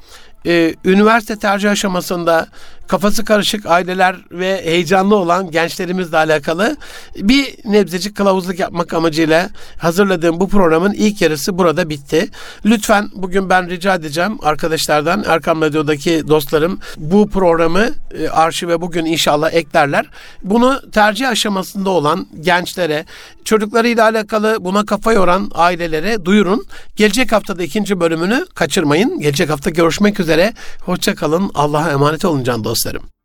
e, 0.47 0.75
üniversite 0.85 1.37
tercih 1.37 1.71
aşamasında 1.71 2.49
kafası 2.89 3.25
karışık 3.25 3.67
aileler 3.67 4.17
ve 4.31 4.65
heyecanlı 4.65 5.17
olan 5.17 5.51
gençlerimizle 5.51 6.17
alakalı 6.17 6.77
bir 7.17 7.55
nebzecik 7.65 8.17
kılavuzluk 8.17 8.59
yapmak 8.59 8.95
amacıyla 8.95 9.51
hazırladığım 9.79 10.41
bu 10.41 10.49
programın 10.49 10.93
ilk 10.93 11.23
yarısı 11.23 11.59
burada 11.59 11.89
bitti. 11.89 12.29
Lütfen 12.65 13.09
bugün 13.15 13.51
ben 13.51 13.71
rica 13.71 13.95
edeceğim 13.95 14.39
arkadaşlardan 14.43 15.25
Erkam 15.27 15.61
Radyo'daki 15.63 16.29
dostlarım 16.29 16.81
bu 16.97 17.31
programı 17.31 17.89
e, 18.19 18.29
arşive 18.29 18.81
bugün 18.81 19.05
inşallah 19.05 19.53
eklerler. 19.53 20.07
Bunu 20.43 20.91
tercih 20.93 21.29
aşamasında 21.29 21.91
olan 21.91 22.27
gençlere, 22.41 23.05
çocuklarıyla 23.45 24.05
alakalı 24.05 24.57
buna 24.61 24.87
kafa 24.87 25.13
yoran 25.13 25.51
ailelere 25.55 26.25
duyurun. 26.25 26.67
Gelecek 26.97 27.33
haftada 27.33 27.63
ikinci 27.63 28.01
bölümünü 28.01 28.47
kaçırmayın. 28.55 29.21
Gelecek 29.21 29.51
hafta 29.51 29.71
görüşmek 29.71 30.21
üzere. 30.21 30.53
Hoşçakalın. 30.81 31.51
Allah'a 31.55 31.91
emanet 31.91 32.25
olun 32.25 32.45
can 32.45 32.65
dostlarım. 32.79 33.18